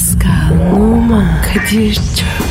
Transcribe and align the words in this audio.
Pascal, 0.00 0.72
Oman, 0.72 1.42
Kadir 1.42 1.94
çok 1.94 2.49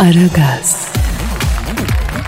Aragaz, 0.00 0.88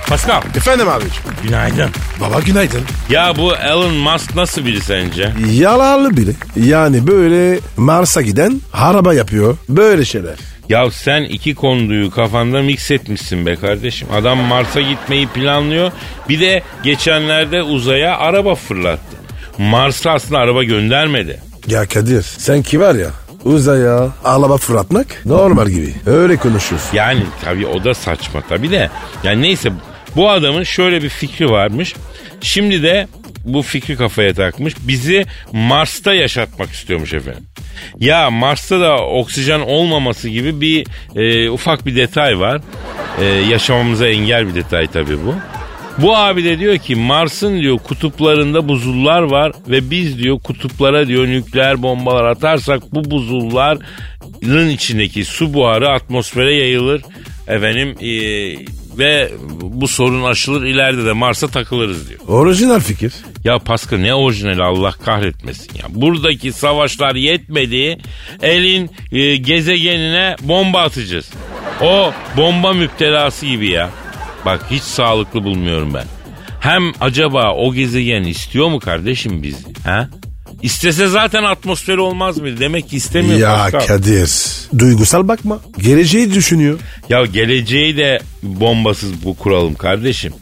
Pascal 0.08 0.42
Efendim 0.56 0.88
abiciğim. 0.88 1.22
günaydın. 1.42 1.90
Baba 2.20 2.40
günaydın. 2.40 2.80
Ya 3.10 3.34
bu 3.36 3.54
Elon 3.56 3.94
Musk 3.94 4.34
nasıl 4.34 4.64
biri 4.64 4.80
sence? 4.80 5.32
Yalanlı 5.52 6.16
biri. 6.16 6.34
Yani 6.56 7.06
böyle 7.06 7.58
Mars'a 7.76 8.22
giden 8.22 8.60
araba 8.72 9.14
yapıyor. 9.14 9.56
Böyle 9.68 10.04
şeyler. 10.04 10.34
Ya 10.68 10.90
sen 10.90 11.22
iki 11.22 11.54
konduyu 11.54 12.10
kafanda 12.10 12.62
mix 12.62 12.90
etmişsin 12.90 13.46
be 13.46 13.56
kardeşim. 13.56 14.08
Adam 14.14 14.38
Mars'a 14.38 14.80
gitmeyi 14.80 15.26
planlıyor. 15.28 15.92
Bir 16.28 16.40
de 16.40 16.62
geçenlerde 16.84 17.62
uzaya 17.62 18.18
araba 18.18 18.54
fırlattı. 18.54 19.16
Mars'a 19.58 20.10
aslında 20.10 20.38
araba 20.38 20.64
göndermedi. 20.64 21.40
Ya 21.66 21.86
Kadir 21.86 22.22
sen 22.22 22.62
ki 22.62 22.80
var 22.80 22.94
ya 22.94 23.08
uzaya 23.44 24.08
araba 24.24 24.56
fırlatmak 24.56 25.06
normal 25.24 25.68
gibi. 25.68 25.94
Öyle 26.06 26.36
konuşuyorsun. 26.36 26.96
Yani 26.96 27.22
tabii 27.44 27.66
o 27.66 27.84
da 27.84 27.94
saçma 27.94 28.40
tabii 28.48 28.70
de. 28.70 28.90
Yani 29.24 29.42
neyse 29.42 29.72
bu 30.16 30.30
adamın 30.30 30.62
şöyle 30.62 31.02
bir 31.02 31.08
fikri 31.08 31.50
varmış. 31.50 31.94
Şimdi 32.40 32.82
de 32.82 33.08
bu 33.44 33.62
fikri 33.62 33.96
kafaya 33.96 34.34
takmış. 34.34 34.74
Bizi 34.80 35.26
Mars'ta 35.52 36.14
yaşatmak 36.14 36.70
istiyormuş 36.70 37.14
efendim. 37.14 37.44
Ya 37.98 38.30
Mars'ta 38.30 38.80
da 38.80 38.96
oksijen 38.96 39.60
olmaması 39.60 40.28
gibi 40.28 40.60
bir 40.60 40.86
e, 41.16 41.50
ufak 41.50 41.86
bir 41.86 41.96
detay 41.96 42.38
var. 42.40 42.60
E, 43.20 43.24
yaşamamıza 43.24 44.06
engel 44.08 44.48
bir 44.48 44.54
detay 44.54 44.86
tabii 44.86 45.18
bu. 45.26 45.34
Bu 45.98 46.16
abi 46.16 46.44
de 46.44 46.58
diyor 46.58 46.78
ki 46.78 46.96
Mars'ın 46.96 47.60
diyor 47.60 47.78
kutuplarında 47.78 48.68
buzullar 48.68 49.22
var 49.22 49.52
ve 49.68 49.90
biz 49.90 50.18
diyor 50.18 50.40
kutuplara 50.40 51.08
diyor 51.08 51.26
nükleer 51.26 51.82
bombalar 51.82 52.24
atarsak 52.24 52.82
bu 52.94 53.10
buzulların 53.10 54.68
içindeki 54.68 55.24
su 55.24 55.54
buharı 55.54 55.88
atmosfere 55.88 56.54
yayılır. 56.54 57.02
Efendim 57.48 57.96
e, 58.00 58.12
ve 58.98 59.32
bu 59.60 59.88
sorun 59.88 60.22
aşılır 60.22 60.66
ileride 60.66 61.04
de 61.06 61.12
Mars'a 61.12 61.48
takılırız 61.48 62.08
diyor. 62.08 62.20
Orijinal 62.28 62.80
fikir. 62.80 63.12
Ya 63.44 63.58
Pascal 63.58 63.98
ne 63.98 64.14
orijinali 64.14 64.62
Allah 64.62 64.92
kahretmesin 65.04 65.70
ya. 65.78 65.84
Buradaki 65.88 66.52
savaşlar 66.52 67.14
yetmedi. 67.14 67.98
Elin 68.42 68.90
e, 69.12 69.36
gezegenine 69.36 70.36
bomba 70.40 70.80
atacağız. 70.80 71.30
O 71.82 72.12
bomba 72.36 72.72
müptelası 72.72 73.46
gibi 73.46 73.70
ya. 73.70 73.90
Bak 74.46 74.60
hiç 74.70 74.82
sağlıklı 74.82 75.44
bulmuyorum 75.44 75.94
ben. 75.94 76.04
Hem 76.60 76.92
acaba 77.00 77.52
o 77.54 77.72
gezegen 77.74 78.22
istiyor 78.22 78.68
mu 78.68 78.80
kardeşim 78.80 79.42
bizi? 79.42 79.64
Ha? 79.84 80.08
İstese 80.62 81.06
zaten 81.06 81.42
atmosferi 81.42 82.00
olmaz 82.00 82.38
mıydı? 82.38 82.60
Demek 82.60 82.88
ki 82.88 82.96
istemiyor 82.96 83.38
Ya 83.38 83.56
Pascal. 83.56 83.86
Kadir 83.86 84.30
duygusal 84.78 85.28
bakma. 85.28 85.58
Geleceği 85.78 86.34
düşünüyor. 86.34 86.78
Ya 87.08 87.24
geleceği 87.24 87.96
de 87.96 88.20
bombasız 88.42 89.24
bu 89.24 89.36
kuralım 89.36 89.74
kardeşim. 89.74 90.32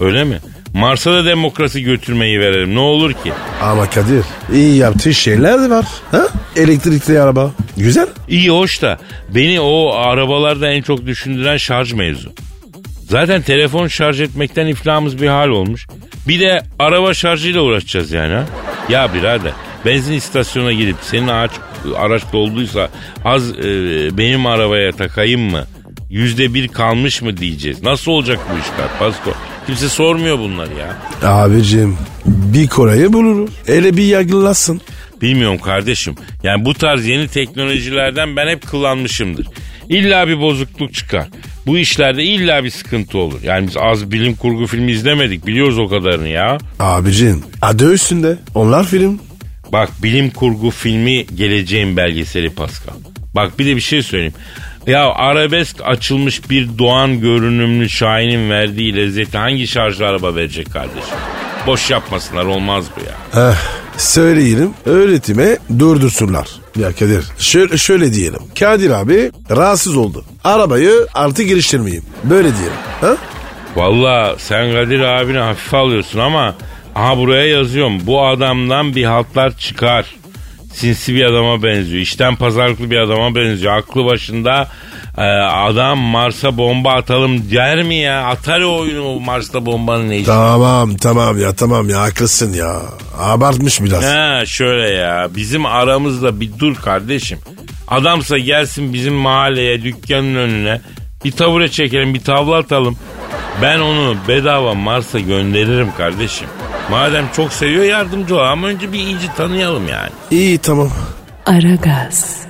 Öyle 0.00 0.24
mi? 0.24 0.38
Mars'a 0.74 1.12
da 1.12 1.24
demokrasi 1.24 1.82
götürmeyi 1.82 2.40
verelim. 2.40 2.74
Ne 2.74 2.78
olur 2.78 3.12
ki? 3.12 3.32
Ama 3.62 3.90
Kadir 3.90 4.24
iyi 4.54 4.76
yaptığı 4.76 5.14
şeyler 5.14 5.60
de 5.62 5.70
var. 5.70 5.86
Ha? 6.10 6.22
Elektrikli 6.56 7.20
araba. 7.20 7.50
Güzel. 7.76 8.06
İyi 8.28 8.50
hoş 8.50 8.82
da 8.82 8.98
beni 9.34 9.60
o 9.60 9.92
arabalarda 9.94 10.68
en 10.70 10.82
çok 10.82 11.06
düşündüren 11.06 11.56
şarj 11.56 11.92
mevzu. 11.92 12.32
Zaten 13.10 13.42
telefon 13.42 13.86
şarj 13.86 14.20
etmekten 14.20 14.66
iflahımız 14.66 15.22
bir 15.22 15.28
hal 15.28 15.48
olmuş. 15.48 15.86
Bir 16.28 16.40
de 16.40 16.62
araba 16.78 17.14
şarjıyla 17.14 17.60
uğraşacağız 17.60 18.12
yani 18.12 18.34
ha. 18.34 18.44
Ya 18.88 19.14
birader 19.14 19.52
benzin 19.86 20.12
istasyonuna 20.12 20.72
gidip 20.72 20.96
senin 21.02 21.28
araç, 21.28 21.50
araç 21.96 22.22
dolduysa 22.32 22.88
az 23.24 23.50
e, 23.50 23.62
benim 24.18 24.46
arabaya 24.46 24.92
takayım 24.92 25.40
mı? 25.40 25.64
Yüzde 26.10 26.54
bir 26.54 26.68
kalmış 26.68 27.22
mı 27.22 27.36
diyeceğiz. 27.36 27.82
Nasıl 27.82 28.12
olacak 28.12 28.38
bu 28.52 28.58
işler 28.58 28.98
Pasko? 28.98 29.30
Kimse 29.66 29.88
sormuyor 29.88 30.38
bunları 30.38 30.70
ya. 30.74 30.96
Abicim 31.30 31.96
bir 32.26 32.68
Kore'yi 32.68 33.12
buluruz. 33.12 33.50
Hele 33.66 33.96
bir 33.96 34.04
yargılasın. 34.04 34.80
Bilmiyorum 35.22 35.58
kardeşim. 35.58 36.14
Yani 36.42 36.64
bu 36.64 36.74
tarz 36.74 37.06
yeni 37.06 37.28
teknolojilerden 37.28 38.36
ben 38.36 38.48
hep 38.48 38.70
kullanmışımdır. 38.70 39.46
İlla 39.90 40.28
bir 40.28 40.40
bozukluk 40.40 40.94
çıkar. 40.94 41.26
Bu 41.66 41.78
işlerde 41.78 42.24
illa 42.24 42.64
bir 42.64 42.70
sıkıntı 42.70 43.18
olur. 43.18 43.42
Yani 43.42 43.66
biz 43.68 43.76
az 43.76 44.12
bilim 44.12 44.36
kurgu 44.36 44.66
filmi 44.66 44.92
izlemedik. 44.92 45.46
Biliyoruz 45.46 45.78
o 45.78 45.88
kadarını 45.88 46.28
ya. 46.28 46.58
Abicim 46.78 47.42
adı 47.62 47.92
üstünde. 47.92 48.38
Onlar 48.54 48.86
film. 48.86 49.20
Bak 49.72 49.90
bilim 50.02 50.30
kurgu 50.30 50.70
filmi 50.70 51.26
geleceğin 51.26 51.96
belgeseli 51.96 52.50
Pascal. 52.50 52.94
Bak 53.34 53.58
bir 53.58 53.66
de 53.66 53.76
bir 53.76 53.80
şey 53.80 54.02
söyleyeyim. 54.02 54.34
Ya 54.86 55.10
arabesk 55.10 55.76
açılmış 55.84 56.50
bir 56.50 56.78
doğan 56.78 57.20
görünümlü 57.20 57.88
Şahin'in 57.88 58.50
verdiği 58.50 58.96
lezzeti 58.96 59.38
hangi 59.38 59.66
şarjlı 59.66 60.06
araba 60.06 60.34
verecek 60.34 60.72
kardeşim? 60.72 61.18
Boş 61.66 61.90
yapmasınlar 61.90 62.44
olmaz 62.44 62.84
bu 62.96 63.00
ya. 63.00 63.50
Eh, 63.50 63.56
söyleyelim 63.96 64.70
öğretime 64.84 65.58
durdursunlar. 65.78 66.59
Ya 66.80 66.92
Kadir 66.92 67.24
şöyle, 67.38 67.78
şöyle 67.78 68.12
diyelim. 68.12 68.40
Kadir 68.58 68.90
abi 68.90 69.32
rahatsız 69.50 69.96
oldu. 69.96 70.24
Arabayı 70.44 71.06
artık 71.14 71.48
geliştirmeyeyim. 71.48 72.04
Böyle 72.24 72.48
diyelim. 72.56 72.76
Ha? 73.00 73.16
Valla 73.76 74.34
sen 74.38 74.72
Kadir 74.72 75.00
abine 75.00 75.38
hafife 75.38 75.76
alıyorsun 75.76 76.18
ama 76.18 76.54
aha 76.94 77.18
buraya 77.18 77.46
yazıyorum. 77.46 78.06
Bu 78.06 78.26
adamdan 78.26 78.94
bir 78.94 79.04
haltlar 79.04 79.58
çıkar. 79.58 80.06
Sinsi 80.74 81.14
bir 81.14 81.24
adama 81.24 81.62
benziyor. 81.62 82.02
İşten 82.02 82.36
pazarlıklı 82.36 82.90
bir 82.90 82.98
adama 82.98 83.34
benziyor. 83.34 83.76
Aklı 83.76 84.04
başında 84.04 84.68
e, 85.18 85.22
adam 85.40 85.98
Mars'a 85.98 86.56
bomba 86.58 86.92
atalım 86.92 87.50
der 87.50 87.82
mi 87.82 87.94
ya? 87.96 88.24
Atar 88.24 88.60
oyunu 88.60 89.04
o 89.04 89.20
Mars'ta 89.20 89.66
bombanın 89.66 90.08
ne 90.10 90.16
işi? 90.16 90.26
Tamam 90.26 90.96
tamam 90.96 91.40
ya 91.40 91.52
tamam 91.54 91.88
ya 91.88 92.00
haklısın 92.00 92.52
ya. 92.52 92.76
Abartmış 93.18 93.80
biraz. 93.82 94.04
Ha 94.04 94.46
şöyle 94.46 94.90
ya 94.90 95.28
bizim 95.36 95.66
aramızda 95.66 96.40
bir 96.40 96.50
dur 96.58 96.74
kardeşim. 96.74 97.38
Adamsa 97.88 98.38
gelsin 98.38 98.92
bizim 98.92 99.14
mahalleye 99.14 99.82
dükkanın 99.82 100.34
önüne 100.34 100.80
bir 101.24 101.32
tabure 101.32 101.68
çekelim 101.68 102.14
bir 102.14 102.20
tavla 102.20 102.56
atalım. 102.56 102.96
Ben 103.62 103.80
onu 103.80 104.16
bedava 104.28 104.74
Mars'a 104.74 105.18
gönderirim 105.20 105.88
kardeşim. 105.96 106.48
Madem 106.90 107.24
çok 107.36 107.52
seviyor 107.52 107.84
yardımcı 107.84 108.36
ol 108.36 108.40
ama 108.40 108.66
önce 108.66 108.92
bir 108.92 108.98
iyice 108.98 109.26
tanıyalım 109.36 109.88
yani. 109.88 110.10
İyi 110.30 110.58
tamam. 110.58 110.90
Aragaz. 111.46 112.49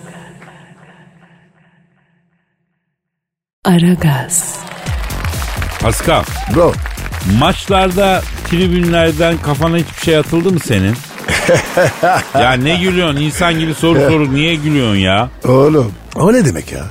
Aragaz, 3.64 4.58
Pascal 5.82 6.22
Bro 6.54 6.72
maçlarda 7.38 8.22
tribünlerden 8.50 9.38
kafana 9.38 9.76
hiçbir 9.76 10.04
şey 10.04 10.16
atıldı 10.16 10.52
mı 10.52 10.60
senin? 10.60 10.94
ya 12.40 12.52
ne 12.52 12.76
gülüyorsun 12.76 13.20
insan 13.20 13.58
gibi 13.58 13.74
soru 13.74 13.98
soru 14.10 14.34
niye 14.34 14.54
gülüyorsun 14.54 14.96
ya? 14.96 15.28
oğlum 15.44 15.92
o 16.14 16.32
ne 16.32 16.44
demek 16.44 16.72
ya? 16.72 16.84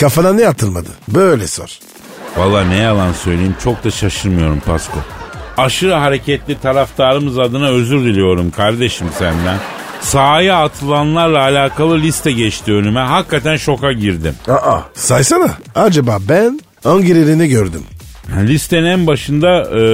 Kafana 0.00 0.32
ne 0.32 0.48
atılmadı? 0.48 0.88
Böyle 1.08 1.46
sor. 1.46 1.78
Valla 2.36 2.64
ne 2.64 2.76
yalan 2.76 3.12
söyleyeyim 3.12 3.56
çok 3.64 3.84
da 3.84 3.90
şaşırmıyorum 3.90 4.60
Pasko. 4.60 4.98
Aşırı 5.56 5.94
hareketli 5.94 6.60
taraftarımız 6.60 7.38
adına 7.38 7.68
özür 7.68 8.00
diliyorum 8.04 8.50
kardeşim 8.50 9.06
senden. 9.18 9.58
Sahaya 10.04 10.64
atılanlarla 10.64 11.40
alakalı 11.40 11.98
liste 11.98 12.32
geçti 12.32 12.72
önüme. 12.72 13.00
Hakikaten 13.00 13.56
şoka 13.56 13.92
girdim. 13.92 14.34
Aa 14.48 14.80
saysana. 14.94 15.50
Acaba 15.74 16.18
ben 16.28 16.60
hangilerini 16.82 17.48
gördüm? 17.48 17.82
Listenin 18.42 18.84
en 18.84 19.06
başında 19.06 19.60
e, 19.70 19.84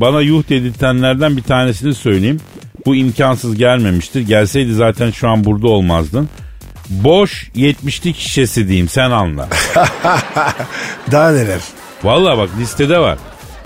bana 0.00 0.20
yuh 0.20 0.48
dedirtenlerden 0.48 1.36
bir 1.36 1.42
tanesini 1.42 1.94
söyleyeyim. 1.94 2.40
Bu 2.86 2.96
imkansız 2.96 3.56
gelmemiştir. 3.56 4.20
Gelseydi 4.20 4.74
zaten 4.74 5.10
şu 5.10 5.28
an 5.28 5.44
burada 5.44 5.68
olmazdın. 5.68 6.28
Boş 6.88 7.48
70'lik 7.56 8.16
şişesi 8.16 8.68
diyeyim 8.68 8.88
sen 8.88 9.10
anla. 9.10 9.48
Daha 11.12 11.30
neler? 11.30 11.60
Vallahi 12.02 12.38
bak 12.38 12.48
listede 12.60 12.98
var. 12.98 13.18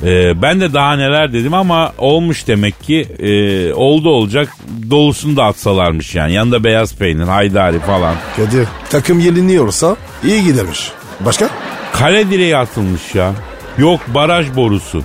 Ee, 0.02 0.43
ben 0.43 0.61
de 0.61 0.73
daha 0.73 0.96
neler 0.96 1.32
dedim 1.32 1.55
ama 1.55 1.93
olmuş 1.99 2.46
demek 2.46 2.82
ki 2.82 3.00
e, 3.19 3.73
oldu 3.75 4.08
olacak 4.08 4.49
dolusunu 4.91 5.37
da 5.37 5.44
atsalarmış 5.44 6.14
yani. 6.14 6.32
Yanında 6.32 6.64
beyaz 6.64 6.96
peynir, 6.96 7.25
haydari 7.25 7.79
falan. 7.81 8.14
Kadir 8.37 8.69
takım 8.91 9.20
yeniliyorsa 9.20 9.96
iyi 10.25 10.44
gidermiş. 10.44 10.93
Başka? 11.20 11.49
Kale 11.93 12.31
direği 12.31 12.56
atılmış 12.56 13.14
ya. 13.14 13.32
Yok 13.79 14.00
baraj 14.14 14.56
borusu. 14.56 15.02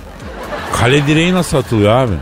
Kale 0.72 1.06
direği 1.06 1.34
nasıl 1.34 1.56
atılıyor 1.58 1.92
abi? 1.92 2.14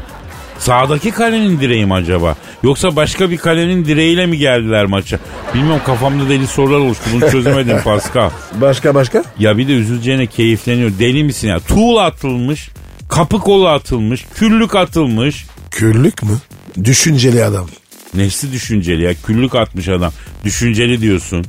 Sağdaki 0.59 1.11
kalenin 1.11 1.61
direği 1.61 1.87
mi 1.87 1.95
acaba? 1.95 2.35
Yoksa 2.63 2.97
başka 2.97 3.31
bir 3.31 3.37
kalenin 3.37 3.85
direğiyle 3.85 4.27
mi 4.27 4.39
geldiler 4.39 4.87
maça? 4.87 5.19
Bilmiyorum 5.55 5.81
kafamda 5.87 6.29
deli 6.29 6.47
sorular 6.47 6.79
oluştu. 6.79 7.05
Bunu 7.15 7.31
çözemedim 7.31 7.79
Pascal. 7.85 8.31
Başka 8.61 8.95
başka? 8.95 9.25
Ya 9.39 9.59
bir 9.59 9.69
de 9.69 9.73
üzüleceğine 9.73 10.27
keyifleniyor. 10.27 10.91
Deli 10.99 11.25
misin 11.25 11.49
ya? 11.49 11.61
Tuğla 11.61 12.03
atılmış. 12.05 12.69
Kapı 13.09 13.39
kolu 13.39 13.69
atılmış. 13.69 14.27
Küllük 14.35 14.75
atılmış. 14.77 15.47
Küllük 15.71 16.23
mü? 16.23 16.39
Düşünceli 16.85 17.45
adam. 17.45 17.67
Nefsi 18.15 18.53
düşünceli 18.53 19.03
ya. 19.03 19.15
Küllük 19.27 19.55
atmış 19.55 19.89
adam. 19.89 20.13
Düşünceli 20.45 21.01
diyorsun. 21.01 21.45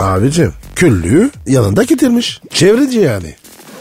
Abicim 0.00 0.52
küllüğü 0.76 1.30
yanında 1.46 1.82
getirmiş. 1.82 2.40
Çevreci 2.54 2.98
yani. 2.98 3.34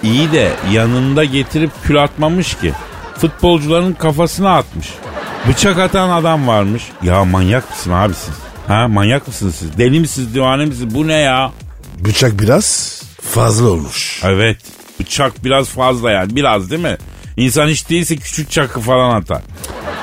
İyi 0.04 0.32
de 0.32 0.52
yanında 0.74 1.24
getirip 1.24 1.72
kül 1.84 2.04
atmamış 2.04 2.54
ki. 2.58 2.72
Futbolcuların 3.18 3.94
kafasına 3.94 4.58
atmış. 4.58 4.88
Bıçak 5.48 5.80
atan 5.80 6.10
adam 6.10 6.48
varmış. 6.48 6.84
Ya 7.04 7.26
manyak 7.26 7.70
mısın 7.70 7.92
abi 7.92 8.14
siz? 8.14 8.34
Ha 8.68 8.88
manyak 8.88 9.28
mısınız 9.28 9.56
siz? 9.56 9.78
Deli 9.78 10.00
misiniz 10.00 10.34
divane 10.36 10.66
misiniz? 10.66 10.96
Bu 10.96 11.08
ne 11.08 11.14
ya? 11.18 11.52
Bıçak 12.00 12.40
biraz 12.40 13.00
fazla 13.22 13.70
olmuş. 13.70 14.22
Evet. 14.24 14.58
Bıçak 15.00 15.44
biraz 15.44 15.70
fazla 15.70 16.12
yani. 16.12 16.36
Biraz 16.36 16.72
değil 16.72 16.82
mi? 16.82 16.98
İnsan 17.38 17.68
hiç 17.68 17.90
değilse 17.90 18.16
küçük 18.18 18.52
çakı 18.52 18.80
falan 18.80 19.16
atar. 19.22 19.42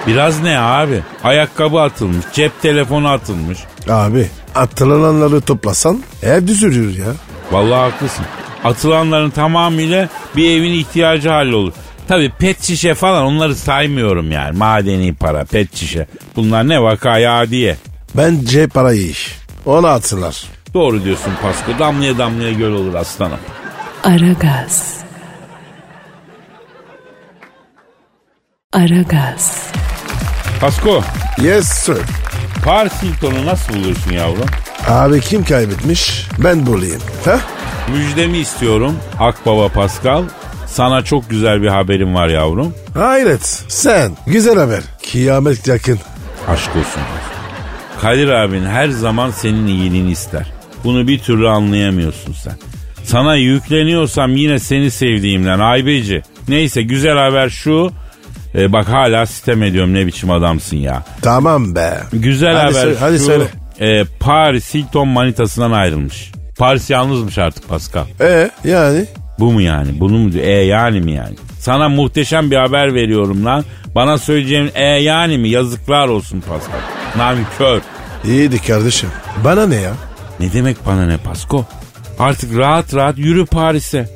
Biraz 0.07 0.41
ne 0.43 0.59
abi? 0.59 1.03
Ayakkabı 1.25 1.81
atılmış. 1.81 2.27
Cep 2.33 2.63
telefonu 2.63 3.09
atılmış. 3.09 3.59
Abi 3.89 4.29
atılanları 4.55 5.41
toplasan 5.41 6.03
ev 6.23 6.47
düzülür 6.47 6.99
ya. 6.99 7.13
Vallahi 7.53 7.91
haklısın. 7.91 8.25
Atılanların 8.65 9.31
tamamıyla 9.31 10.09
bir 10.37 10.51
evin 10.51 10.73
ihtiyacı 10.73 11.29
hallolur. 11.29 11.73
Tabii 12.09 12.31
pet 12.39 12.63
şişe 12.63 12.95
falan 12.95 13.25
onları 13.25 13.55
saymıyorum 13.57 14.33
yani. 14.33 14.59
Madeni 14.59 15.15
para, 15.15 15.45
pet 15.45 15.77
şişe. 15.77 16.07
Bunlar 16.37 16.69
ne 16.69 16.83
vakaya 16.83 17.51
diye. 17.51 17.77
Bence 18.17 18.67
parayı 18.67 19.07
iş. 19.09 19.37
Ona 19.67 19.89
atsınlar. 19.91 20.45
Doğru 20.75 21.05
diyorsun 21.05 21.33
Pasko. 21.43 21.79
Damlaya 21.79 22.19
damlaya 22.19 22.53
göl 22.53 22.73
olur 22.73 22.95
aslanım. 22.95 23.39
Aragaz. 24.05 24.97
Aragaz. 28.73 29.67
Pasko, 30.61 31.03
Yes 31.43 31.69
sir. 31.69 31.99
Paris 32.65 32.93
Hilton'u 33.03 33.47
nasıl 33.47 33.75
buluyorsun 33.75 34.13
yavrum? 34.13 34.47
Abi 34.89 35.21
kim 35.21 35.45
kaybetmiş? 35.45 36.27
Ben 36.39 36.67
bulayım. 36.67 37.03
Ha? 37.25 37.41
Müjdemi 37.93 38.39
istiyorum 38.39 38.97
Akbaba 39.21 39.69
Pascal. 39.69 40.23
Sana 40.77 41.03
çok 41.03 41.31
güzel 41.31 41.63
bir 41.63 41.69
haberim 41.69 42.15
var 42.15 42.29
yavrum. 42.29 42.75
Hayret. 42.95 43.65
Sen. 43.69 44.13
Güzel 44.27 44.59
haber. 44.59 44.81
Kıyamet 45.13 45.69
yakın. 45.69 45.99
Aşk 46.49 46.71
olsun. 46.77 47.03
Kadir 48.01 48.29
abin 48.29 48.65
her 48.65 48.89
zaman 48.89 49.31
senin 49.31 49.67
iyiliğini 49.67 50.11
ister. 50.11 50.47
Bunu 50.85 51.09
bir 51.09 51.19
türlü 51.19 51.49
anlayamıyorsun 51.49 52.33
sen. 52.33 52.53
Sana 53.05 53.37
yükleniyorsam 53.37 54.37
yine 54.37 54.59
seni 54.59 54.91
sevdiğimden 54.91 55.59
aybeci. 55.59 56.23
Neyse 56.49 56.83
güzel 56.83 57.17
haber 57.19 57.49
şu. 57.49 57.91
E, 58.55 58.73
bak 58.73 58.89
hala 58.89 59.27
sitem 59.27 59.63
ediyorum 59.63 59.95
ne 59.95 60.07
biçim 60.07 60.31
adamsın 60.31 60.77
ya. 60.77 61.05
Tamam 61.23 61.75
be. 61.75 62.01
Güzel 62.13 62.55
Hadi 62.55 62.63
haber 62.65 62.81
söyle- 62.83 62.97
hadi 63.01 63.19
şu. 63.19 63.25
söyle. 63.25 63.45
e, 63.81 64.05
Paris 64.21 64.75
Hilton 64.75 65.09
manitasından 65.09 65.73
ayrılmış. 65.73 66.33
Paris 66.59 66.91
yalnızmış 66.91 67.39
artık 67.39 67.69
Pascal. 67.69 68.05
E 68.21 68.51
yani? 68.65 69.05
Bu 69.39 69.53
mu 69.53 69.61
yani? 69.61 70.01
Bunu 70.01 70.19
mu 70.19 70.33
diyor? 70.33 70.45
E 70.45 70.51
yani 70.51 71.01
mi 71.01 71.13
yani? 71.13 71.35
Sana 71.59 71.89
muhteşem 71.89 72.51
bir 72.51 72.57
haber 72.57 72.95
veriyorum 72.95 73.45
lan. 73.45 73.65
Bana 73.95 74.19
söyleyeceğin 74.19 74.71
e 74.75 74.85
yani 74.85 75.39
mi? 75.39 75.49
Yazıklar 75.49 76.09
olsun 76.09 76.41
Pascal. 76.41 76.79
Nankör. 77.17 77.81
İyiydi 78.25 78.63
kardeşim. 78.63 79.09
Bana 79.45 79.67
ne 79.67 79.75
ya? 79.75 79.93
Ne 80.41 80.53
demek 80.53 80.87
bana 80.87 81.07
ne 81.07 81.17
Pasko? 81.17 81.65
Artık 82.19 82.57
rahat 82.59 82.95
rahat 82.95 83.19
yürü 83.19 83.47
Paris'e. 83.47 84.09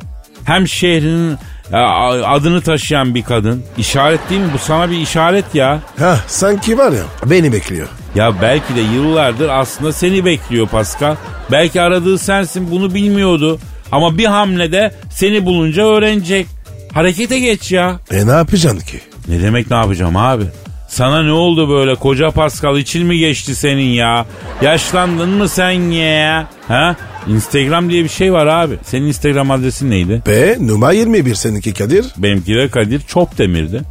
Hem 0.45 0.69
şehrinin 0.69 1.39
e, 1.73 1.77
adını 1.77 2.61
taşıyan 2.61 3.15
bir 3.15 3.23
kadın. 3.23 3.65
İşaret 3.79 4.31
değil 4.31 4.41
mi? 4.41 4.51
Bu 4.55 4.59
sana 4.59 4.91
bir 4.91 4.97
işaret 4.97 5.55
ya. 5.55 5.79
Ha 5.99 6.19
sanki 6.27 6.79
var 6.79 6.93
ya 6.93 7.03
beni 7.27 7.53
bekliyor. 7.53 7.89
Ya 8.15 8.43
belki 8.43 8.75
de 8.77 8.81
yıllardır 8.81 9.49
aslında 9.49 9.93
seni 9.93 10.25
bekliyor 10.25 10.69
Pascal. 10.69 11.17
Belki 11.51 11.81
aradığı 11.81 12.19
sensin 12.19 12.71
bunu 12.71 12.95
bilmiyordu. 12.95 13.59
Ama 13.93 14.19
bir 14.19 14.25
hamlede 14.25 14.95
seni 15.11 15.47
bulunca 15.47 15.83
öğrenecek. 15.85 16.47
Harekete 16.95 17.39
geç 17.39 17.73
ya. 17.73 18.01
E 18.11 18.27
ne 18.27 18.31
yapacaksın 18.31 18.79
ki? 18.81 19.01
Ne 19.29 19.43
demek 19.43 19.71
ne 19.71 19.77
yapacağım 19.77 20.17
abi? 20.17 20.45
Sana 20.89 21.23
ne 21.23 21.33
oldu 21.33 21.69
böyle 21.69 21.95
koca 21.95 22.31
Pascal 22.31 22.79
için 22.79 23.07
mi 23.07 23.19
geçti 23.19 23.55
senin 23.55 23.89
ya? 23.93 24.27
Yaşlandın 24.63 25.29
mı 25.29 25.49
sen 25.49 25.71
ya? 25.91 26.49
Ha? 26.69 26.97
Instagram 27.29 27.91
diye 27.91 28.05
bir 28.05 28.09
şey 28.09 28.33
var 28.33 28.47
abi. 28.47 28.75
Senin 28.85 29.07
Instagram 29.07 29.51
adresin 29.51 29.91
neydi? 29.91 30.23
Be 30.27 30.57
numara 30.61 30.93
21 30.93 31.35
seninki 31.35 31.75
Kadir. 31.75 32.07
Benimki 32.17 32.55
de 32.55 32.69
Kadir 32.69 33.01
Çopdemir'di. 33.01 33.83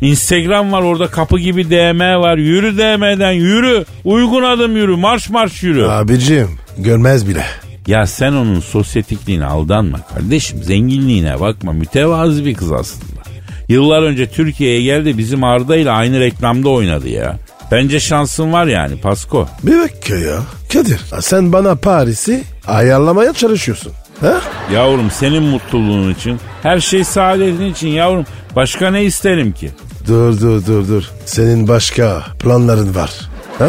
Instagram 0.00 0.72
var 0.72 0.82
orada 0.82 1.06
kapı 1.06 1.38
gibi 1.38 1.70
DM 1.70 2.00
var. 2.00 2.36
Yürü 2.36 2.76
DM'den 2.78 3.32
yürü. 3.32 3.84
Uygun 4.04 4.42
adım 4.42 4.76
yürü. 4.76 4.96
Marş 4.96 5.30
marş 5.30 5.62
yürü. 5.62 5.84
Abicim 5.86 6.48
görmez 6.78 7.28
bile. 7.28 7.44
Ya 7.86 8.06
sen 8.06 8.32
onun 8.32 8.60
sosyetikliğine 8.60 9.44
aldanma 9.44 9.98
kardeşim. 10.14 10.62
Zenginliğine 10.62 11.40
bakma. 11.40 11.72
Mütevazı 11.72 12.44
bir 12.44 12.54
kız 12.54 12.72
aslında. 12.72 13.22
Yıllar 13.68 14.02
önce 14.02 14.30
Türkiye'ye 14.30 14.82
geldi 14.82 15.18
bizim 15.18 15.44
Arda 15.44 15.76
ile 15.76 15.90
aynı 15.90 16.20
reklamda 16.20 16.68
oynadı 16.68 17.08
ya. 17.08 17.38
Bence 17.72 18.00
şansın 18.00 18.52
var 18.52 18.66
yani 18.66 19.00
Pasko. 19.00 19.48
Bir 19.62 19.78
dakika 19.78 20.14
ya. 20.16 20.38
Kadir 20.72 21.00
sen 21.20 21.52
bana 21.52 21.74
Paris'i 21.74 22.44
ayarlamaya 22.66 23.32
çalışıyorsun. 23.32 23.92
Ha? 24.20 24.40
Yavrum 24.74 25.10
senin 25.10 25.42
mutluluğun 25.42 26.14
için, 26.14 26.40
her 26.62 26.80
şey 26.80 27.04
saadetin 27.04 27.72
için 27.72 27.88
yavrum. 27.88 28.26
Başka 28.56 28.90
ne 28.90 29.04
isterim 29.04 29.52
ki? 29.52 29.70
Dur 30.08 30.40
dur 30.40 30.66
dur 30.66 30.88
dur. 30.88 31.10
Senin 31.26 31.68
başka 31.68 32.22
planların 32.42 32.94
var. 32.94 33.10
Ha? 33.58 33.68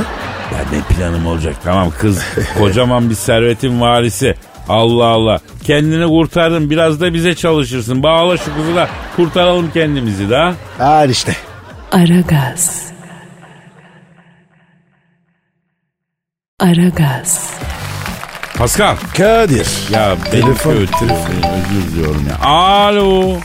Ya 0.51 0.59
ne 0.71 0.95
planım 0.95 1.27
olacak 1.27 1.55
tamam 1.63 1.91
kız 1.99 2.23
kocaman 2.57 3.09
bir 3.09 3.15
servetin 3.15 3.81
varisi. 3.81 4.35
Allah 4.69 5.05
Allah. 5.05 5.39
Kendini 5.63 6.07
kurtardın 6.07 6.69
biraz 6.69 7.01
da 7.01 7.13
bize 7.13 7.35
çalışırsın. 7.35 8.03
Bağla 8.03 8.37
şu 8.37 8.55
kızı 8.55 8.75
da 8.75 8.89
kurtaralım 9.15 9.71
kendimizi 9.71 10.29
da. 10.29 10.53
Al 10.79 11.09
işte. 11.09 11.35
Aragaz. 11.91 12.91
Aragaz. 16.59 17.53
Pascal. 18.57 18.95
Kadir. 19.17 19.67
Ya 19.91 20.15
benim 20.33 20.41
Telefon, 20.45 20.71
telefon. 20.71 21.09
özür 21.09 21.91
diliyorum 21.91 22.25
ya. 22.29 22.45
Alo. 22.47 23.37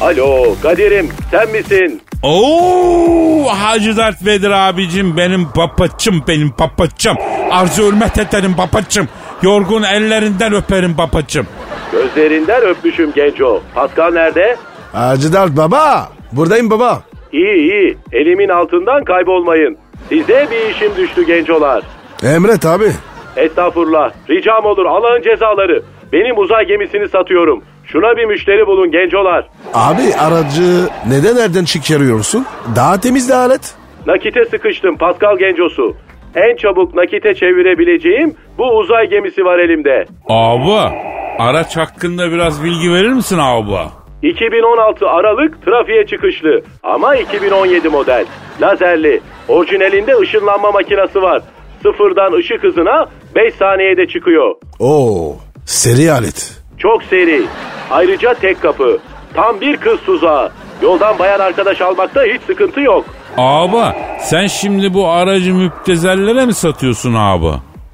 Alo 0.00 0.56
Kadir'im 0.62 1.08
sen 1.30 1.50
misin? 1.50 2.02
Oo 2.22 3.46
Hacı 3.48 3.96
Dert 3.96 4.26
Vedir 4.26 4.50
abicim 4.50 5.16
benim 5.16 5.48
papaçım 5.48 6.22
benim 6.28 6.50
papaçım. 6.50 7.16
Arzu 7.50 7.82
hürmet 7.86 8.18
ederim 8.18 8.56
papaçım. 8.56 9.08
Yorgun 9.42 9.82
ellerinden 9.82 10.54
öperim 10.54 10.96
papaçım. 10.96 11.46
Gözlerinden 11.92 12.62
öpmüşüm 12.62 13.12
genco. 13.12 13.62
Pascal 13.74 14.12
nerede? 14.12 14.56
Hacı 14.92 15.32
Dert 15.32 15.56
baba. 15.56 16.08
Buradayım 16.32 16.70
baba. 16.70 17.02
İyi 17.32 17.54
iyi 17.54 17.98
elimin 18.12 18.48
altından 18.48 19.04
kaybolmayın. 19.04 19.76
Size 20.08 20.48
bir 20.50 20.74
işim 20.74 20.96
düştü 20.96 21.26
gencolar. 21.26 21.82
Emret 22.22 22.66
abi. 22.66 22.92
Estağfurullah 23.36 24.10
ricam 24.30 24.64
olur 24.64 24.86
Allah'ın 24.86 25.22
cezaları. 25.22 25.82
Benim 26.12 26.38
uzay 26.38 26.66
gemisini 26.66 27.08
satıyorum. 27.08 27.62
Şuna 27.92 28.16
bir 28.16 28.24
müşteri 28.24 28.66
bulun 28.66 28.90
gencolar. 28.90 29.48
Abi 29.74 30.14
aracı 30.18 30.88
neden 31.08 31.36
nereden 31.36 31.64
çıkarıyorsun? 31.64 32.46
Daha 32.76 33.00
temiz 33.00 33.28
de 33.28 33.34
alet. 33.34 33.74
Nakite 34.06 34.44
sıkıştım 34.44 34.96
Pascal 34.96 35.38
gencosu. 35.38 35.96
En 36.34 36.56
çabuk 36.56 36.94
nakite 36.94 37.34
çevirebileceğim 37.34 38.34
bu 38.58 38.64
uzay 38.78 39.08
gemisi 39.08 39.44
var 39.44 39.58
elimde. 39.58 40.06
Abi 40.28 40.94
araç 41.38 41.76
hakkında 41.76 42.32
biraz 42.32 42.64
bilgi 42.64 42.92
verir 42.92 43.12
misin 43.12 43.38
abi? 43.38 43.88
2016 44.22 45.08
Aralık 45.08 45.64
trafiğe 45.64 46.06
çıkışlı 46.06 46.62
ama 46.82 47.16
2017 47.16 47.88
model. 47.88 48.26
Lazerli. 48.60 49.20
Orijinalinde 49.48 50.16
ışınlanma 50.16 50.70
makinesi 50.70 51.22
var. 51.22 51.42
Sıfırdan 51.82 52.32
ışık 52.32 52.62
hızına 52.64 53.06
5 53.34 53.54
saniyede 53.54 54.06
çıkıyor. 54.06 54.54
Oo, 54.80 55.36
seri 55.64 56.12
alet. 56.12 56.59
Çok 56.80 57.02
seri. 57.02 57.42
Ayrıca 57.90 58.34
tek 58.34 58.62
kapı. 58.62 58.98
Tam 59.34 59.60
bir 59.60 59.76
kız 59.76 60.00
tuzağı. 60.06 60.50
Yoldan 60.82 61.18
bayan 61.18 61.40
arkadaş 61.40 61.80
almakta 61.80 62.22
hiç 62.24 62.42
sıkıntı 62.46 62.80
yok. 62.80 63.04
Abi 63.38 63.96
sen 64.20 64.46
şimdi 64.46 64.94
bu 64.94 65.08
aracı 65.08 65.54
müptezellere 65.54 66.46
mi 66.46 66.54
satıyorsun 66.54 67.14
abi? 67.14 67.50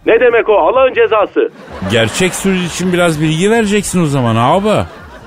Ne 0.07 0.21
demek 0.21 0.49
o 0.49 0.53
Allah'ın 0.59 0.95
cezası? 0.95 1.51
Gerçek 1.93 2.35
sürücü 2.35 2.65
için 2.67 2.93
biraz 2.93 3.21
bilgi 3.21 3.51
vereceksin 3.51 4.03
o 4.03 4.07
zaman 4.07 4.37
abi. 4.37 4.85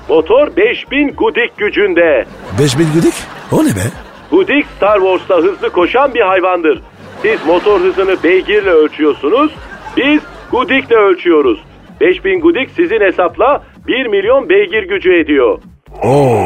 Motor 0.08 0.56
5000 0.56 1.14
gudik 1.16 1.56
gücünde. 1.56 2.24
5000 2.60 2.86
güdük? 2.94 3.14
O 3.52 3.64
ne 3.64 3.68
be? 3.68 3.86
Gudik 4.30 4.66
Star 4.76 4.98
Wars'ta 4.98 5.36
hızlı 5.36 5.70
koşan 5.70 6.14
bir 6.14 6.20
hayvandır. 6.20 6.82
Siz 7.22 7.46
motor 7.46 7.80
hızını 7.80 8.22
beygirle 8.22 8.70
ölçüyorsunuz, 8.70 9.52
biz 9.96 10.20
gudikle 10.50 10.96
ölçüyoruz. 10.96 11.58
5000 12.00 12.40
gudik 12.40 12.70
sizin 12.76 13.00
hesapla 13.00 13.62
1 13.88 14.06
milyon 14.06 14.48
beygir 14.48 14.82
gücü 14.88 15.20
ediyor. 15.20 15.58
Oo, 16.02 16.44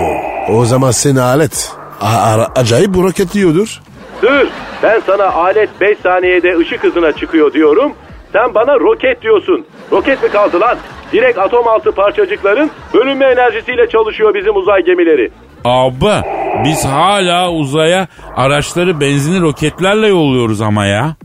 o 0.52 0.64
zaman 0.64 0.90
senin 0.90 1.16
alet. 1.16 1.72
A- 2.00 2.22
ara- 2.34 2.48
acayip 2.56 2.94
bu 2.94 3.02
roketliyordur. 3.04 3.80
Dur, 4.22 4.46
ben 4.82 5.00
sana 5.06 5.24
alet 5.26 5.68
5 5.80 5.98
saniyede 5.98 6.56
ışık 6.58 6.84
hızına 6.84 7.12
çıkıyor 7.12 7.52
diyorum. 7.52 7.92
Sen 8.32 8.54
bana 8.54 8.80
roket 8.80 9.22
diyorsun. 9.22 9.66
Roket 9.92 10.22
mi 10.22 10.28
kaldı 10.28 10.60
lan? 10.60 10.78
Direkt 11.12 11.38
atom 11.38 11.68
altı 11.68 11.92
parçacıkların 11.92 12.70
bölünme 12.94 13.24
enerjisiyle 13.26 13.88
çalışıyor 13.88 14.34
bizim 14.34 14.56
uzay 14.56 14.82
gemileri. 14.84 15.30
Abi 15.64 16.24
biz 16.64 16.84
hala 16.84 17.50
uzaya 17.50 18.06
araçları 18.36 19.00
benzinli 19.00 19.40
roketlerle 19.40 20.06
yolluyoruz 20.06 20.60
ama 20.60 20.86
ya. 20.86 21.16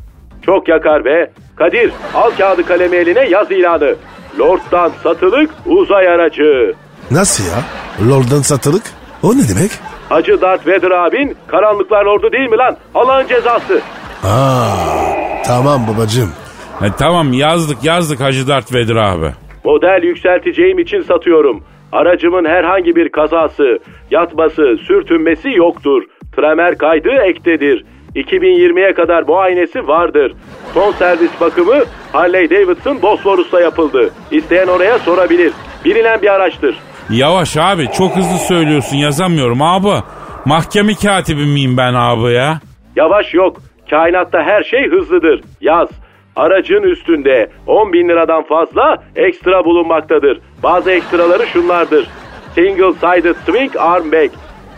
Çok 0.46 0.68
yakar 0.68 1.06
be. 1.06 1.32
Kadir 1.56 1.92
al 2.16 2.32
kağıdı 2.38 2.66
kalemi 2.66 2.96
eline 2.96 3.30
yaz 3.30 3.52
ilanı. 3.52 3.96
Lord'dan 4.40 4.92
satılık 5.04 5.50
uzay 5.66 6.08
aracı. 6.08 6.74
Nasıl 7.12 7.44
ya? 7.44 7.64
Lord'dan 8.10 8.42
satılık? 8.42 8.84
O 9.24 9.34
ne 9.34 9.42
demek? 9.56 9.72
Hacı 10.10 10.42
Darth 10.42 10.68
Vader 10.68 10.92
abin 10.92 11.36
karanlıklar 11.48 12.06
lordu 12.06 12.32
değil 12.32 12.50
mi 12.50 12.58
lan? 12.58 12.78
Allah'ın 12.96 13.28
cezası. 13.28 13.82
Aa, 14.24 15.44
tamam 15.46 15.82
babacığım. 15.88 16.30
E, 16.82 16.86
tamam 17.00 17.34
yazdık 17.34 17.84
yazdık 17.84 18.20
Hacı 18.20 18.48
Dert 18.48 18.74
Vedir 18.74 18.96
abi. 18.96 19.32
Model 19.64 20.04
yükselteceğim 20.04 20.80
için 20.80 21.02
satıyorum. 21.02 21.64
Aracımın 21.92 22.46
herhangi 22.46 22.96
bir 22.96 23.10
kazası, 23.10 23.80
yatması, 24.12 24.78
sürtünmesi 24.88 25.50
yoktur. 25.50 26.04
Tramer 26.36 26.78
kaydı 26.78 27.10
ektedir. 27.10 27.86
2020'ye 28.16 28.94
kadar 28.94 29.24
muayenesi 29.24 29.88
vardır. 29.88 30.34
Son 30.74 30.92
servis 30.92 31.42
bakımı 31.42 31.84
Harley 32.14 32.50
Davidson 32.50 33.02
Bosphorus'ta 33.02 33.62
yapıldı. 33.62 34.10
İsteyen 34.32 34.68
oraya 34.68 35.00
sorabilir. 35.00 35.54
Bilinen 35.86 36.22
bir 36.22 36.34
araçtır. 36.34 36.76
Yavaş 37.10 37.58
abi 37.58 37.88
çok 37.98 38.16
hızlı 38.16 38.38
söylüyorsun 38.38 38.98
yazamıyorum 38.98 39.62
abi. 39.62 40.04
Mahkeme 40.46 40.94
katibi 40.96 41.46
miyim 41.46 41.78
ben 41.78 41.94
abi 41.94 42.34
ya? 42.34 42.60
Yavaş 42.96 43.34
yok. 43.34 43.58
Kainatta 43.90 44.40
her 44.44 44.64
şey 44.64 44.90
hızlıdır. 44.92 45.42
Yaz. 45.62 45.90
Aracın 46.36 46.84
üstünde 46.84 47.50
10 47.68 47.94
bin 47.94 48.10
liradan 48.10 48.44
fazla 48.44 49.04
ekstra 49.16 49.66
bulunmaktadır. 49.66 50.40
Bazı 50.64 50.92
ekstraları 50.92 51.48
şunlardır. 51.48 52.08
Single 52.56 52.94
Sided 52.94 53.36
Swing 53.36 53.72
Arm 53.78 54.12
Bag, 54.12 54.30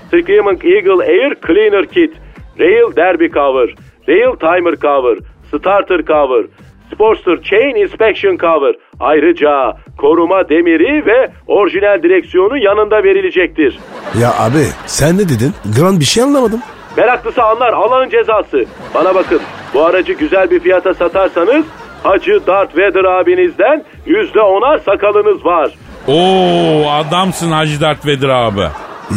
Screaming 0.08 0.66
Eagle 0.66 1.04
Air 1.06 1.36
Cleaner 1.48 1.86
Kit, 1.86 2.14
Rail 2.62 2.96
Derby 2.96 3.30
Cover, 3.30 3.75
Rail 4.10 4.36
Timer 4.39 4.75
Cover, 4.75 5.18
Starter 5.48 6.06
Cover, 6.06 6.46
Sportster 6.94 7.41
Chain 7.44 7.75
Inspection 7.75 8.38
Cover. 8.38 8.75
Ayrıca 9.00 9.77
koruma 9.98 10.50
demiri 10.50 11.06
ve 11.06 11.30
orijinal 11.48 12.03
direksiyonu 12.03 12.58
yanında 12.58 13.03
verilecektir. 13.03 13.80
Ya 14.22 14.34
abi 14.39 14.65
sen 14.86 15.18
ne 15.18 15.30
dedin? 15.30 15.53
Grand 15.80 16.00
bir 16.00 16.06
şey 16.06 16.24
anlamadım. 16.24 16.62
Meraklısı 16.98 17.44
anlar 17.44 17.74
Allah'ın 17.74 18.10
cezası. 18.10 18.65
Bana 18.96 19.15
bakın 19.15 19.41
bu 19.74 19.86
aracı 19.86 20.13
güzel 20.13 20.51
bir 20.51 20.60
fiyata 20.60 20.94
satarsanız 20.94 21.65
Hacı 22.03 22.48
Darth 22.48 22.75
Vader 22.77 23.03
abinizden 23.03 23.84
yüzde 24.06 24.41
onar 24.41 24.77
sakalınız 24.77 25.46
var. 25.46 25.72
Oo 26.08 26.89
adamsın 26.91 27.51
Hacı 27.51 27.82
Dert 27.82 28.06
Vedir 28.06 28.30
abi. 28.30 28.68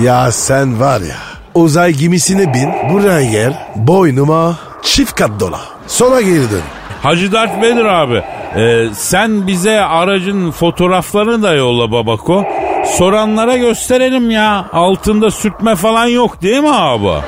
Ya 0.03 0.33
sen 0.33 0.81
var 0.81 1.01
ya 1.01 1.35
uzay 1.55 1.93
gemisine 1.93 2.55
bin 2.55 2.95
buraya 2.95 3.25
gel 3.31 3.67
boynuma 3.77 4.57
çift 4.83 5.15
kat 5.15 5.31
dola. 5.41 5.61
Sonra 5.87 6.21
geri 6.21 6.51
dön. 6.51 6.63
Hacı 7.03 7.33
Dert 7.33 7.63
Vedir 7.63 7.85
abi. 7.85 8.23
e, 8.61 8.89
sen 8.95 9.47
bize 9.47 9.81
aracın 9.81 10.51
fotoğraflarını 10.51 11.43
da 11.43 11.55
yolla 11.55 11.93
babako. 11.93 12.45
Soranlara 12.99 13.57
gösterelim 13.57 14.31
ya. 14.31 14.67
Altında 14.73 15.31
sürtme 15.31 15.75
falan 15.77 16.07
yok 16.07 16.43
değil 16.43 16.61
mi 16.61 16.73
abi? 16.73 17.25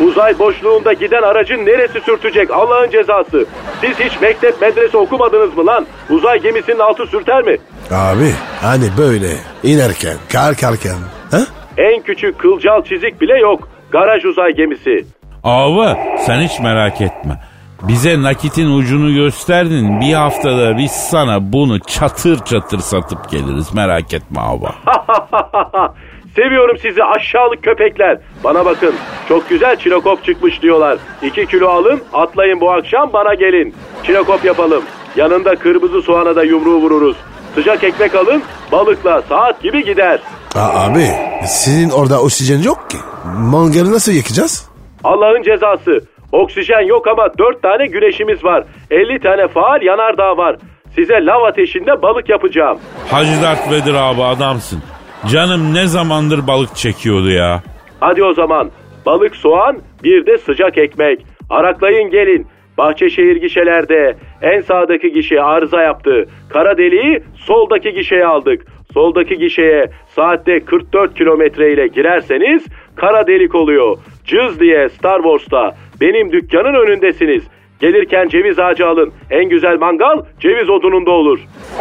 Uzay 0.00 0.38
boşluğunda 0.38 0.92
giden 0.92 1.22
aracın 1.22 1.66
neresi 1.66 2.00
sürtecek 2.00 2.50
Allah'ın 2.50 2.90
cezası. 2.90 3.46
Siz 3.80 3.98
hiç 4.06 4.20
mektep 4.20 4.60
medrese 4.60 4.96
okumadınız 4.96 5.56
mı 5.56 5.66
lan? 5.66 5.86
Uzay 6.10 6.38
gemisinin 6.42 6.78
altı 6.78 7.06
sürter 7.06 7.42
mi? 7.42 7.56
Abi 7.90 8.34
hani 8.62 8.84
böyle 8.98 9.28
inerken 9.62 10.16
kalkarken 10.32 10.96
ha? 11.30 11.40
En 11.78 12.02
küçük 12.02 12.38
kılcal 12.38 12.84
çizik 12.84 13.20
bile 13.20 13.38
yok. 13.38 13.68
Garaj 13.90 14.24
uzay 14.24 14.52
gemisi. 14.52 15.04
Abi 15.44 15.98
sen 16.18 16.40
hiç 16.40 16.60
merak 16.60 17.00
etme. 17.00 17.40
Bize 17.82 18.22
nakitin 18.22 18.70
ucunu 18.78 19.14
gösterdin. 19.14 20.00
Bir 20.00 20.12
haftada 20.12 20.78
biz 20.78 20.90
sana 20.90 21.52
bunu 21.52 21.80
çatır 21.80 22.44
çatır 22.44 22.78
satıp 22.78 23.30
geliriz. 23.30 23.74
Merak 23.74 24.14
etme 24.14 24.40
abi. 24.40 24.66
Seviyorum 26.36 26.76
sizi 26.82 27.04
aşağılık 27.04 27.62
köpekler. 27.62 28.18
Bana 28.44 28.64
bakın 28.64 28.94
çok 29.28 29.48
güzel 29.48 29.76
çinokop 29.76 30.24
çıkmış 30.24 30.62
diyorlar. 30.62 30.98
2 31.22 31.46
kilo 31.46 31.68
alın 31.68 32.00
atlayın 32.12 32.60
bu 32.60 32.72
akşam 32.72 33.12
bana 33.12 33.34
gelin. 33.34 33.74
Çinokop 34.04 34.44
yapalım. 34.44 34.82
Yanında 35.16 35.56
kırmızı 35.56 36.02
soğana 36.02 36.36
da 36.36 36.44
yumruğu 36.44 36.76
vururuz. 36.76 37.16
Sıcak 37.54 37.84
ekmek 37.84 38.14
alın 38.14 38.42
balıkla 38.72 39.22
saat 39.22 39.62
gibi 39.62 39.84
gider. 39.84 40.20
Aa, 40.54 40.84
abi 40.84 41.06
sizin 41.46 41.90
orada 41.90 42.22
oksijen 42.22 42.62
yok 42.62 42.90
ki. 42.90 42.96
Mangalı 43.38 43.92
nasıl 43.92 44.12
yakacağız? 44.12 44.68
Allah'ın 45.04 45.42
cezası. 45.42 46.00
Oksijen 46.32 46.80
yok 46.86 47.08
ama 47.08 47.28
4 47.38 47.62
tane 47.62 47.86
güneşimiz 47.86 48.44
var. 48.44 48.64
50 48.90 49.20
tane 49.20 49.48
faal 49.48 49.82
yanardağ 49.82 50.36
var. 50.36 50.56
Size 50.94 51.14
lav 51.26 51.42
ateşinde 51.42 52.02
balık 52.02 52.28
yapacağım. 52.28 52.78
Hacı 53.10 53.42
Dert 53.42 53.70
Vedir 53.72 53.94
abi 53.94 54.22
adamsın. 54.22 54.82
Canım 55.26 55.74
ne 55.74 55.86
zamandır 55.86 56.46
balık 56.46 56.76
çekiyordu 56.76 57.30
ya. 57.30 57.62
Hadi 58.00 58.24
o 58.24 58.34
zaman 58.34 58.70
balık 59.06 59.36
soğan 59.36 59.78
bir 60.02 60.26
de 60.26 60.38
sıcak 60.38 60.78
ekmek. 60.78 61.26
Araklayın 61.50 62.10
gelin. 62.10 62.46
Bahçeşehir 62.78 63.36
gişelerde 63.36 64.16
en 64.42 64.60
sağdaki 64.60 65.12
gişe 65.12 65.42
arıza 65.42 65.82
yaptı. 65.82 66.24
Kara 66.48 66.78
deliği 66.78 67.22
soldaki 67.34 67.92
gişeye 67.92 68.26
aldık. 68.26 68.66
Soldaki 68.94 69.38
gişeye 69.38 69.90
saatte 70.16 70.64
44 70.64 71.14
kilometre 71.14 71.72
ile 71.72 71.86
girerseniz 71.86 72.64
kara 72.96 73.26
delik 73.26 73.54
oluyor. 73.54 73.96
Cız 74.24 74.60
diye 74.60 74.88
Star 74.88 75.22
Wars'ta 75.22 75.76
benim 76.00 76.32
dükkanın 76.32 76.74
önündesiniz. 76.86 77.42
Gelirken 77.80 78.28
ceviz 78.28 78.58
ağacı 78.58 78.86
alın. 78.88 79.12
En 79.30 79.48
güzel 79.48 79.78
mangal 79.78 80.16
ceviz 80.40 80.70
odununda 80.70 81.10
olur. 81.10 81.38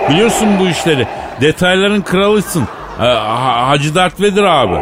Biliyorsun 0.09 0.47
bu 0.61 0.67
işleri. 0.67 1.07
Detayların 1.41 2.01
kralısın. 2.01 2.63
Ee, 2.99 3.03
Ha- 3.03 3.69
Hacı 3.69 3.95
Dert 3.95 4.21
Vedir 4.21 4.43
abi. 4.43 4.75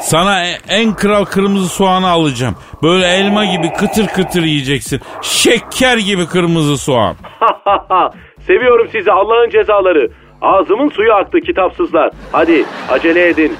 Sana 0.00 0.44
e- 0.46 0.58
en 0.68 0.94
kral 0.94 1.24
kırmızı 1.24 1.68
soğanı 1.68 2.08
alacağım. 2.08 2.54
Böyle 2.82 3.06
elma 3.06 3.44
gibi 3.44 3.72
kıtır 3.72 4.06
kıtır 4.06 4.42
yiyeceksin. 4.42 5.00
Şeker 5.22 5.96
gibi 5.96 6.26
kırmızı 6.26 6.78
soğan. 6.78 7.16
Seviyorum 8.46 8.88
sizi 8.92 9.12
Allah'ın 9.12 9.50
cezaları. 9.50 10.10
Ağzımın 10.42 10.88
suyu 10.90 11.12
aktı 11.14 11.40
kitapsızlar. 11.40 12.10
Hadi 12.32 12.64
acele 12.90 13.28
edin. 13.28 13.56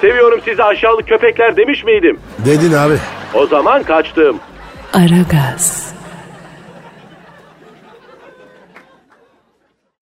Seviyorum 0.00 0.40
sizi 0.44 0.62
aşağılık 0.64 1.08
köpekler 1.08 1.56
demiş 1.56 1.84
miydim? 1.84 2.18
Dedin 2.38 2.72
abi. 2.72 2.94
O 3.34 3.46
zaman 3.46 3.82
kaçtım. 3.82 4.36
Aragaz. 4.92 5.92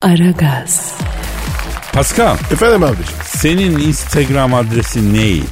Aragaz. 0.02 0.98
Pascal 1.92 2.34
Efendim 2.52 2.82
abicim. 2.84 3.16
senin 3.24 3.78
Instagram 3.78 4.54
adresin 4.54 5.14
neydi? 5.14 5.44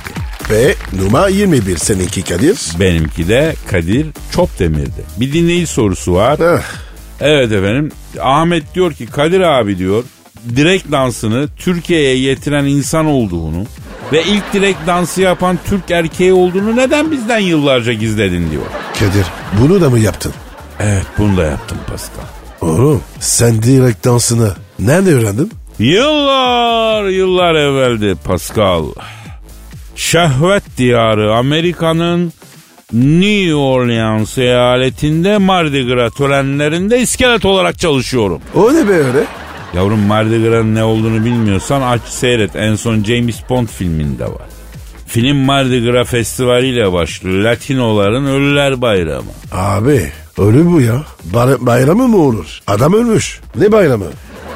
Ve 0.50 0.74
numara 1.02 1.28
21 1.28 1.76
seninki 1.76 2.24
Kadir. 2.24 2.58
Benimki 2.80 3.28
de 3.28 3.54
Kadir 3.70 4.06
Çopdemir'di. 4.34 5.04
Bir 5.20 5.32
dinleyici 5.32 5.66
sorusu 5.66 6.14
var. 6.14 6.38
Heh, 6.38 6.62
Evet 7.20 7.52
efendim. 7.52 7.92
Ahmet 8.20 8.74
diyor 8.74 8.92
ki 8.92 9.06
Kadir 9.06 9.40
abi 9.40 9.78
diyor 9.78 10.04
direkt 10.56 10.92
dansını 10.92 11.48
Türkiye'ye 11.56 12.20
getiren 12.34 12.64
insan 12.64 13.06
olduğunu 13.06 13.64
ve 14.12 14.22
ilk 14.24 14.52
direkt 14.52 14.86
dansı 14.86 15.22
yapan 15.22 15.58
Türk 15.64 15.90
erkeği 15.90 16.32
olduğunu 16.32 16.76
neden 16.76 17.10
bizden 17.10 17.38
yıllarca 17.38 17.92
gizledin 17.92 18.50
diyor. 18.50 18.62
Kadir 18.98 19.26
bunu 19.60 19.80
da 19.80 19.90
mı 19.90 19.98
yaptın? 19.98 20.32
Evet 20.80 21.06
bunu 21.18 21.36
da 21.36 21.44
yaptım 21.44 21.78
Pascal. 21.86 22.24
Oğlum 22.60 23.02
sen 23.20 23.62
direkt 23.62 24.04
dansını 24.04 24.52
nerede 24.78 25.14
öğrendin? 25.14 25.52
Yıllar 25.78 27.04
yıllar 27.04 27.54
evveldi 27.54 28.14
Pascal. 28.24 28.84
Şehvet 29.96 30.62
diyarı 30.78 31.34
Amerika'nın 31.34 32.32
New 32.92 33.54
Orleans 33.54 34.38
eyaletinde 34.38 35.38
Mardi 35.38 35.86
Gras 35.86 36.12
törenlerinde 36.14 37.00
iskelet 37.00 37.44
olarak 37.44 37.78
çalışıyorum. 37.78 38.40
O 38.54 38.74
ne 38.74 38.88
be 38.88 38.92
öyle? 38.92 39.24
Yavrum 39.74 39.98
Mardi 40.00 40.42
Gras'ın 40.42 40.74
ne 40.74 40.84
olduğunu 40.84 41.24
bilmiyorsan 41.24 41.82
aç 41.82 42.02
seyret. 42.02 42.56
En 42.56 42.74
son 42.74 43.04
James 43.04 43.36
Bond 43.50 43.68
filminde 43.68 44.24
var. 44.24 44.46
Film 45.06 45.36
Mardi 45.36 45.84
Gras 45.84 46.08
Festivali 46.08 46.66
ile 46.66 46.92
başlıyor. 46.92 47.44
Latinoların 47.44 48.26
Ölüler 48.26 48.80
Bayramı. 48.82 49.30
Abi 49.52 50.12
ölü 50.38 50.66
bu 50.66 50.80
ya. 50.80 51.02
Bar- 51.24 51.66
bayramı 51.66 52.08
mı 52.08 52.16
olur? 52.16 52.60
Adam 52.66 52.92
ölmüş. 52.94 53.40
Ne 53.56 53.72
bayramı? 53.72 54.06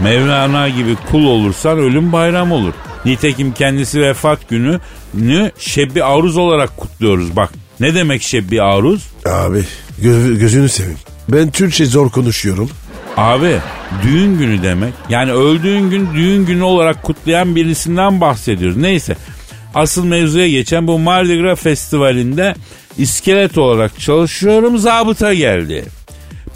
Mevlana 0.00 0.68
gibi 0.68 0.96
kul 1.10 1.24
olursan 1.26 1.78
ölüm 1.78 2.12
bayram 2.12 2.52
olur. 2.52 2.72
Nitekim 3.04 3.52
kendisi 3.52 4.00
vefat 4.00 4.48
gününü 4.48 5.50
Şebbi 5.58 6.04
Aruz 6.04 6.36
olarak 6.36 6.76
kutluyoruz. 6.76 7.36
Bak 7.36 7.50
ne 7.80 7.94
demek 7.94 8.22
Şebbi 8.22 8.62
Aruz? 8.62 9.02
Abi 9.26 9.64
gö- 10.02 10.38
gözünü 10.38 10.68
seveyim. 10.68 10.98
Ben 11.28 11.50
Türkçe 11.50 11.86
zor 11.86 12.10
konuşuyorum. 12.10 12.70
Abi 13.16 13.56
düğün 14.02 14.38
günü 14.38 14.62
demek. 14.62 14.92
Yani 15.08 15.32
öldüğün 15.32 15.90
gün 15.90 16.08
düğün 16.14 16.46
günü 16.46 16.62
olarak 16.62 17.02
kutlayan 17.02 17.56
birisinden 17.56 18.20
bahsediyoruz. 18.20 18.76
Neyse 18.76 19.16
asıl 19.74 20.04
mevzuya 20.04 20.48
geçen 20.48 20.86
bu 20.86 20.98
Mardi 20.98 21.38
Gras 21.38 21.60
Festivali'nde 21.60 22.54
iskelet 22.98 23.58
olarak 23.58 24.00
çalışıyorum 24.00 24.78
zabıta 24.78 25.34
geldi. 25.34 25.84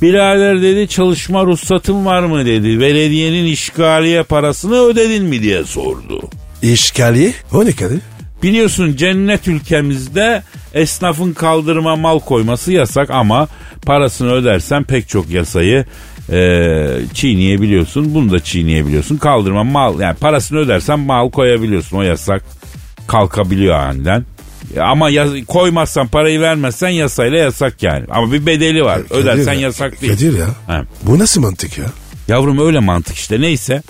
Birader 0.02 0.62
dedi 0.62 0.88
çalışma 0.88 1.44
ruhsatın 1.44 2.04
var 2.06 2.22
mı 2.22 2.46
dedi. 2.46 2.80
Belediyenin 2.80 3.44
işgaliye 3.44 4.22
parasını 4.22 4.80
ödedin 4.84 5.24
mi 5.24 5.42
diye 5.42 5.64
sordu. 5.64 6.20
İşgaliye? 6.62 7.32
O 7.52 7.64
ne 7.64 7.72
Kadir? 7.72 7.98
Biliyorsun 8.42 8.96
cennet 8.96 9.48
ülkemizde 9.48 10.42
esnafın 10.74 11.32
kaldırıma 11.32 11.96
mal 11.96 12.20
koyması 12.20 12.72
yasak 12.72 13.10
ama 13.10 13.48
parasını 13.86 14.32
ödersen 14.32 14.84
pek 14.84 15.08
çok 15.08 15.30
yasayı 15.30 15.84
e, 16.32 16.86
çiğneyebiliyorsun. 17.14 18.14
Bunu 18.14 18.32
da 18.32 18.40
çiğneyebiliyorsun. 18.40 19.16
Kaldırma 19.16 19.64
mal 19.64 20.00
yani 20.00 20.16
parasını 20.16 20.58
ödersen 20.58 21.00
mal 21.00 21.30
koyabiliyorsun. 21.30 21.96
O 21.96 22.02
yasak 22.02 22.42
kalkabiliyor 23.06 23.74
aniden. 23.74 24.24
Ama 24.80 25.10
yaz, 25.10 25.30
koymazsan 25.46 26.08
parayı 26.08 26.40
vermezsen 26.40 26.88
yasayla 26.88 27.38
yasak 27.38 27.82
yani. 27.82 28.04
Ama 28.10 28.32
bir 28.32 28.46
bedeli 28.46 28.84
var. 28.84 29.08
Kadir 29.08 29.20
Ödersen 29.20 29.52
ya, 29.52 29.60
yasak 29.60 30.02
değil. 30.02 30.12
Kadir 30.12 30.38
ya. 30.38 30.46
He. 30.46 30.82
Bu 31.02 31.18
nasıl 31.18 31.40
mantık 31.40 31.78
ya? 31.78 31.84
Yavrum 32.28 32.66
öyle 32.66 32.78
mantık 32.78 33.16
işte 33.16 33.40
neyse. 33.40 33.82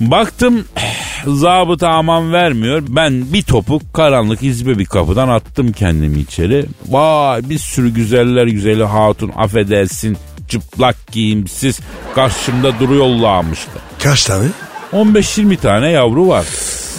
Baktım 0.00 0.64
zabıta 1.26 1.88
aman 1.88 2.32
vermiyor. 2.32 2.82
Ben 2.88 3.32
bir 3.32 3.42
topuk 3.42 3.94
karanlık 3.94 4.42
izbe 4.42 4.78
bir 4.78 4.84
kapıdan 4.84 5.28
attım 5.28 5.72
kendimi 5.72 6.18
içeri. 6.20 6.66
Vay 6.88 7.50
bir 7.50 7.58
sürü 7.58 7.94
güzeller 7.94 8.46
güzeli 8.46 8.84
hatun 8.84 9.32
affedersin 9.36 10.18
çıplak 10.48 11.12
giyimsiz 11.12 11.80
karşımda 12.14 12.78
duruyorlarmıştı. 12.80 13.70
Kaç 14.02 14.24
tane? 14.24 14.46
15-20 14.92 15.56
tane 15.56 15.90
yavru 15.90 16.28
var. 16.28 16.46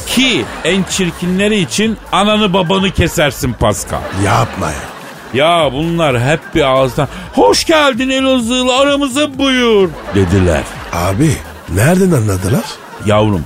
Ki 0.07 0.45
en 0.63 0.83
çirkinleri 0.83 1.59
için 1.59 1.97
ananı 2.11 2.53
babanı 2.53 2.91
kesersin 2.91 3.53
Pascal. 3.53 4.01
Yapma 4.25 4.71
ya. 4.71 4.92
Ya 5.33 5.69
bunlar 5.73 6.21
hep 6.21 6.39
bir 6.55 6.61
ağızdan 6.61 7.07
hoş 7.33 7.65
geldin 7.65 8.09
Elazığlı 8.09 8.77
aramıza 8.77 9.37
buyur 9.37 9.89
dediler. 10.15 10.63
Abi 10.93 11.31
nereden 11.75 12.11
anladılar? 12.11 12.63
Yavrum 13.05 13.45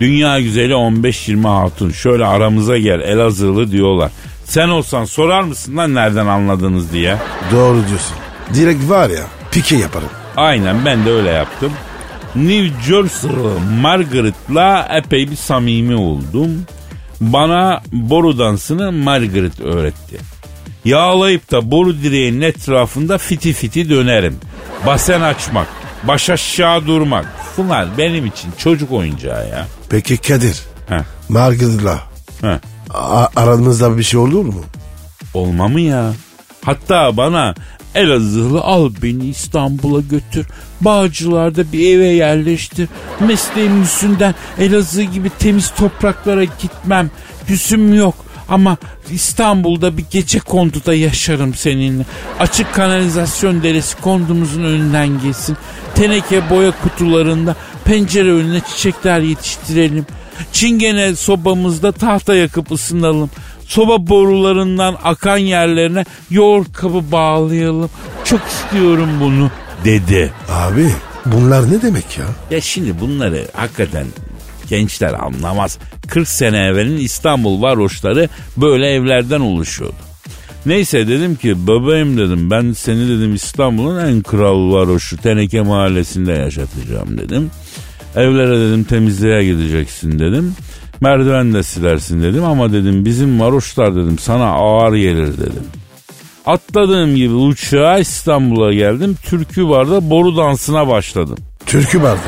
dünya 0.00 0.40
güzeli 0.40 0.72
15-20 0.72 1.48
hatun 1.48 1.90
şöyle 1.90 2.26
aramıza 2.26 2.78
gel 2.78 3.00
Elazığlı 3.00 3.70
diyorlar. 3.72 4.10
Sen 4.44 4.68
olsan 4.68 5.04
sorar 5.04 5.42
mısın 5.42 5.76
lan 5.76 5.94
nereden 5.94 6.26
anladınız 6.26 6.92
diye. 6.92 7.16
Doğru 7.52 7.76
diyorsun. 7.88 8.16
Direkt 8.54 8.90
var 8.90 9.10
ya 9.10 9.22
pike 9.50 9.76
yaparım. 9.76 10.08
Aynen 10.36 10.84
ben 10.86 11.06
de 11.06 11.10
öyle 11.10 11.30
yaptım. 11.30 11.72
New 12.34 12.80
Jersey'lı 12.82 13.60
Margaret'la 13.80 14.88
epey 14.90 15.30
bir 15.30 15.36
samimi 15.36 15.96
oldum. 15.96 16.64
Bana 17.20 17.82
boru 17.92 18.38
dansını 18.38 18.92
Margaret 18.92 19.60
öğretti. 19.60 20.18
Yağlayıp 20.84 21.50
da 21.50 21.70
boru 21.70 22.02
direğinin 22.02 22.40
etrafında 22.40 23.18
fiti 23.18 23.52
fiti 23.52 23.88
dönerim. 23.90 24.36
Basen 24.86 25.20
açmak, 25.20 25.66
baş 26.04 26.30
aşağı 26.30 26.86
durmak. 26.86 27.26
Bunlar 27.56 27.88
benim 27.98 28.26
için 28.26 28.50
çocuk 28.58 28.92
oyuncağı 28.92 29.48
ya. 29.48 29.66
Peki 29.88 30.16
Kadir. 30.16 30.60
Heh, 30.88 31.02
Margaret'la 31.28 31.98
heh. 32.40 32.58
a- 32.90 33.28
aranızda 33.36 33.98
bir 33.98 34.02
şey 34.02 34.20
olur 34.20 34.44
mu? 34.44 34.64
Olma 35.34 35.68
mı 35.68 35.80
ya? 35.80 36.12
Hatta 36.64 37.16
bana 37.16 37.54
Elazığlı 37.94 38.60
al 38.60 38.90
beni 39.02 39.24
İstanbul'a 39.26 40.00
götür. 40.00 40.46
Bağcılar'da 40.80 41.72
bir 41.72 41.96
eve 41.96 42.06
yerleştir. 42.06 42.88
Mesleğim 43.20 43.78
yüzünden 43.80 44.34
Elazığ 44.58 45.02
gibi 45.02 45.30
temiz 45.38 45.70
topraklara 45.74 46.44
gitmem. 46.44 47.10
Yüzüm 47.48 47.94
yok. 47.94 48.14
Ama 48.52 48.76
İstanbul'da 49.10 49.96
bir 49.96 50.04
gece 50.10 50.38
konduda 50.38 50.94
yaşarım 50.94 51.54
seninle. 51.54 52.04
Açık 52.40 52.74
kanalizasyon 52.74 53.62
deresi 53.62 54.00
kondumuzun 54.00 54.64
önünden 54.64 55.08
geçsin. 55.22 55.56
Teneke 55.94 56.50
boya 56.50 56.70
kutularında 56.82 57.56
pencere 57.84 58.32
önüne 58.32 58.60
çiçekler 58.60 59.20
yetiştirelim. 59.20 60.06
Çingene 60.52 61.16
sobamızda 61.16 61.92
tahta 61.92 62.34
yakıp 62.34 62.72
ısınalım. 62.72 63.30
Soba 63.66 64.06
borularından 64.06 64.96
akan 65.04 65.36
yerlerine 65.36 66.04
yoğurt 66.30 66.72
kabı 66.72 67.12
bağlayalım. 67.12 67.90
Çok 68.24 68.40
istiyorum 68.48 69.08
bunu 69.20 69.50
dedi. 69.84 70.32
Abi 70.48 70.92
bunlar 71.26 71.72
ne 71.72 71.82
demek 71.82 72.18
ya? 72.18 72.24
Ya 72.50 72.60
şimdi 72.60 73.00
bunları 73.00 73.48
hakikaten 73.54 74.06
gençler 74.68 75.14
anlamaz. 75.14 75.78
40 76.08 76.28
sene 76.28 76.58
evvelin 76.58 76.96
İstanbul 76.96 77.62
varoşları 77.62 78.28
böyle 78.56 78.86
evlerden 78.86 79.40
oluşuyordu. 79.40 79.94
Neyse 80.66 81.08
dedim 81.08 81.36
ki 81.36 81.66
bebeğim 81.66 82.16
dedim 82.16 82.50
ben 82.50 82.72
seni 82.72 83.08
dedim 83.08 83.34
İstanbul'un 83.34 84.06
en 84.06 84.22
kral 84.22 84.72
varoşu 84.72 85.16
Teneke 85.16 85.60
mahallesinde 85.60 86.32
yaşatacağım 86.32 87.18
dedim. 87.18 87.50
Evlere 88.16 88.60
dedim 88.60 88.84
temizliğe 88.84 89.44
gideceksin 89.44 90.18
dedim. 90.18 90.54
Merdiven 91.00 91.54
de 91.54 91.62
silersin 91.62 92.22
dedim 92.22 92.44
ama 92.44 92.72
dedim 92.72 93.04
bizim 93.04 93.40
varoşlar 93.40 93.96
dedim 93.96 94.18
sana 94.18 94.44
ağır 94.44 94.94
gelir 94.94 95.38
dedim. 95.38 95.64
Atladığım 96.46 97.16
gibi 97.16 97.34
uçağa 97.34 97.98
İstanbul'a 97.98 98.72
geldim. 98.72 99.16
Türkü 99.24 99.68
barda 99.68 100.10
boru 100.10 100.36
dansına 100.36 100.88
başladım. 100.88 101.38
Türkü 101.66 102.02
vardı. 102.02 102.20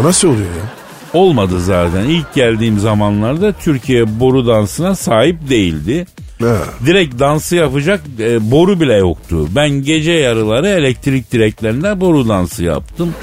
O 0.00 0.04
nasıl 0.04 0.28
oluyor 0.28 0.46
ya? 0.46 0.81
Olmadı 1.14 1.60
zaten. 1.60 2.04
İlk 2.04 2.34
geldiğim 2.34 2.78
zamanlarda 2.78 3.52
Türkiye 3.52 4.20
boru 4.20 4.46
dansına 4.46 4.94
sahip 4.94 5.48
değildi. 5.48 6.06
Ha. 6.40 6.56
Direkt 6.86 7.18
dansı 7.18 7.56
yapacak 7.56 8.00
e, 8.18 8.50
boru 8.50 8.80
bile 8.80 8.94
yoktu. 8.94 9.48
Ben 9.50 9.70
gece 9.70 10.12
yarıları 10.12 10.68
elektrik 10.68 11.32
direklerinde 11.32 12.00
boru 12.00 12.28
dansı 12.28 12.64
yaptım. 12.64 13.14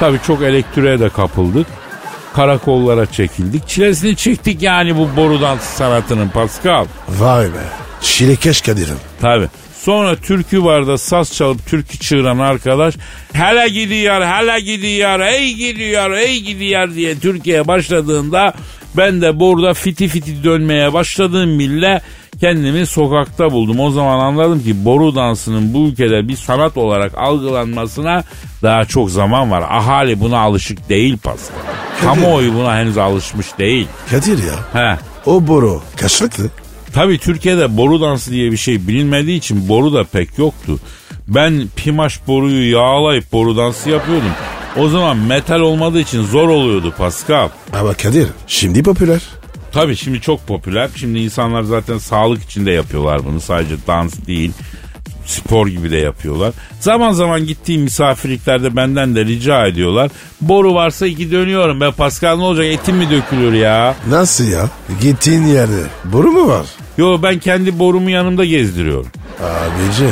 Tabii 0.00 0.18
çok 0.26 0.42
elektriğe 0.42 1.00
de 1.00 1.08
kapıldık. 1.08 1.66
Karakollara 2.34 3.06
çekildik. 3.06 3.68
Çilesini 3.68 4.16
çektik 4.16 4.62
yani 4.62 4.96
bu 4.96 5.08
boru 5.16 5.40
dansı 5.40 5.76
sanatının 5.76 6.28
Pascal. 6.28 6.86
Vay 7.08 7.46
be. 7.46 7.64
Şilekeş 8.00 8.60
Kadir'im. 8.60 8.96
Tabii. 9.20 9.48
Sonra 9.84 10.16
türkü 10.16 10.64
vardı 10.64 10.98
saz 10.98 11.32
çalıp 11.32 11.66
türkü 11.66 11.98
çığıran 11.98 12.38
arkadaş 12.38 12.94
hele 13.32 13.68
gidiyor 13.68 14.22
hele 14.22 14.60
gidiyor 14.60 15.20
ey 15.20 15.54
gidiyor 15.54 16.10
ey 16.10 16.40
gidiyor 16.40 16.94
diye 16.94 17.18
Türkiye'ye 17.18 17.66
başladığında 17.66 18.54
ben 18.96 19.22
de 19.22 19.40
burada 19.40 19.74
fiti 19.74 20.08
fiti 20.08 20.44
dönmeye 20.44 20.92
başladığım 20.92 21.58
bile 21.58 22.02
kendimi 22.40 22.86
sokakta 22.86 23.52
buldum. 23.52 23.80
O 23.80 23.90
zaman 23.90 24.18
anladım 24.18 24.62
ki 24.62 24.84
boru 24.84 25.14
dansının 25.14 25.74
bu 25.74 25.88
ülkede 25.88 26.28
bir 26.28 26.36
sanat 26.36 26.76
olarak 26.76 27.18
algılanmasına 27.18 28.24
daha 28.62 28.84
çok 28.84 29.10
zaman 29.10 29.50
var. 29.50 29.62
Ahali 29.62 30.20
buna 30.20 30.38
alışık 30.38 30.88
değil 30.88 31.18
Pascal. 31.18 31.56
Kamuoyu 32.02 32.54
buna 32.54 32.78
henüz 32.78 32.98
alışmış 32.98 33.46
değil. 33.58 33.86
Kadir 34.10 34.38
ya. 34.38 34.54
He. 34.72 34.98
O 35.26 35.46
boru 35.46 35.82
kaçlıktı? 35.96 36.50
Tabii 36.94 37.18
Türkiye'de 37.18 37.76
boru 37.76 38.00
dansı 38.00 38.30
diye 38.30 38.52
bir 38.52 38.56
şey 38.56 38.88
bilinmediği 38.88 39.38
için 39.38 39.68
boru 39.68 39.94
da 39.94 40.04
pek 40.04 40.38
yoktu. 40.38 40.78
Ben 41.28 41.68
pimaş 41.76 42.26
boruyu 42.26 42.72
yağlayıp 42.72 43.32
boru 43.32 43.56
dansı 43.56 43.90
yapıyordum. 43.90 44.30
O 44.76 44.88
zaman 44.88 45.16
metal 45.16 45.60
olmadığı 45.60 46.00
için 46.00 46.22
zor 46.22 46.48
oluyordu 46.48 46.94
Pascal. 46.98 47.48
Ama 47.72 47.94
Kadir 47.94 48.28
şimdi 48.46 48.82
popüler. 48.82 49.20
Tabii 49.72 49.96
şimdi 49.96 50.20
çok 50.20 50.46
popüler. 50.46 50.90
Şimdi 50.96 51.18
insanlar 51.18 51.62
zaten 51.62 51.98
sağlık 51.98 52.42
için 52.42 52.66
de 52.66 52.70
yapıyorlar 52.70 53.24
bunu. 53.24 53.40
Sadece 53.40 53.74
dans 53.86 54.26
değil. 54.26 54.52
Spor 55.26 55.66
gibi 55.66 55.90
de 55.90 55.96
yapıyorlar. 55.96 56.52
Zaman 56.80 57.12
zaman 57.12 57.46
gittiğim 57.46 57.82
misafirliklerde 57.82 58.76
benden 58.76 59.16
de 59.16 59.24
rica 59.24 59.66
ediyorlar. 59.66 60.10
Boru 60.40 60.74
varsa 60.74 61.06
iki 61.06 61.32
dönüyorum. 61.32 61.80
Be 61.80 61.90
Pascal 61.90 62.36
ne 62.36 62.42
olacak 62.42 62.66
etim 62.66 62.96
mi 62.96 63.10
dökülür 63.10 63.52
ya? 63.52 63.94
Nasıl 64.08 64.44
ya? 64.44 64.70
Gittiğin 65.00 65.46
yerde 65.46 65.80
boru 66.04 66.32
mu 66.32 66.48
var? 66.48 66.66
Yo 66.98 67.22
ben 67.22 67.38
kendi 67.38 67.78
borumu 67.78 68.10
yanımda 68.10 68.44
gezdiriyorum. 68.44 69.06
Abicim 69.42 70.10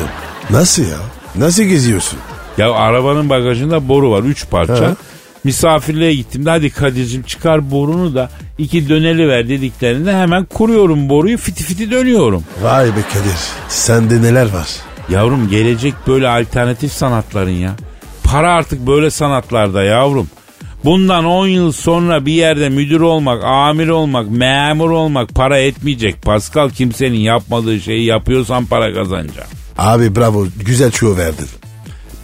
nasıl 0.51 0.83
ya? 0.83 0.99
Nasıl 1.37 1.63
geziyorsun? 1.63 2.19
Ya 2.59 2.73
arabanın 2.73 3.31
bagajında 3.31 3.89
boru 3.89 4.11
var. 4.11 4.23
Üç 4.23 4.49
parça. 4.51 4.91
He. 4.91 4.95
Misafirliğe 5.45 6.15
gittim. 6.15 6.45
Hadi 6.47 6.71
Kadir'cim 6.71 7.23
çıkar 7.23 7.71
borunu 7.71 8.15
da 8.15 8.31
iki 8.59 8.89
döneli 8.89 9.29
ver 9.29 9.49
dediklerinde 9.49 10.13
hemen 10.17 10.45
kuruyorum 10.45 11.09
boruyu 11.09 11.39
fiti 11.39 11.65
fiti 11.65 11.91
dönüyorum. 11.91 12.45
Vay 12.63 12.87
be 12.87 13.03
Kadir. 13.13 13.39
Sende 13.69 14.23
neler 14.23 14.45
var? 14.53 14.69
Yavrum 15.09 15.49
gelecek 15.49 15.95
böyle 16.07 16.29
alternatif 16.29 16.93
sanatların 16.93 17.51
ya. 17.51 17.71
Para 18.25 18.53
artık 18.53 18.87
böyle 18.87 19.11
sanatlarda 19.11 19.83
yavrum. 19.83 20.29
Bundan 20.85 21.25
10 21.25 21.47
yıl 21.47 21.73
sonra 21.73 22.27
bir 22.27 22.33
yerde 22.33 22.69
müdür 22.69 23.01
olmak, 23.01 23.45
amir 23.45 23.89
olmak, 23.89 24.31
memur 24.31 24.91
olmak 24.91 25.29
para 25.35 25.59
etmeyecek. 25.59 26.23
Pascal 26.23 26.71
kimsenin 26.71 27.19
yapmadığı 27.19 27.81
şeyi 27.81 28.05
yapıyorsan 28.05 28.67
para 28.67 28.95
kazanacaksın. 28.95 29.59
Abi 29.79 30.17
bravo 30.17 30.47
güzel 30.67 30.91
çuğu 30.91 31.17
verdin. 31.17 31.47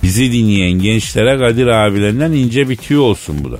Bizi 0.03 0.33
dinleyen 0.33 0.73
gençlere 0.73 1.39
Kadir 1.39 1.67
abilerinden 1.67 2.33
ince 2.33 2.69
bir 2.69 2.77
tüyo 2.77 3.03
olsun 3.03 3.37
bu 3.45 3.53
da. 3.53 3.57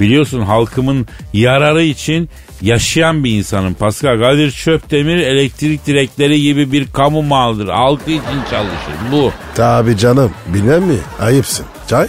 Biliyorsun 0.00 0.40
halkımın 0.40 1.06
yararı 1.32 1.82
için 1.82 2.28
yaşayan 2.62 3.24
bir 3.24 3.30
insanın 3.30 3.74
Pascal 3.74 4.18
Kadir 4.20 4.50
Çöptemir 4.50 5.16
elektrik 5.16 5.86
direkleri 5.86 6.40
gibi 6.42 6.72
bir 6.72 6.86
kamu 6.86 7.22
malıdır. 7.22 7.68
Halkı 7.68 8.10
için 8.10 8.40
çalışır 8.50 8.94
bu. 9.12 9.32
Tabi 9.54 9.96
canım 9.96 10.30
bilmem 10.46 10.82
mi? 10.82 10.96
Ayıpsın. 11.20 11.66
Çay? 11.88 12.08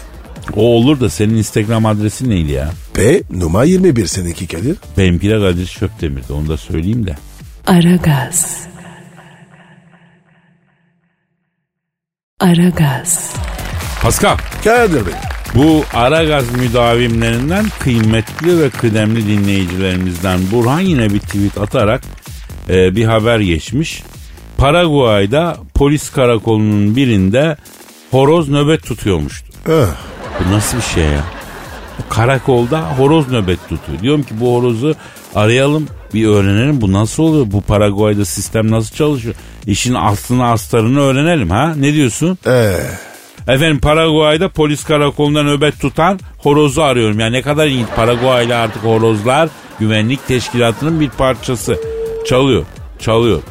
O 0.56 0.62
olur 0.62 1.00
da 1.00 1.10
senin 1.10 1.36
Instagram 1.38 1.86
adresin 1.86 2.30
neydi 2.30 2.52
ya? 2.52 2.70
P 2.94 3.22
numara 3.32 3.66
21 3.66 4.06
seninki 4.06 4.48
Kadir. 4.48 4.78
Benimki 4.98 5.30
de 5.30 5.40
Kadir 5.40 5.66
Çöptemir'di 5.68 6.34
onu 6.34 6.48
da 6.48 6.58
söyleyeyim 6.58 7.08
de. 7.08 7.16
Aragaz. 7.68 8.58
Aragaz. 12.40 13.34
Pascal 14.02 14.38
Kadir 14.64 15.06
Bey. 15.06 15.14
bu 15.56 15.84
ara 15.94 16.24
gaz 16.24 16.52
müdavimlerinden 16.56 17.66
kıymetli 17.80 18.60
ve 18.62 18.70
kıdemli 18.70 19.28
dinleyicilerimizden 19.28 20.40
Burhan 20.52 20.80
yine 20.80 21.10
bir 21.14 21.20
tweet 21.20 21.58
atarak 21.58 22.02
e, 22.70 22.96
bir 22.96 23.06
haber 23.06 23.40
geçmiş. 23.40 24.04
Paraguay'da 24.58 25.58
polis 25.74 26.10
karakolunun 26.10 26.96
birinde 26.96 27.58
horoz 28.12 28.50
nöbet 28.50 28.84
tutuyormuştu. 28.84 29.48
Ah, 29.70 29.96
Bu 30.39 30.52
nasıl 30.54 30.78
bir 30.78 30.84
şey 30.84 31.04
ya? 31.04 31.24
Karakolda 32.10 32.80
horoz 32.82 33.32
nöbet 33.32 33.60
tutuyor. 33.69 34.00
Diyorum 34.02 34.24
ki 34.24 34.34
bu 34.39 34.56
horozu 34.56 34.96
arayalım 35.36 35.88
bir 36.13 36.28
öğrenelim. 36.28 36.82
Bu 36.82 36.93
nasıl 36.93 37.24
oluyor? 37.24 37.46
Bu 37.52 37.62
Paraguay'da 37.62 38.26
sistem 38.26 38.72
nasıl 38.72 38.96
çalışıyor? 38.96 39.36
İşin 39.67 39.93
aslını 39.93 40.52
astarını 40.52 41.02
öğrenelim 41.02 41.50
ha? 41.50 41.74
Ne 41.78 41.93
diyorsun? 41.93 42.38
ee, 42.48 42.74
Efendim 43.48 43.80
Paraguay'da 43.80 44.50
polis 44.50 44.84
karakolunda 44.84 45.43
nöbet 45.43 45.80
tutan 45.80 46.19
horozu 46.38 46.82
arıyorum. 46.82 47.19
Yani 47.19 47.34
ne 47.34 47.41
kadar 47.41 47.67
ilginç 47.67 47.88
Paraguay'la 47.96 48.62
artık 48.62 48.84
horozlar 48.84 49.50
güvenlik 49.80 50.28
teşkilatının 50.28 51.00
bir 51.00 51.10
parçası. 51.10 51.80
Çalıyor, 52.26 52.65
çalıyor. 53.00 53.41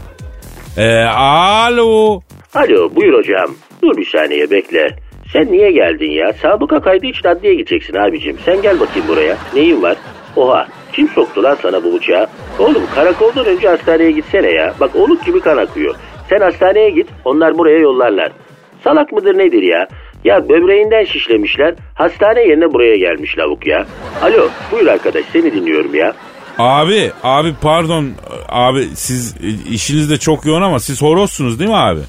Ee, 0.77 0.95
alo. 1.05 2.21
Alo 2.55 2.95
buyur 2.97 3.18
hocam. 3.18 3.51
Dur 3.83 3.97
bir 3.97 4.07
saniye 4.07 4.51
bekle. 4.51 4.97
Sen 5.33 5.53
niye 5.53 5.71
geldin 5.73 6.11
ya? 6.11 6.33
Sabıka 6.33 6.81
kaydı 6.81 7.07
için 7.07 7.29
adliye 7.29 7.55
gideceksin 7.55 7.95
abicim. 7.97 8.37
Sen 8.45 8.62
gel 8.62 8.81
bakayım 8.81 9.09
buraya. 9.09 9.37
Neyin 9.55 9.83
var? 9.83 9.97
Oha 10.37 10.68
kim 10.92 11.09
soktu 11.09 11.42
lan 11.42 11.57
sana 11.62 11.85
bu 11.85 11.95
bıçağı? 11.95 12.27
Oğlum 12.59 12.83
karakoldan 12.95 13.47
önce 13.47 13.68
hastaneye 13.68 14.11
gitsene 14.11 14.51
ya. 14.51 14.75
Bak 14.81 14.97
oluk 14.97 15.25
gibi 15.25 15.40
kan 15.40 15.57
akıyor. 15.57 15.95
Sen 16.29 16.40
hastaneye 16.40 16.90
git 16.90 17.07
onlar 17.25 17.59
buraya 17.59 17.79
yollarlar. 17.79 18.33
Salak 18.85 19.12
mıdır 19.12 19.38
nedir 19.38 19.62
ya? 19.62 19.88
Ya 20.25 20.49
böbreğinden 20.49 21.05
şişlemişler. 21.05 21.75
Hastane 21.95 22.40
yerine 22.40 22.73
buraya 22.73 22.97
gelmiş 22.97 23.38
lavuk 23.38 23.66
ya. 23.66 23.87
Alo 24.23 24.49
buyur 24.73 24.87
arkadaş 24.87 25.25
seni 25.33 25.53
dinliyorum 25.53 25.95
ya. 25.95 26.12
Abi, 26.59 27.11
abi 27.23 27.49
pardon. 27.62 28.11
Abi 28.49 28.85
siz 28.95 29.37
işiniz 29.71 30.11
de 30.11 30.16
çok 30.16 30.47
yoğun 30.47 30.62
ama 30.62 30.79
siz 30.81 31.03
horozsunuz 31.03 31.59
değil 31.59 31.71
mi 31.71 31.77
abi? 31.77 32.01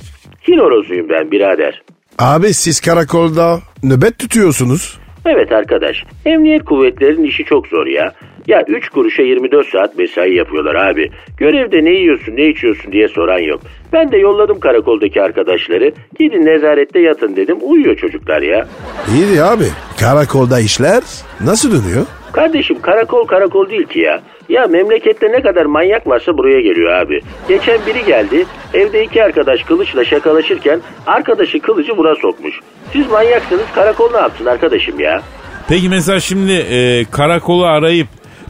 Hin 0.47 0.57
horozuyum 0.59 1.09
ben 1.09 1.31
birader. 1.31 1.81
Abi 2.19 2.54
siz 2.54 2.82
karakolda 2.82 3.60
nöbet 3.84 4.19
tutuyorsunuz. 4.19 4.99
Evet 5.26 5.52
arkadaş. 5.52 6.04
Emniyet 6.26 6.65
kuvvetlerinin 6.65 7.23
işi 7.23 7.43
çok 7.45 7.67
zor 7.67 7.88
ya. 7.88 8.12
Ya 8.47 8.63
3 8.67 8.89
kuruşa 8.89 9.23
24 9.23 9.67
saat 9.67 9.97
mesai 9.97 10.34
yapıyorlar 10.34 10.76
abi. 10.76 11.10
Görevde 11.38 11.86
ne 11.86 11.89
yiyorsun 11.89 12.36
ne 12.36 12.47
içiyorsun 12.49 12.91
diye 12.91 13.08
soran 13.08 13.39
yok. 13.39 13.62
Ben 13.93 14.12
de 14.12 14.17
yolladım 14.17 14.60
karakoldaki 14.60 15.21
arkadaşları. 15.21 15.91
Gidin 16.19 16.45
nezarette 16.45 16.99
yatın 16.99 17.36
dedim. 17.36 17.58
Uyuyor 17.62 17.95
çocuklar 17.95 18.41
ya. 18.41 18.67
İyi 19.15 19.43
abi. 19.43 19.65
Karakolda 19.99 20.60
işler 20.60 21.04
nasıl 21.45 21.69
dönüyor? 21.71 22.06
Kardeşim 22.34 22.82
karakol 22.82 23.28
karakol 23.28 23.69
değil 23.69 23.84
ki 23.88 23.99
ya. 23.99 24.21
Ya 24.49 24.67
memlekette 24.67 25.32
ne 25.32 25.41
kadar 25.41 25.65
manyak 25.65 26.08
varsa 26.08 26.38
buraya 26.38 26.62
geliyor 26.62 26.91
abi. 26.93 27.21
Geçen 27.47 27.79
biri 27.88 28.06
geldi. 28.06 28.45
Evde 28.73 29.03
iki 29.03 29.23
arkadaş 29.23 29.63
kılıçla 29.63 30.06
şakalaşırken 30.06 30.79
arkadaşı 31.08 31.60
kılıcı 31.60 31.97
buna 31.97 32.15
sokmuş. 32.15 32.60
Siz 32.93 33.12
manyaksınız 33.12 33.65
karakol 33.75 34.12
ne 34.12 34.17
yapsın 34.17 34.45
arkadaşım 34.45 34.99
ya? 34.99 35.21
Peki 35.69 35.89
mesela 35.89 36.19
şimdi 36.19 36.51
e, 36.53 37.06
karakolu 37.12 37.65
arayıp 37.65 38.08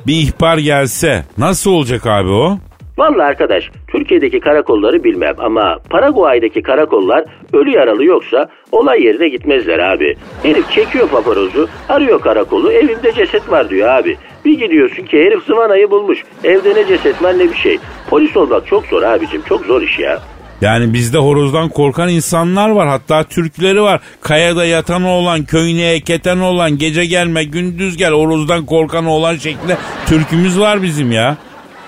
bir 0.07 0.13
ihbar 0.13 0.57
gelse 0.57 1.23
nasıl 1.37 1.71
olacak 1.71 2.07
abi 2.07 2.29
o? 2.29 2.57
Vallahi 2.97 3.23
arkadaş 3.27 3.69
Türkiye'deki 3.87 4.39
karakolları 4.39 5.03
bilmem 5.03 5.35
ama 5.37 5.77
Paraguay'daki 5.89 6.61
karakollar 6.61 7.23
ölü 7.53 7.71
yaralı 7.71 8.03
yoksa 8.05 8.49
olay 8.71 9.03
yerine 9.03 9.29
gitmezler 9.29 9.79
abi. 9.79 10.15
Herif 10.43 10.71
çekiyor 10.71 11.07
paparozu 11.07 11.67
arıyor 11.89 12.21
karakolu 12.21 12.71
evimde 12.71 13.11
ceset 13.13 13.49
var 13.51 13.69
diyor 13.69 13.89
abi. 13.89 14.17
Bir 14.45 14.59
gidiyorsun 14.59 15.03
ki 15.03 15.17
herif 15.17 15.43
zıvanayı 15.43 15.91
bulmuş. 15.91 16.23
Evde 16.43 16.75
ne 16.75 16.87
ceset 16.87 17.23
var 17.23 17.39
ne 17.39 17.43
bir 17.51 17.55
şey. 17.55 17.79
Polis 18.09 18.37
olmak 18.37 18.67
çok 18.67 18.85
zor 18.85 19.03
abicim 19.03 19.41
çok 19.49 19.65
zor 19.65 19.81
iş 19.81 19.99
ya. 19.99 20.19
Yani 20.61 20.93
bizde 20.93 21.17
horozdan 21.17 21.69
korkan 21.69 22.09
insanlar 22.09 22.69
var. 22.69 22.87
Hatta 22.87 23.23
Türkleri 23.23 23.81
var. 23.81 24.01
Kayada 24.21 24.65
yatan 24.65 25.03
olan, 25.03 25.43
köyüne 25.43 25.91
eketen 25.91 26.37
olan, 26.37 26.77
gece 26.77 27.05
gelme 27.05 27.43
gündüz 27.43 27.97
gel 27.97 28.11
horozdan 28.11 28.65
korkan 28.65 29.05
olan 29.05 29.35
şeklinde 29.35 29.77
türkümüz 30.05 30.59
var 30.59 30.81
bizim 30.81 31.11
ya. 31.11 31.37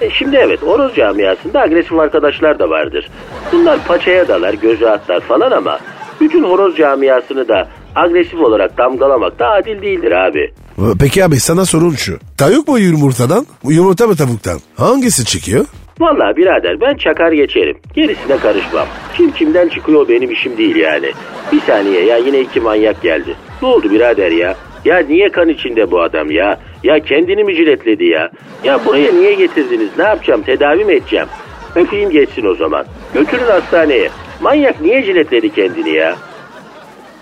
E 0.02 0.10
şimdi 0.10 0.36
evet 0.36 0.64
Oroz 0.64 0.96
camiasında 0.96 1.62
agresif 1.62 2.00
arkadaşlar 2.00 2.60
da 2.60 2.70
vardır. 2.70 3.10
Bunlar 3.52 3.80
paçaya 3.88 4.28
dalar, 4.28 4.54
göze 4.54 4.90
atlar 4.90 5.20
falan 5.20 5.52
ama 5.52 5.80
bütün 6.22 6.44
horoz 6.44 6.78
camiasını 6.78 7.48
da 7.48 7.68
agresif 7.96 8.40
olarak 8.40 8.78
damgalamak 8.78 9.40
da 9.40 9.50
adil 9.52 9.82
değildir 9.82 10.12
abi. 10.12 10.52
Peki 11.00 11.26
abi 11.26 11.40
sana 11.40 11.66
sorun 11.66 11.92
şu. 11.92 12.18
Tavuk 12.38 12.68
mu 12.68 12.80
yumurtadan? 12.80 13.46
Yumurta 13.64 14.08
mı 14.08 14.16
tavuktan? 14.16 14.60
Hangisi 14.78 15.26
çıkıyor? 15.26 15.66
Vallahi 16.00 16.38
birader 16.38 16.82
ben 16.82 16.98
çakar 16.98 17.32
geçerim. 17.32 17.78
Gerisine 17.94 18.38
karışmam. 18.38 18.88
Kim 19.18 19.32
kimden 19.32 19.70
çıkıyor 19.70 20.10
benim 20.10 20.32
işim 20.32 20.58
değil 20.58 20.76
yani. 20.76 21.12
Bir 21.52 21.60
saniye 21.62 22.06
ya 22.06 22.18
yine 22.18 22.40
iki 22.42 22.60
manyak 22.60 23.02
geldi. 23.02 23.36
Ne 23.62 23.68
oldu 23.68 23.92
birader 23.92 24.32
ya? 24.32 24.56
Ya 24.86 24.98
niye 24.98 25.30
kan 25.30 25.50
içinde 25.50 25.92
bu 25.92 26.02
adam 26.02 26.32
ya? 26.32 26.60
Ya 26.84 27.00
kendini 27.00 27.44
mi 27.44 27.54
jiletledi 27.56 28.06
ya? 28.06 28.30
Ya 28.64 28.86
buraya 28.86 29.14
niye 29.14 29.34
getirdiniz? 29.34 29.90
Ne 29.98 30.04
yapacağım? 30.04 30.42
Tedavi 30.42 30.86
mi 30.86 30.94
edeceğim? 30.94 31.28
Öpeyim 31.76 32.10
geçsin 32.10 32.46
o 32.46 32.56
zaman. 32.56 32.86
Götürün 33.14 33.46
hastaneye. 33.46 34.10
Manyak 34.42 34.82
niye 34.82 35.04
jiletledi 35.04 35.50
kendini 35.50 35.90
ya? 35.90 36.16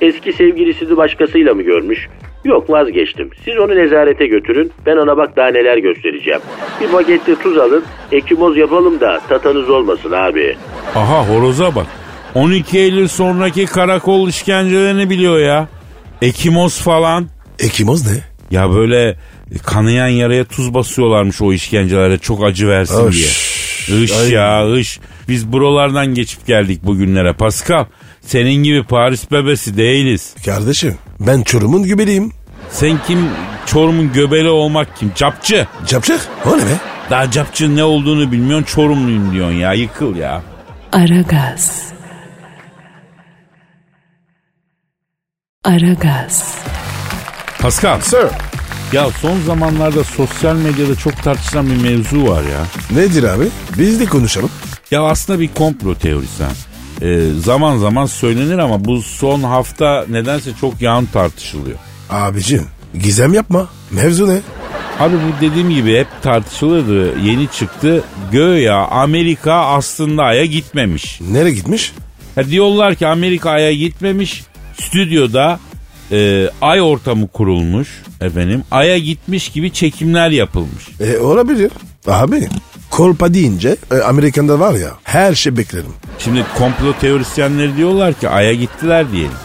Eski 0.03 0.33
sevgilisini 0.33 0.97
başkasıyla 0.97 1.53
mı 1.53 1.61
görmüş? 1.61 2.07
Yok 2.45 2.69
vazgeçtim. 2.69 3.29
Siz 3.45 3.57
onu 3.59 3.75
nezarete 3.75 4.27
götürün. 4.27 4.71
Ben 4.85 4.97
ona 4.97 5.17
bak 5.17 5.35
daha 5.37 5.47
neler 5.47 5.77
göstereceğim. 5.77 6.39
Bir 6.81 6.87
pakette 6.87 7.35
tuz 7.35 7.57
alın. 7.57 7.83
Ekimoz 8.11 8.57
yapalım 8.57 8.99
da 8.99 9.21
tatanız 9.29 9.69
olmasın 9.69 10.11
abi. 10.11 10.55
Aha 10.95 11.27
horoza 11.27 11.75
bak. 11.75 11.87
12 12.35 12.79
Eylül 12.79 13.07
sonraki 13.07 13.65
karakol 13.65 14.29
işkencelerini 14.29 15.09
biliyor 15.09 15.39
ya. 15.39 15.67
Ekimoz 16.21 16.81
falan. 16.81 17.27
Ekimoz 17.59 18.11
ne? 18.11 18.19
Ya 18.51 18.73
böyle 18.73 19.17
kanayan 19.65 20.07
yaraya 20.07 20.43
tuz 20.45 20.73
basıyorlarmış 20.73 21.41
o 21.41 21.53
işkencelere 21.53 22.17
çok 22.17 22.43
acı 22.43 22.67
versin 22.67 23.07
Öş. 23.07 23.15
diye. 23.15 24.03
Iş 24.03 24.11
Ay. 24.11 24.31
ya 24.31 24.77
iş. 24.77 24.99
Biz 25.29 25.51
buralardan 25.51 26.13
geçip 26.13 26.47
geldik 26.47 26.83
bugünlere 26.83 27.33
Pascal. 27.33 27.85
Senin 28.25 28.63
gibi 28.63 28.83
Paris 28.83 29.31
bebesi 29.31 29.77
değiliz. 29.77 30.35
Kardeşim 30.45 30.97
ben 31.19 31.41
Çorum'un 31.43 31.83
gübeliyim. 31.83 32.31
Sen 32.71 32.99
kim? 33.07 33.29
Çorum'un 33.65 34.13
göbeli 34.13 34.49
olmak 34.49 34.97
kim? 34.97 35.11
Capçı. 35.15 35.67
Çapçak 35.87 36.27
o 36.45 36.57
ne 36.57 36.61
be? 36.61 36.77
Daha 37.09 37.31
capçının 37.31 37.75
ne 37.75 37.83
olduğunu 37.83 38.31
bilmiyorsun 38.31 38.65
Çorumluyum 38.65 39.33
diyorsun 39.33 39.55
ya 39.57 39.73
yıkıl 39.73 40.15
ya. 40.15 40.41
Aragaz. 40.91 41.83
Aragaz, 45.63 46.55
Pascal. 47.59 47.99
Sir. 48.01 48.27
Ya 48.93 49.09
son 49.21 49.39
zamanlarda 49.41 50.03
sosyal 50.03 50.55
medyada 50.55 50.95
çok 50.95 51.23
tartışılan 51.23 51.69
bir 51.69 51.81
mevzu 51.81 52.27
var 52.27 52.43
ya. 52.43 52.65
Nedir 52.97 53.23
abi? 53.23 53.47
Biz 53.77 53.99
de 53.99 54.05
konuşalım. 54.05 54.49
Ya 54.91 55.01
aslında 55.03 55.39
bir 55.39 55.47
komplo 55.53 55.95
teorisi. 55.95 56.43
Ee, 57.03 57.27
zaman 57.39 57.77
zaman 57.77 58.05
söylenir 58.05 58.57
ama 58.57 58.85
bu 58.85 59.01
son 59.01 59.43
hafta 59.43 60.05
nedense 60.09 60.51
çok 60.61 60.81
yağın 60.81 61.05
tartışılıyor. 61.05 61.77
Abicim 62.09 62.65
gizem 63.03 63.33
yapma. 63.33 63.67
Mevzu 63.91 64.29
ne? 64.29 64.39
Abi 64.99 65.15
bu 65.15 65.41
dediğim 65.45 65.69
gibi 65.69 65.99
hep 65.99 66.07
tartışılırdı. 66.21 67.19
Yeni 67.19 67.47
çıktı. 67.47 68.03
Göya 68.31 68.75
Amerika 68.85 69.53
aslında 69.53 70.23
Ay'a 70.23 70.45
gitmemiş. 70.45 71.19
Nereye 71.31 71.51
gitmiş? 71.53 71.93
Ha 72.35 72.45
diyorlar 72.49 72.95
ki 72.95 73.07
Amerika 73.07 73.49
Ay'a 73.49 73.73
gitmemiş. 73.73 74.43
Stüdyoda 74.81 75.59
e, 76.11 76.49
Ay 76.61 76.81
ortamı 76.81 77.27
kurulmuş 77.27 77.87
efendim. 78.21 78.63
Ay'a 78.71 78.97
gitmiş 78.97 79.49
gibi 79.49 79.71
çekimler 79.73 80.29
yapılmış. 80.29 80.89
E, 80.99 81.17
olabilir. 81.17 81.71
Abi 82.07 82.49
kolpa 82.89 83.33
deyince 83.33 83.75
e, 83.91 83.95
Amerika'da 83.95 84.59
var 84.59 84.73
ya 84.73 84.89
her 85.03 85.35
şey 85.35 85.57
beklerim. 85.57 85.93
Şimdi 86.23 86.45
komplo 86.57 86.93
teorisyenleri 87.01 87.77
diyorlar 87.77 88.13
ki 88.13 88.29
Ay'a 88.29 88.53
gittiler 88.53 89.11
diyelim. 89.11 89.37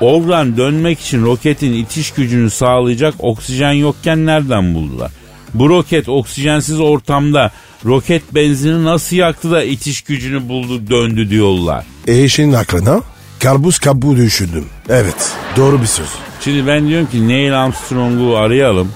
Oradan 0.00 0.56
dönmek 0.56 1.00
için 1.00 1.24
roketin 1.24 1.72
itiş 1.72 2.10
gücünü 2.10 2.50
sağlayacak 2.50 3.14
oksijen 3.18 3.72
yokken 3.72 4.26
nereden 4.26 4.74
buldular? 4.74 5.10
Bu 5.54 5.68
roket 5.68 6.08
oksijensiz 6.08 6.80
ortamda 6.80 7.50
roket 7.84 8.34
benzini 8.34 8.84
nasıl 8.84 9.16
yaktı 9.16 9.50
da 9.50 9.64
itiş 9.64 10.02
gücünü 10.02 10.48
buldu 10.48 10.90
döndü 10.90 11.30
diyorlar. 11.30 11.84
E 12.06 12.24
işin 12.24 12.52
aklına 12.52 13.00
karbuz 13.40 13.78
kabuğu 13.78 14.16
düşündüm. 14.16 14.66
Evet 14.88 15.32
doğru 15.56 15.80
bir 15.80 15.86
söz. 15.86 16.08
Şimdi 16.40 16.66
ben 16.66 16.88
diyorum 16.88 17.06
ki 17.06 17.28
Neil 17.28 17.62
Armstrong'u 17.62 18.36
arayalım. 18.36 18.92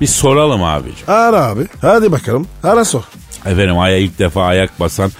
Bir 0.00 0.06
soralım 0.06 0.62
abicim. 0.62 1.04
Ara 1.08 1.44
abi 1.46 1.66
hadi 1.80 2.12
bakalım 2.12 2.46
ara 2.62 2.84
sor. 2.84 3.02
Efendim 3.46 3.78
Ay'a 3.78 3.96
ilk 3.96 4.18
defa 4.18 4.44
ayak 4.44 4.80
basan 4.80 5.10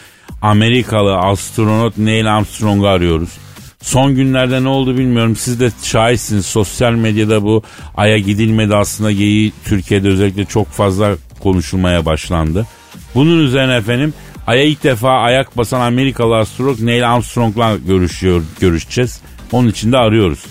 Amerikalı 0.42 1.16
astronot 1.18 1.98
Neil 1.98 2.36
Armstrong'u 2.36 2.86
arıyoruz. 2.86 3.30
Son 3.82 4.14
günlerde 4.14 4.62
ne 4.64 4.68
oldu 4.68 4.98
bilmiyorum. 4.98 5.36
Siz 5.36 5.60
de 5.60 5.70
şahitsiniz. 5.82 6.46
Sosyal 6.46 6.92
medyada 6.92 7.42
bu 7.42 7.62
Ay'a 7.96 8.18
gidilmedi 8.18 8.76
aslında 8.76 9.12
geyiği 9.12 9.52
Türkiye'de 9.64 10.08
özellikle 10.08 10.44
çok 10.44 10.68
fazla 10.68 11.14
konuşulmaya 11.40 12.06
başlandı. 12.06 12.66
Bunun 13.14 13.44
üzerine 13.46 13.74
efendim 13.76 14.14
Ay'a 14.46 14.62
ilk 14.64 14.84
defa 14.84 15.10
ayak 15.10 15.56
basan 15.56 15.80
Amerikalı 15.80 16.36
astronot 16.36 16.80
Neil 16.80 17.12
Armstrong'la 17.12 17.76
görüşüyor, 17.86 18.42
görüşeceğiz. 18.60 19.20
Onun 19.52 19.68
için 19.68 19.92
de 19.92 19.98
arıyoruz. 19.98 20.44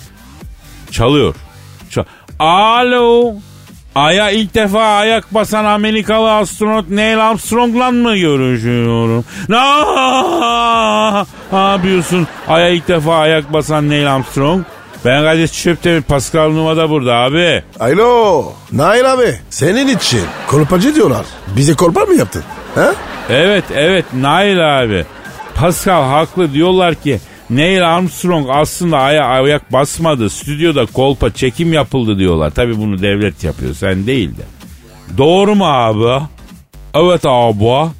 Çalıyor. 0.90 1.34
Çal- 1.90 2.04
Alo. 2.38 3.34
Ay'a 3.94 4.30
ilk 4.30 4.54
defa 4.54 4.82
ayak 4.82 5.34
basan 5.34 5.64
Amerikalı 5.64 6.32
astronot 6.32 6.88
Neil 6.88 7.28
Armstrong'la 7.30 7.90
mı 7.90 8.16
görüşüyorum? 8.16 9.24
Ne 9.48 9.56
yapıyorsun? 11.58 12.26
Ay'a 12.48 12.68
ilk 12.68 12.88
defa 12.88 13.16
ayak 13.16 13.52
basan 13.52 13.90
Neil 13.90 14.14
Armstrong. 14.14 14.64
Ben 15.04 15.22
Kadir 15.22 15.48
Çöptemir, 15.48 16.02
Pascal 16.02 16.50
Numa 16.50 16.76
da 16.76 16.90
burada 16.90 17.14
abi. 17.14 17.62
Alo 17.80 18.44
Nail 18.72 19.12
abi 19.12 19.38
senin 19.50 19.88
için 19.88 20.20
kolpacı 20.46 20.94
diyorlar. 20.94 21.26
Bize 21.56 21.74
kolpa 21.74 22.00
mı 22.00 22.14
yaptın? 22.14 22.42
Ha? 22.74 22.92
Evet 23.30 23.64
evet 23.74 24.04
Nail 24.12 24.80
abi. 24.82 25.04
Pascal 25.54 26.02
haklı 26.08 26.52
diyorlar 26.52 26.94
ki 26.94 27.20
Neil 27.50 27.88
Armstrong 27.96 28.46
aslında 28.50 28.98
aya 28.98 29.24
ayak 29.24 29.72
basmadı. 29.72 30.30
Stüdyoda 30.30 30.86
kolpa 30.86 31.30
çekim 31.30 31.72
yapıldı 31.72 32.18
diyorlar. 32.18 32.50
Tabi 32.50 32.78
bunu 32.78 33.02
devlet 33.02 33.44
yapıyor 33.44 33.74
sen 33.74 34.06
değil 34.06 34.30
de. 34.30 34.42
Doğru 35.18 35.54
mu 35.54 35.64
abi? 35.66 36.24
Evet 36.94 37.20
abi. 37.24 37.90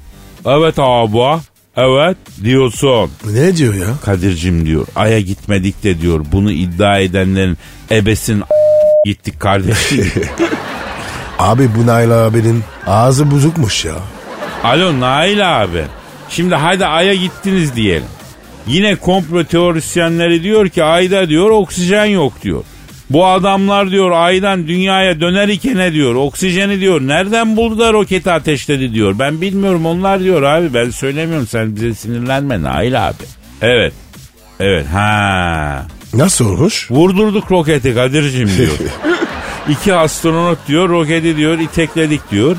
Evet 0.45 0.75
abi. 0.79 1.41
Evet 1.77 2.17
diyorsun. 2.43 3.11
Ne 3.25 3.57
diyor 3.57 3.73
ya? 3.73 3.87
Kadir'cim 4.05 4.65
diyor. 4.65 4.87
Ay'a 4.95 5.19
gitmedik 5.19 5.83
de 5.83 6.01
diyor. 6.01 6.25
Bunu 6.31 6.51
iddia 6.51 6.99
edenlerin 6.99 7.57
ebesin 7.91 8.43
gittik 9.05 9.39
kardeşim. 9.39 10.11
Abi 11.39 11.69
bu 11.75 11.87
Nail 11.87 12.11
abinin 12.25 12.63
ağzı 12.87 13.31
bozukmuş 13.31 13.85
ya. 13.85 13.93
Alo 14.63 14.99
Nail 14.99 15.63
abi. 15.63 15.83
Şimdi 16.29 16.55
hadi 16.55 16.85
Ay'a 16.85 17.13
gittiniz 17.13 17.75
diyelim. 17.75 18.07
Yine 18.67 18.95
komplo 18.95 19.43
teorisyenleri 19.43 20.43
diyor 20.43 20.69
ki 20.69 20.83
Ay'da 20.83 21.29
diyor 21.29 21.49
oksijen 21.49 22.05
yok 22.05 22.33
diyor. 22.43 22.63
Bu 23.09 23.25
adamlar 23.25 23.91
diyor 23.91 24.11
Ay'dan 24.11 24.67
dünyaya 24.67 25.21
döner 25.21 25.47
iken 25.47 25.77
ne 25.77 25.93
diyor 25.93 26.15
oksijeni 26.15 26.79
diyor 26.79 27.01
nereden 27.01 27.57
buldu 27.57 27.79
da 27.79 27.93
roketi 27.93 28.31
ateşledi 28.31 28.93
diyor. 28.93 29.19
Ben 29.19 29.41
bilmiyorum 29.41 29.85
onlar 29.85 30.19
diyor 30.19 30.43
abi 30.43 30.73
ben 30.73 30.89
söylemiyorum 30.89 31.47
sen 31.47 31.75
bize 31.75 31.93
sinirlenme 31.93 32.61
Nail 32.61 33.07
abi. 33.07 33.23
Evet. 33.61 33.93
Evet 34.59 34.87
ha. 34.87 35.85
Nasıl 36.13 36.45
olmuş? 36.45 36.91
Vurdurduk 36.91 37.51
roketi 37.51 37.93
Kadir'cim 37.93 38.49
diyor. 38.57 38.71
İki 39.69 39.93
astronot 39.93 40.57
diyor 40.67 40.89
roketi 40.89 41.37
diyor 41.37 41.59
itekledik 41.59 42.31
diyor. 42.31 42.57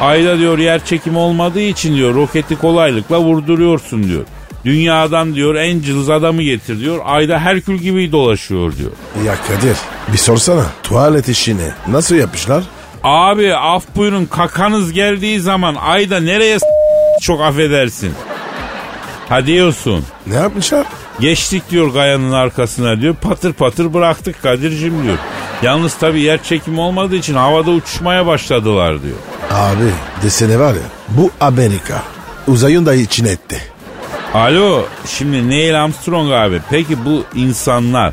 Ayda 0.00 0.38
diyor 0.38 0.58
yer 0.58 0.84
çekimi 0.84 1.18
olmadığı 1.18 1.60
için 1.60 1.96
diyor 1.96 2.14
roketi 2.14 2.56
kolaylıkla 2.56 3.20
vurduruyorsun 3.20 4.02
diyor. 4.02 4.24
Dünyadan 4.64 5.34
diyor 5.34 5.54
en 5.54 5.80
cılız 5.82 6.10
adamı 6.10 6.42
getir 6.42 6.80
diyor. 6.80 6.98
Ayda 7.04 7.38
Herkül 7.38 7.76
gibi 7.78 8.12
dolaşıyor 8.12 8.72
diyor. 8.76 8.90
Ya 9.26 9.34
Kadir 9.48 9.76
bir 10.12 10.18
sorsana 10.18 10.64
tuvalet 10.82 11.28
işini 11.28 11.68
nasıl 11.88 12.14
yapmışlar? 12.14 12.64
Abi 13.02 13.54
af 13.54 13.84
buyurun 13.96 14.26
kakanız 14.26 14.92
geldiği 14.92 15.40
zaman 15.40 15.74
ayda 15.74 16.20
nereye 16.20 16.58
s- 16.58 16.66
çok 17.22 17.40
affedersin. 17.40 18.12
Ha 19.28 19.46
diyorsun. 19.46 20.04
Ne 20.26 20.34
yapmışlar? 20.34 20.86
Geçtik 21.20 21.70
diyor 21.70 21.92
kayanın 21.92 22.32
arkasına 22.32 23.00
diyor. 23.00 23.14
Patır 23.14 23.52
patır 23.52 23.94
bıraktık 23.94 24.42
Kadir'cim 24.42 25.02
diyor. 25.04 25.16
Yalnız 25.62 25.94
tabii 25.94 26.20
yer 26.20 26.42
çekimi 26.42 26.80
olmadığı 26.80 27.16
için 27.16 27.34
havada 27.34 27.70
uçuşmaya 27.70 28.26
başladılar 28.26 29.02
diyor. 29.02 29.16
Abi 29.50 29.90
desene 30.22 30.58
var 30.58 30.72
ya 30.74 30.80
bu 31.08 31.30
Amerika 31.40 32.02
uzayın 32.46 32.86
da 32.86 32.94
içine 32.94 33.30
etti. 33.30 33.60
Alo 34.34 34.84
şimdi 35.06 35.48
Neil 35.48 35.82
Armstrong 35.84 36.32
abi 36.32 36.60
peki 36.70 37.04
bu 37.04 37.24
insanlar 37.34 38.12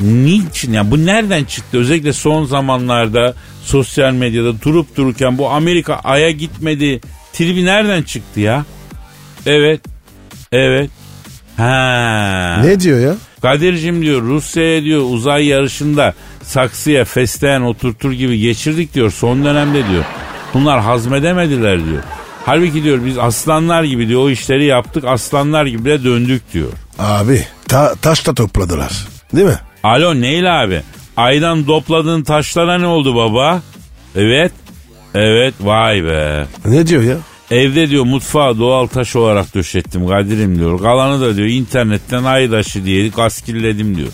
niçin 0.00 0.72
ya 0.72 0.90
bu 0.90 1.06
nereden 1.06 1.44
çıktı 1.44 1.78
özellikle 1.78 2.12
son 2.12 2.44
zamanlarda 2.44 3.34
sosyal 3.64 4.12
medyada 4.12 4.62
durup 4.62 4.96
dururken 4.96 5.38
bu 5.38 5.50
Amerika 5.50 5.94
Ay'a 6.04 6.30
gitmedi 6.30 7.00
tribi 7.32 7.64
nereden 7.64 8.02
çıktı 8.02 8.40
ya? 8.40 8.64
Evet 9.46 9.80
evet 10.52 10.90
ha. 11.56 12.60
Ne 12.64 12.80
diyor 12.80 13.00
ya? 13.00 13.14
Kadir'cim 13.42 14.02
diyor 14.02 14.22
Rusya'ya 14.22 14.84
diyor 14.84 15.02
uzay 15.10 15.46
yarışında 15.46 16.14
saksıya 16.42 17.04
fesleğen 17.04 17.60
oturtur 17.60 18.12
gibi 18.12 18.38
geçirdik 18.38 18.94
diyor 18.94 19.10
son 19.10 19.44
dönemde 19.44 19.88
diyor. 19.88 20.04
Bunlar 20.54 20.80
hazmedemediler 20.80 21.86
diyor. 21.86 22.02
Halbuki 22.48 22.84
diyor 22.84 22.98
biz 23.04 23.18
aslanlar 23.18 23.84
gibi 23.84 24.08
diyor 24.08 24.20
o 24.22 24.30
işleri 24.30 24.64
yaptık 24.64 25.04
aslanlar 25.04 25.66
gibi 25.66 25.84
de 25.84 26.04
döndük 26.04 26.52
diyor. 26.52 26.68
Abi 26.98 27.44
ta- 27.68 27.94
taş 27.94 28.26
da 28.26 28.34
topladılar 28.34 28.92
değil 29.34 29.46
mi? 29.46 29.58
Alo 29.82 30.20
Neil 30.20 30.62
abi 30.62 30.82
aydan 31.16 31.64
topladığın 31.64 32.22
taşlara 32.22 32.78
ne 32.78 32.86
oldu 32.86 33.16
baba? 33.16 33.62
Evet. 34.16 34.52
Evet 35.14 35.54
vay 35.60 36.04
be. 36.04 36.46
Ne 36.64 36.86
diyor 36.86 37.02
ya? 37.02 37.16
Evde 37.50 37.90
diyor 37.90 38.04
mutfağı 38.04 38.58
doğal 38.58 38.86
taş 38.86 39.16
olarak 39.16 39.54
döşettim 39.54 40.08
Kadir'im 40.08 40.58
diyor. 40.58 40.78
Kalanı 40.82 41.20
da 41.20 41.36
diyor 41.36 41.48
internetten 41.48 42.24
ay 42.24 42.50
taşı 42.50 42.84
diye 42.84 43.08
gaskilledim 43.08 43.96
diyor. 43.96 44.08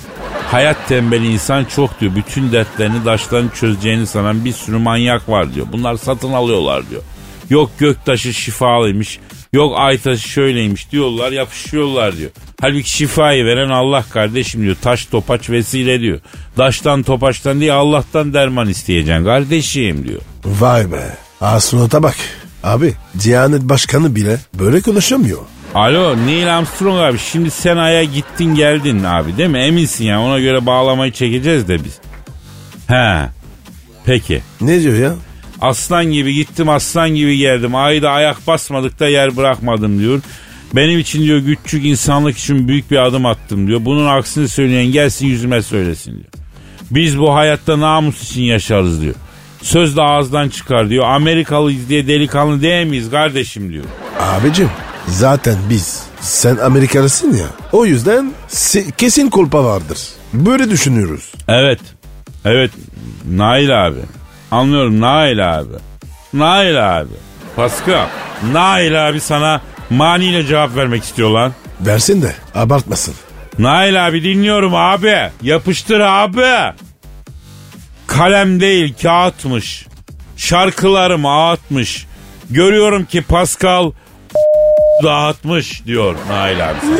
Hayat 0.51 0.89
tembeli 0.89 1.33
insan 1.33 1.65
çok 1.65 2.01
diyor. 2.01 2.13
Bütün 2.17 2.53
dertlerini 2.53 3.05
taşlarını 3.05 3.51
çözeceğini 3.51 4.07
sanan 4.07 4.45
bir 4.45 4.53
sürü 4.53 4.79
manyak 4.79 5.29
var 5.29 5.55
diyor. 5.55 5.67
Bunlar 5.73 5.97
satın 5.97 6.33
alıyorlar 6.33 6.91
diyor. 6.91 7.03
Yok 7.51 7.71
göktaşı 7.79 8.35
şifalıymış. 8.35 9.19
Yok 9.53 9.75
ay 9.77 9.99
taşı 9.99 10.29
şöyleymiş 10.29 10.91
diyorlar 10.91 11.33
yapışıyorlar 11.33 12.17
diyor. 12.17 12.31
Halbuki 12.61 12.91
şifayı 12.91 13.45
veren 13.45 13.69
Allah 13.69 14.05
kardeşim 14.11 14.63
diyor. 14.63 14.77
Taş 14.83 15.07
topaç 15.07 15.51
vesile 15.51 16.01
diyor. 16.01 16.21
Taştan 16.57 17.03
topaçtan 17.03 17.61
değil 17.61 17.75
Allah'tan 17.75 18.35
derman 18.35 18.69
isteyeceksin 18.69 19.25
kardeşim 19.25 20.09
diyor. 20.09 20.21
Vay 20.45 20.93
be 20.93 21.17
astronota 21.41 22.03
bak. 22.03 22.17
Abi 22.65 22.95
Diyanet 23.23 23.63
Başkanı 23.63 24.15
bile 24.15 24.39
böyle 24.55 24.81
konuşamıyor. 24.81 25.39
Alo 25.75 26.17
Neil 26.27 26.59
Armstrong 26.59 26.99
abi 27.01 27.19
şimdi 27.19 27.51
sen 27.51 27.77
Ay'a 27.77 28.05
gittin 28.05 28.55
geldin 28.55 29.05
abi 29.05 29.37
değil 29.37 29.51
mi? 29.51 29.59
Eminsin 29.59 30.05
ya 30.05 30.21
ona 30.21 30.39
göre 30.41 30.67
bağlamayı 30.67 31.13
çekeceğiz 31.13 31.69
de 31.69 31.85
biz. 31.85 31.99
He 32.89 33.29
peki. 34.05 34.43
Ne 34.61 34.81
diyor 34.83 34.99
ya? 34.99 35.15
Aslan 35.65 36.05
gibi 36.05 36.35
gittim 36.35 36.69
aslan 36.69 37.11
gibi 37.15 37.39
geldim. 37.39 37.75
Ayda 37.75 38.11
ayak 38.11 38.47
basmadık 38.47 39.01
da 39.01 39.09
yer 39.09 39.37
bırakmadım 39.37 39.99
diyor. 39.99 40.21
Benim 40.75 40.99
için 40.99 41.23
diyor 41.23 41.43
küçük 41.65 41.85
insanlık 41.85 42.39
için 42.39 42.69
büyük 42.69 42.91
bir 42.91 42.97
adım 42.97 43.27
attım 43.27 43.67
diyor. 43.67 43.85
Bunun 43.85 44.07
aksini 44.07 44.49
söyleyen 44.49 44.87
gelsin 44.87 45.27
yüzüme 45.27 45.63
söylesin 45.63 46.13
diyor. 46.13 46.25
Biz 46.91 47.19
bu 47.19 47.35
hayatta 47.35 47.81
namus 47.81 48.23
için 48.23 48.43
yaşarız 48.43 49.03
diyor. 49.03 49.15
Söz 49.63 49.97
de 49.97 50.03
ağızdan 50.03 50.49
çıkar 50.49 50.91
diyor. 50.91 51.05
Amerikalıyız 51.05 51.89
diye 51.89 52.09
delikanlı 52.09 52.63
değil 52.63 52.87
miyiz 52.87 53.11
kardeşim 53.11 53.73
diyor. 53.73 53.85
Abicim 54.21 54.71
zaten 55.07 55.57
biz 55.71 56.03
sen 56.21 56.57
Amerikalısın 56.57 57.37
ya. 57.37 57.47
O 57.73 57.87
yüzden 57.87 58.33
kesin 58.99 59.31
kulpa 59.31 59.65
vardır. 59.65 59.99
Böyle 60.33 60.71
düşünüyoruz. 60.71 61.33
Evet. 61.49 61.81
Evet. 62.45 62.71
Nail 63.31 63.87
abi. 63.87 63.99
Anlıyorum 64.59 65.01
Nail 65.01 65.55
abi. 65.59 65.73
Nail 66.35 66.99
abi. 67.01 67.09
Pascal. 67.57 68.07
Nail 68.53 69.09
abi 69.09 69.21
sana 69.21 69.61
maniyle 69.91 70.47
cevap 70.47 70.77
vermek 70.77 71.05
istiyor 71.05 71.31
lan. 71.31 71.53
Versin 71.81 72.23
de 72.23 72.33
abartmasın. 72.55 73.15
Nail 73.59 74.07
abi 74.07 74.23
dinliyorum 74.25 74.75
abi. 74.75 75.17
Yapıştır 75.43 76.01
abi. 76.01 76.75
Kalem 78.07 78.61
değil 78.61 78.95
kağıtmış. 79.03 79.87
Şarkılarım 80.37 81.27
ağıtmış. 81.27 82.07
Görüyorum 82.51 83.05
ki 83.05 83.23
Pascal 83.23 83.91
dağıtmış 85.03 85.87
diyor 85.87 86.15
Nail 86.29 86.71
abi. 86.71 86.77
sana. 86.81 86.97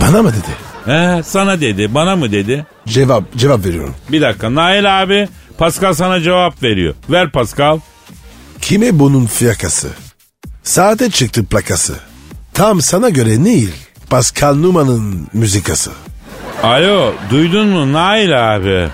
Bana 0.12 0.22
mı 0.22 0.32
dedi? 0.32 0.64
He, 0.86 1.22
sana 1.22 1.60
dedi 1.60 1.94
bana 1.94 2.16
mı 2.16 2.32
dedi? 2.32 2.66
Cevap 2.88 3.24
cevap 3.36 3.64
veriyorum. 3.64 3.94
Bir 4.08 4.20
dakika 4.20 4.54
Nail 4.54 5.02
abi 5.02 5.28
Pascal 5.58 5.92
sana 5.94 6.20
cevap 6.20 6.62
veriyor. 6.62 6.94
Ver 7.10 7.30
Pascal. 7.30 7.78
Kime 8.60 8.98
bunun 8.98 9.26
fiyakası? 9.26 9.88
Saate 10.62 11.10
çıktı 11.10 11.44
plakası. 11.44 11.94
Tam 12.54 12.80
sana 12.80 13.08
göre 13.08 13.44
değil. 13.44 13.72
Pascal 14.10 14.54
Numa'nın 14.54 15.28
müzikası. 15.32 15.90
Alo 16.62 17.12
duydun 17.30 17.68
mu 17.68 17.92
Nail 17.92 18.54
abi? 18.56 18.88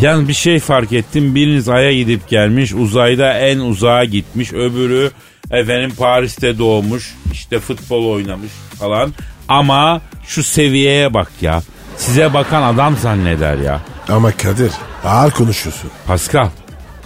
Yani 0.00 0.28
bir 0.28 0.32
şey 0.34 0.58
fark 0.60 0.92
ettim. 0.92 1.34
Biriniz 1.34 1.68
Ay'a 1.68 1.92
gidip 1.92 2.28
gelmiş. 2.28 2.72
Uzayda 2.72 3.32
en 3.38 3.58
uzağa 3.58 4.04
gitmiş. 4.04 4.52
Öbürü 4.52 5.10
efendim 5.50 5.92
Paris'te 5.98 6.58
doğmuş. 6.58 7.14
işte 7.32 7.60
futbol 7.60 8.10
oynamış 8.10 8.50
falan. 8.78 9.12
Ama 9.48 10.00
şu 10.26 10.42
seviyeye 10.42 11.14
bak 11.14 11.30
ya. 11.40 11.62
Size 11.96 12.34
bakan 12.34 12.62
adam 12.62 12.96
zanneder 12.96 13.58
ya. 13.58 13.80
Ama 14.08 14.32
Kadir 14.32 14.72
ağır 15.04 15.30
konuşuyorsun. 15.30 15.90
Pascal 16.06 16.48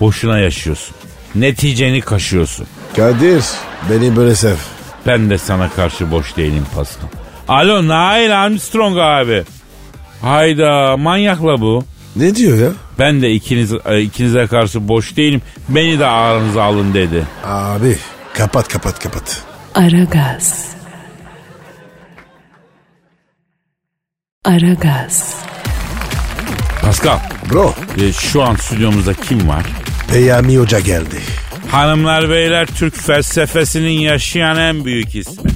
boşuna 0.01 0.39
yaşıyorsun. 0.39 0.97
Neticeni 1.35 2.01
kaşıyorsun. 2.01 2.67
Kadir 2.97 3.45
beni 3.91 4.17
böyle 4.17 4.35
sev. 4.35 4.55
Ben 5.07 5.31
de 5.31 5.39
sana 5.39 5.69
karşı 5.71 6.11
boş 6.11 6.37
değilim 6.37 6.67
Pascal. 6.75 7.09
Alo 7.49 7.89
Nail 7.89 8.43
Armstrong 8.43 8.99
abi. 8.99 9.45
Hayda 10.23 10.97
manyakla 10.97 11.61
bu. 11.61 11.85
Ne 12.17 12.35
diyor 12.35 12.59
ya? 12.59 12.69
Ben 12.99 13.23
de 13.23 13.31
ikiniz 13.33 13.73
e, 13.87 14.01
ikinize 14.01 14.47
karşı 14.47 14.89
boş 14.89 15.17
değilim. 15.17 15.43
Beni 15.69 15.99
de 15.99 16.07
aranıza 16.07 16.63
alın 16.63 16.95
dedi. 16.95 17.25
Abi 17.45 17.99
kapat 18.35 18.69
kapat 18.69 18.99
kapat. 19.03 19.43
Aragaz. 19.75 20.69
Aragaz. 24.45 25.35
Pascal, 26.89 27.19
Bro 27.51 27.75
e, 28.01 28.13
şu 28.13 28.43
an 28.43 28.55
stüdyomuzda 28.55 29.15
kim 29.15 29.49
var? 29.49 29.63
Peyami 30.13 30.59
Hoca 30.59 30.81
geldi. 30.81 31.17
Hanımlar 31.71 32.31
beyler 32.31 32.67
Türk 32.67 32.97
felsefesinin 32.97 34.01
yaşayan 34.01 34.59
en 34.59 34.85
büyük 34.85 35.15
ismi. 35.15 35.51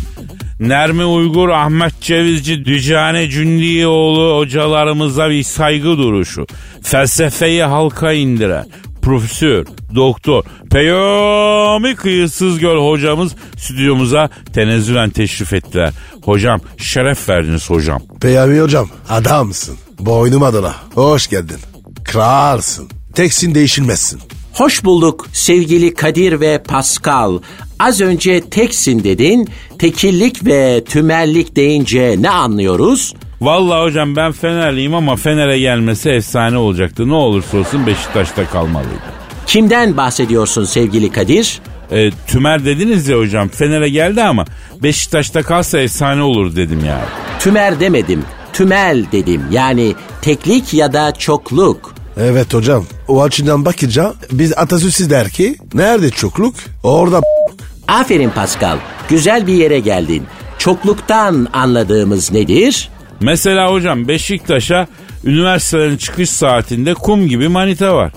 Nermi 0.61 1.05
Uygur, 1.05 1.49
Ahmet 1.49 2.01
Cevizci, 2.01 2.65
Dücane 2.65 3.29
Cündioğlu 3.29 4.37
hocalarımıza 4.37 5.31
bir 5.31 5.43
saygı 5.43 5.99
duruşu. 5.99 6.47
Felsefeyi 6.83 7.63
halka 7.63 8.13
indiren 8.13 8.67
profesör, 9.03 9.67
doktor, 9.95 10.45
Peyami 10.71 11.95
Kıyısız 11.95 12.59
Göl 12.59 12.91
hocamız 12.91 13.35
stüdyomuza 13.57 14.31
tenezzülen 14.55 15.11
teşrif 15.11 15.53
ettiler. 15.53 15.93
Hocam 16.23 16.61
şeref 16.79 17.29
verdiniz 17.29 17.71
hocam. 17.71 18.03
Peyami 18.21 18.61
Hocam 18.61 18.89
adamsın. 19.09 19.77
Boynum 20.01 20.43
adına. 20.43 20.75
Hoş 20.95 21.29
geldin. 21.29 21.57
Kralsın. 22.05 22.89
Teksin 23.15 23.55
değişilmezsin. 23.55 24.21
Hoş 24.53 24.85
bulduk 24.85 25.27
sevgili 25.33 25.95
Kadir 25.95 26.41
ve 26.41 26.63
Pascal. 26.63 27.39
Az 27.79 28.01
önce 28.01 28.41
teksin 28.41 29.05
dedin, 29.05 29.49
tekillik 29.79 30.47
ve 30.47 30.85
tümellik 30.85 31.57
deyince 31.57 32.17
ne 32.19 32.31
anlıyoruz? 32.31 33.15
Vallahi 33.41 33.83
hocam 33.85 34.17
ben 34.17 34.33
Fenerliyim 34.33 34.95
ama 34.95 35.17
Fener'e 35.17 35.59
gelmesi 35.59 36.11
efsane 36.11 36.59
olacaktı. 36.59 37.09
Ne 37.09 37.15
olursa 37.15 37.59
olsun 37.59 37.87
Beşiktaş'ta 37.87 38.47
kalmalıydı. 38.47 39.03
Kimden 39.47 39.97
bahsediyorsun 39.97 40.65
sevgili 40.65 41.13
Kadir? 41.13 41.61
E, 41.91 42.11
tümer 42.27 42.65
dediniz 42.65 43.09
ya 43.09 43.19
hocam 43.19 43.49
Fener'e 43.49 43.89
geldi 43.89 44.23
ama 44.23 44.45
Beşiktaş'ta 44.83 45.43
kalsa 45.43 45.79
efsane 45.79 46.23
olur 46.23 46.57
dedim 46.57 46.85
ya. 46.85 47.05
Tümer 47.39 47.81
demedim, 47.81 48.23
tümel 48.53 49.05
dedim. 49.13 49.43
Yani 49.51 49.95
teklik 50.23 50.75
ya 50.75 50.93
da 50.93 51.13
çokluk. 51.13 51.95
Evet 52.17 52.55
hocam. 52.55 52.85
O 53.09 53.23
açıdan 53.23 53.65
bakınca 53.65 54.15
biz 54.33 54.53
atasözü 54.59 55.11
der 55.11 55.31
ki 55.31 55.57
nerede 55.75 56.11
çokluk 56.11 56.55
orada 56.83 57.21
Aferin 57.89 58.31
Pascal, 58.31 58.79
güzel 59.09 59.47
bir 59.47 59.53
yere 59.53 59.81
geldin. 59.81 60.23
Çokluktan 60.59 61.49
anladığımız 61.53 62.33
nedir? 62.33 62.91
Mesela 63.21 63.73
hocam 63.73 64.09
Beşiktaş'a 64.09 64.87
üniversitelerin 65.25 65.97
çıkış 65.97 66.31
saatinde 66.31 66.95
kum 66.95 67.29
gibi 67.29 67.49
manita 67.49 67.95
var. 67.95 68.13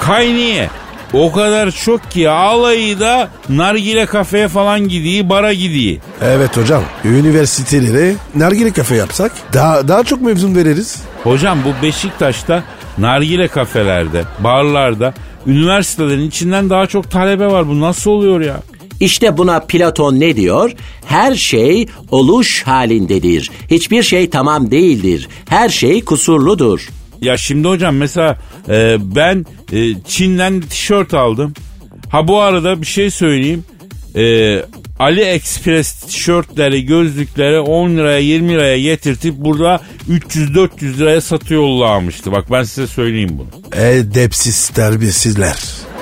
Kayniye. 0.00 0.70
O 1.14 1.32
kadar 1.32 1.70
çok 1.70 2.10
ki 2.10 2.30
alayı 2.30 3.00
da 3.00 3.28
nargile 3.48 4.06
kafeye 4.06 4.48
falan 4.48 4.88
gidiyor, 4.88 5.28
bara 5.28 5.52
gidiyor. 5.52 6.00
Evet 6.22 6.56
hocam. 6.56 6.82
Üniversiteleri 7.04 8.14
nargile 8.34 8.72
kafe 8.72 8.96
yapsak 8.96 9.32
daha 9.52 9.88
daha 9.88 10.04
çok 10.04 10.22
mevzun 10.22 10.54
veririz. 10.54 11.02
Hocam 11.22 11.58
bu 11.64 11.86
Beşiktaş'ta 11.86 12.64
nargile 12.98 13.48
kafelerde, 13.48 14.24
barlarda 14.40 15.14
üniversitelerin 15.46 16.28
içinden 16.28 16.70
daha 16.70 16.86
çok 16.86 17.10
talebe 17.10 17.46
var. 17.46 17.68
Bu 17.68 17.80
nasıl 17.80 18.10
oluyor 18.10 18.40
ya? 18.40 18.60
İşte 19.00 19.36
buna 19.36 19.60
Platon 19.60 20.20
ne 20.20 20.36
diyor? 20.36 20.72
Her 21.06 21.34
şey 21.34 21.86
oluş 22.10 22.62
halindedir. 22.62 23.50
Hiçbir 23.70 24.02
şey 24.02 24.30
tamam 24.30 24.70
değildir. 24.70 25.28
Her 25.48 25.68
şey 25.68 26.04
kusurludur. 26.04 26.88
Ya 27.24 27.36
şimdi 27.36 27.68
hocam 27.68 27.96
mesela 27.96 28.38
e, 28.68 28.96
ben 29.00 29.46
e, 29.72 30.02
Çin'den 30.08 30.60
tişört 30.60 31.14
aldım. 31.14 31.54
Ha 32.08 32.28
bu 32.28 32.40
arada 32.40 32.80
bir 32.80 32.86
şey 32.86 33.10
söyleyeyim. 33.10 33.64
E, 34.16 34.56
AliExpress 34.98 35.92
tişörtleri, 35.92 36.86
gözlükleri 36.86 37.60
10 37.60 37.90
liraya 37.90 38.18
20 38.18 38.48
liraya 38.48 38.80
getirtip 38.80 39.34
burada 39.36 39.80
300-400 40.10 40.98
liraya 40.98 41.20
satıyorlarmıştı. 41.20 42.32
Bak 42.32 42.44
ben 42.52 42.62
size 42.62 42.86
söyleyeyim 42.86 43.38
bunu. 43.38 43.82
Edepsiz 43.82 44.68
terbiyesizler. 44.68 45.56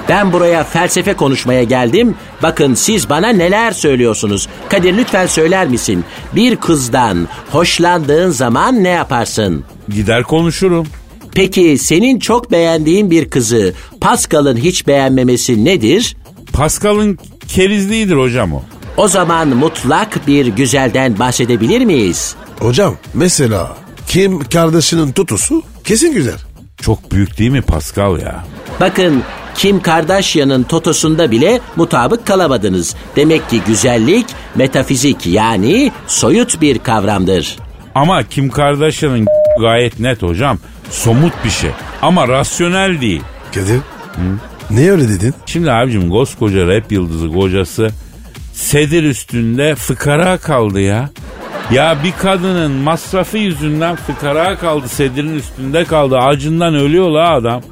Ben 0.09 0.33
buraya 0.33 0.65
felsefe 0.65 1.15
konuşmaya 1.15 1.63
geldim. 1.63 2.15
Bakın 2.43 2.75
siz 2.75 3.11
bana 3.11 3.29
neler 3.29 3.73
söylüyorsunuz. 3.73 4.49
Kadir 4.69 4.97
lütfen 4.97 5.27
söyler 5.27 5.67
misin? 5.67 6.05
Bir 6.35 6.57
kızdan 6.57 7.29
hoşlandığın 7.51 8.31
zaman 8.31 8.85
ne 8.85 8.89
yaparsın? 8.89 9.65
Gider 9.89 10.23
konuşurum. 10.23 10.87
Peki 11.35 11.79
senin 11.79 12.19
çok 12.19 12.51
beğendiğin 12.53 13.11
bir 13.11 13.31
kızı 13.31 13.75
Pascal'ın 14.01 14.57
hiç 14.57 14.87
beğenmemesi 14.87 15.65
nedir? 15.65 16.17
Pascal'ın 16.53 17.19
kerizliğidir 17.49 18.17
hocam 18.17 18.53
o. 18.53 18.63
O 18.97 19.09
zaman 19.09 19.49
mutlak 19.49 20.27
bir 20.27 20.47
güzelden 20.47 21.19
bahsedebilir 21.19 21.85
miyiz? 21.85 22.35
Hocam 22.61 22.97
mesela 23.15 23.77
Kim 24.09 24.41
kardeşinin 24.41 25.13
tutusu 25.13 25.63
kesin 25.85 26.15
güzel. 26.15 26.39
Çok 26.83 27.13
büyük 27.13 27.39
değil 27.39 27.51
mi 27.51 27.63
Pascal 27.63 28.19
ya? 28.21 28.45
Bakın 28.81 29.23
Kim 29.55 29.83
Kardashian'ın 29.83 30.63
totosunda 30.63 31.31
bile 31.31 31.61
mutabık 31.77 32.27
kalamadınız. 32.27 32.95
Demek 33.17 33.51
ki 33.51 33.61
güzellik 33.67 34.27
metafizik 34.55 35.27
yani 35.27 35.93
soyut 36.07 36.61
bir 36.61 36.79
kavramdır. 36.79 37.57
Ama 37.95 38.23
Kim 38.23 38.49
Kardashian'ın 38.51 39.27
gayet 39.61 40.01
net 40.01 40.23
hocam. 40.23 40.59
Somut 40.93 41.33
bir 41.45 41.51
şey. 41.51 41.71
Ama 42.03 42.29
rasyonel 42.29 43.01
değil. 43.01 43.23
Kadir. 43.55 43.81
Ne 44.71 44.91
öyle 44.91 45.09
dedin? 45.09 45.35
Şimdi 45.47 45.73
abicim 45.73 46.11
koskoca 46.11 46.67
rap 46.67 46.93
yıldızı 46.93 47.29
kocası 47.33 47.91
sedir 48.53 49.03
üstünde 49.03 49.75
fıkara 49.75 50.39
kaldı 50.39 50.81
ya. 50.81 51.11
Ya 51.73 51.97
bir 52.05 52.13
kadının 52.13 52.71
masrafı 52.71 53.39
yüzünden 53.39 53.97
fıkara 53.97 54.59
kaldı 54.59 54.89
sedirin 54.89 55.39
üstünde 55.39 55.85
kaldı 55.85 56.19
acından 56.19 56.75
ölüyor 56.75 57.11
la 57.11 57.31
adam. 57.31 57.63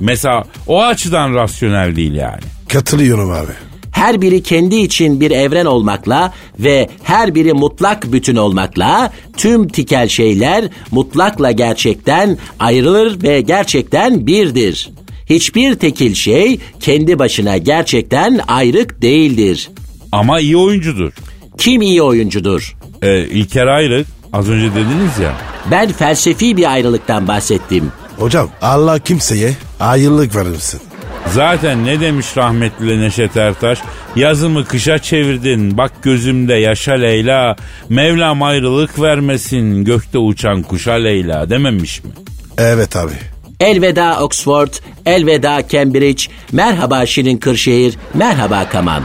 Mesela 0.00 0.44
o 0.66 0.82
açıdan 0.82 1.34
rasyonel 1.34 1.96
değil 1.96 2.14
yani. 2.14 2.40
Katılıyorum 2.72 3.30
abi. 3.30 3.52
Her 4.00 4.20
biri 4.20 4.42
kendi 4.42 4.76
için 4.76 5.20
bir 5.20 5.30
evren 5.30 5.66
olmakla 5.66 6.32
ve 6.58 6.88
her 7.02 7.34
biri 7.34 7.52
mutlak 7.52 8.12
bütün 8.12 8.36
olmakla 8.36 9.12
tüm 9.36 9.68
tikel 9.68 10.08
şeyler 10.08 10.64
mutlakla 10.90 11.50
gerçekten 11.50 12.38
ayrılır 12.58 13.22
ve 13.22 13.40
gerçekten 13.40 14.26
birdir. 14.26 14.90
Hiçbir 15.30 15.74
tekil 15.74 16.14
şey 16.14 16.60
kendi 16.80 17.18
başına 17.18 17.56
gerçekten 17.56 18.40
ayrık 18.48 19.02
değildir. 19.02 19.70
Ama 20.12 20.40
iyi 20.40 20.56
oyuncudur. 20.56 21.12
Kim 21.58 21.82
iyi 21.82 22.02
oyuncudur? 22.02 22.76
Ee, 23.02 23.24
İlker 23.24 23.66
Ayrık 23.66 24.06
az 24.32 24.48
önce 24.48 24.70
dediniz 24.70 25.18
ya. 25.22 25.32
Ben 25.70 25.92
felsefi 25.92 26.56
bir 26.56 26.72
ayrılıktan 26.72 27.28
bahsettim. 27.28 27.92
Hocam 28.18 28.50
Allah 28.62 28.98
kimseye 28.98 29.56
ayrılık 29.80 30.36
vermesin. 30.36 30.89
Zaten 31.26 31.84
ne 31.84 32.00
demiş 32.00 32.26
rahmetli 32.36 33.00
Neşet 33.00 33.36
Ertaş? 33.36 33.78
Yazımı 34.16 34.64
kışa 34.64 34.98
çevirdin 34.98 35.78
bak 35.78 35.92
gözümde 36.02 36.54
yaşa 36.54 36.92
Leyla. 36.92 37.56
Mevlam 37.88 38.42
ayrılık 38.42 39.00
vermesin 39.00 39.84
gökte 39.84 40.18
uçan 40.18 40.62
kuşa 40.62 40.92
Leyla 40.92 41.50
dememiş 41.50 42.04
mi? 42.04 42.10
Evet 42.58 42.96
abi. 42.96 43.12
Elveda 43.60 44.22
Oxford, 44.22 44.72
elveda 45.06 45.68
Cambridge, 45.68 46.22
merhaba 46.52 47.06
Şirin 47.06 47.36
Kırşehir, 47.36 47.94
merhaba 48.14 48.68
Kaman. 48.68 49.02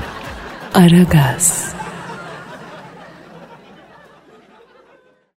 Aragaz. 0.73 1.65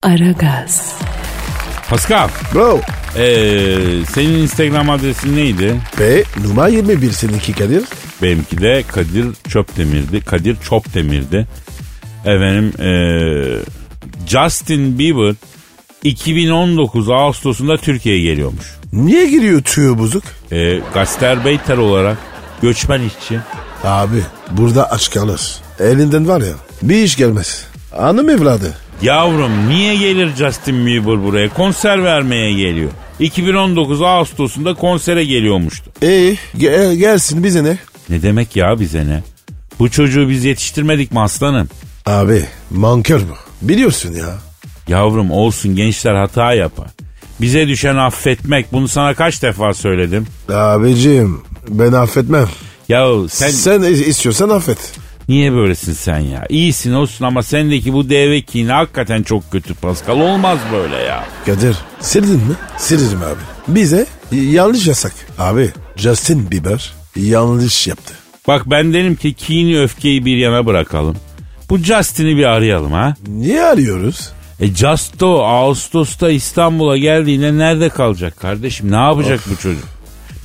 Aragaz. 0.03 0.95
Pascal 1.91 2.29
Bro. 2.55 2.81
ee, 3.17 3.79
senin 4.13 4.39
Instagram 4.39 4.91
adresin 4.91 5.37
neydi? 5.37 5.81
Ve 6.01 6.25
numara 6.45 6.69
21 6.69 7.11
seninki 7.13 7.53
Kadir. 7.53 7.85
Benimki 8.23 8.61
de 8.61 8.85
Kadir 8.89 9.27
Çöpdemir'di. 9.49 10.21
Kadir 10.21 10.57
Çopdemir'di. 10.69 11.47
Efendim 12.25 12.73
ee, 12.81 13.59
Justin 14.27 14.99
Bieber 14.99 15.35
2019 16.05 17.11
Ağustos'unda 17.11 17.77
Türkiye'ye 17.77 18.23
geliyormuş. 18.23 18.67
Niye 18.93 19.27
giriyor 19.31 19.63
tüyo 19.63 19.99
bozuk? 19.99 20.23
E, 20.53 20.81
Gasterbeyter 20.95 21.77
olarak 21.77 22.19
göçmen 22.63 23.01
işçi. 23.03 23.39
Abi 23.85 24.23
burada 24.51 24.91
aç 24.91 25.11
kalır. 25.11 25.57
Elinden 25.81 26.29
var 26.29 26.41
ya 26.41 26.53
bir 26.83 26.97
iş 27.03 27.17
gelmez. 27.17 27.65
Hanım 27.97 28.31
evladı. 28.31 28.75
Yavrum 29.03 29.69
niye 29.69 29.97
gelir 29.97 30.37
Justin 30.37 30.87
Bieber 30.87 31.25
buraya? 31.25 31.49
Konser 31.49 32.05
vermeye 32.05 32.53
geliyor. 32.53 32.91
2019 33.21 34.03
Ağustos'unda 34.03 34.75
konsere 34.75 35.25
geliyormuştu. 35.25 35.91
İyi 36.03 36.39
gel, 36.59 36.95
gelsin 36.95 37.45
bize 37.45 37.65
ne? 37.65 37.79
Ne 38.09 38.23
demek 38.23 38.57
ya 38.57 38.81
bize 38.81 39.07
ne? 39.07 39.23
Bu 39.79 39.91
çocuğu 39.91 40.29
biz 40.29 40.45
yetiştirmedik 40.45 41.13
mi 41.13 41.21
aslanım? 41.21 41.69
Abi 42.07 42.45
mankör 42.71 43.21
bu. 43.21 43.69
Biliyorsun 43.69 44.13
ya. 44.13 44.39
Yavrum 44.89 45.31
olsun 45.31 45.77
gençler 45.77 46.15
hata 46.15 46.55
yapar. 46.55 46.87
Bize 47.41 47.69
düşen 47.69 47.97
affetmek 47.97 48.73
bunu 48.73 48.89
sana 48.89 49.15
kaç 49.15 49.43
defa 49.43 49.75
söyledim. 49.75 50.27
Abicim 50.53 51.43
ben 51.69 51.93
affetmem. 51.93 52.49
Yahu 52.89 53.27
sen, 53.29 53.51
Sen, 53.51 53.83
istiyorsan 53.83 54.49
affet. 54.49 54.79
Niye 55.29 55.53
böylesin 55.53 55.93
sen 55.93 56.19
ya? 56.19 56.47
İyisin 56.49 56.93
olsun 56.93 57.25
ama 57.25 57.43
sendeki 57.43 57.93
bu 57.93 58.11
deve 58.11 58.43
kini 58.43 58.73
hakikaten 58.73 59.23
çok 59.23 59.51
kötü 59.53 59.75
Pascal. 59.75 60.21
Olmaz 60.21 60.59
böyle 60.73 60.97
ya. 60.97 61.25
Kadir 61.47 61.77
sildin 62.01 62.31
mi? 62.35 62.55
Sildim 62.79 63.19
abi. 63.23 63.41
Bize 63.75 64.07
yanlış 64.33 64.87
yasak. 64.87 65.13
Abi 65.39 65.71
Justin 65.97 66.51
Bieber 66.51 66.93
yanlış 67.17 67.87
yaptı. 67.87 68.15
Bak 68.49 68.63
ben 68.71 68.93
derim 68.93 69.17
ki 69.17 69.35
kini 69.35 69.81
öfkeyi 69.81 70.25
bir 70.25 70.37
yana 70.37 70.67
bırakalım. 70.67 71.17
Bu 71.71 71.79
Justin'i 71.79 72.37
bir 72.37 72.45
arayalım 72.45 72.93
ha. 72.93 73.15
Niye 73.29 73.63
arıyoruz? 73.65 74.31
E 74.61 74.67
Justo 74.67 75.45
Ağustos'ta 75.45 76.31
İstanbul'a 76.31 76.97
geldiğinde 76.97 77.59
nerede 77.59 77.89
kalacak 77.89 78.41
kardeşim? 78.41 78.91
Ne 78.93 78.97
yapacak 78.97 79.41
bu 79.51 79.57
çocuk? 79.57 79.85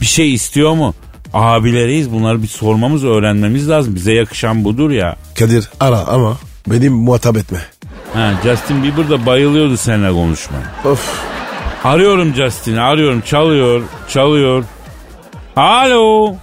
Bir 0.01 0.05
şey 0.05 0.33
istiyor 0.33 0.73
mu? 0.73 0.93
Abileriyiz 1.33 2.11
bunları 2.11 2.43
bir 2.43 2.47
sormamız 2.47 3.03
öğrenmemiz 3.05 3.69
lazım. 3.69 3.95
Bize 3.95 4.13
yakışan 4.13 4.63
budur 4.63 4.91
ya. 4.91 5.15
Kadir 5.39 5.69
ara 5.79 5.99
ama 5.99 6.37
benim 6.67 6.93
muhatap 6.93 7.37
etme. 7.37 7.59
Ha, 8.13 8.33
Justin 8.43 8.83
Bieber 8.83 9.09
da 9.09 9.25
bayılıyordu 9.25 9.77
seninle 9.77 10.11
konuşmaya. 10.11 10.71
Of. 10.85 11.21
Arıyorum 11.83 12.33
Justin'i 12.35 12.81
arıyorum 12.81 13.21
çalıyor 13.21 13.81
çalıyor. 14.09 14.63
Alo. 15.55 16.35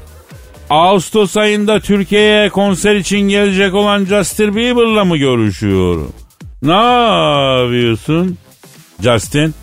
Ağustos 0.70 1.36
ayında 1.36 1.80
Türkiye'ye 1.80 2.49
konser 2.49 2.97
için 2.97 3.18
gelecek 3.18 3.74
olan 3.74 4.05
Justin 4.05 4.57
Bieber'la 4.57 5.05
mı 5.05 5.16
görüşüyorum? 5.16 6.12
Ne 6.62 6.72
yapıyorsun? 6.72 8.39
Justin? 9.03 9.55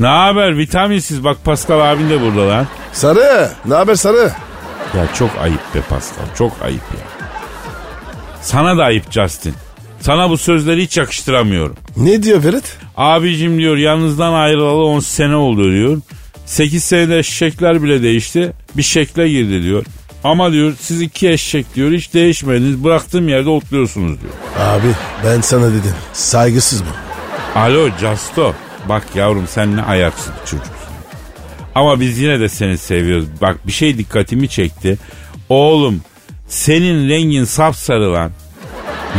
Ne 0.00 0.06
haber 0.06 0.58
vitaminsiz 0.58 1.24
bak 1.24 1.44
Pascal 1.44 1.92
abin 1.92 2.10
de 2.10 2.20
burada 2.20 2.48
lan. 2.48 2.66
Sarı 2.92 3.50
ne 3.66 3.74
haber 3.74 3.94
Sarı? 3.94 4.32
Ya 4.96 5.14
çok 5.14 5.30
ayıp 5.42 5.74
be 5.74 5.80
Pascal 5.88 6.24
çok 6.38 6.52
ayıp 6.62 6.80
ya. 6.80 7.30
Sana 8.42 8.78
da 8.78 8.84
ayıp 8.84 9.10
Justin. 9.10 9.54
Sana 10.00 10.30
bu 10.30 10.38
sözleri 10.38 10.82
hiç 10.82 10.96
yakıştıramıyorum. 10.96 11.76
Ne 11.96 12.22
diyor 12.22 12.42
Ferit? 12.42 12.76
Abicim 12.96 13.58
diyor 13.58 13.76
yanınızdan 13.76 14.32
ayrılalı 14.32 14.84
10 14.84 15.00
sene 15.00 15.36
oldu 15.36 15.72
diyor. 15.72 16.00
8 16.46 16.84
senede 16.84 17.18
eşekler 17.18 17.82
bile 17.82 18.02
değişti. 18.02 18.52
Bir 18.76 18.82
şekle 18.82 19.28
girdi 19.28 19.62
diyor. 19.62 19.84
Ama 20.24 20.52
diyor 20.52 20.72
siz 20.80 21.00
iki 21.02 21.28
eşek 21.28 21.74
diyor 21.74 21.90
hiç 21.92 22.14
değişmediniz. 22.14 22.84
Bıraktığım 22.84 23.28
yerde 23.28 23.48
otluyorsunuz 23.50 24.20
diyor. 24.20 24.32
Abi 24.68 24.88
ben 25.24 25.40
sana 25.40 25.66
dedim 25.68 25.94
saygısız 26.12 26.82
bu. 26.84 27.58
Alo 27.58 27.88
Casto. 28.00 28.54
Bak 28.88 29.02
yavrum 29.14 29.46
sen 29.48 29.76
ne 29.76 29.82
ayaksız 29.82 30.32
çocuksun. 30.46 30.74
Ama 31.74 32.00
biz 32.00 32.18
yine 32.18 32.40
de 32.40 32.48
seni 32.48 32.78
seviyoruz. 32.78 33.26
Bak 33.40 33.66
bir 33.66 33.72
şey 33.72 33.98
dikkatimi 33.98 34.48
çekti. 34.48 34.98
Oğlum 35.48 36.00
senin 36.48 37.08
rengin 37.08 37.44
sapsarı 37.44 38.12
lan. 38.12 38.30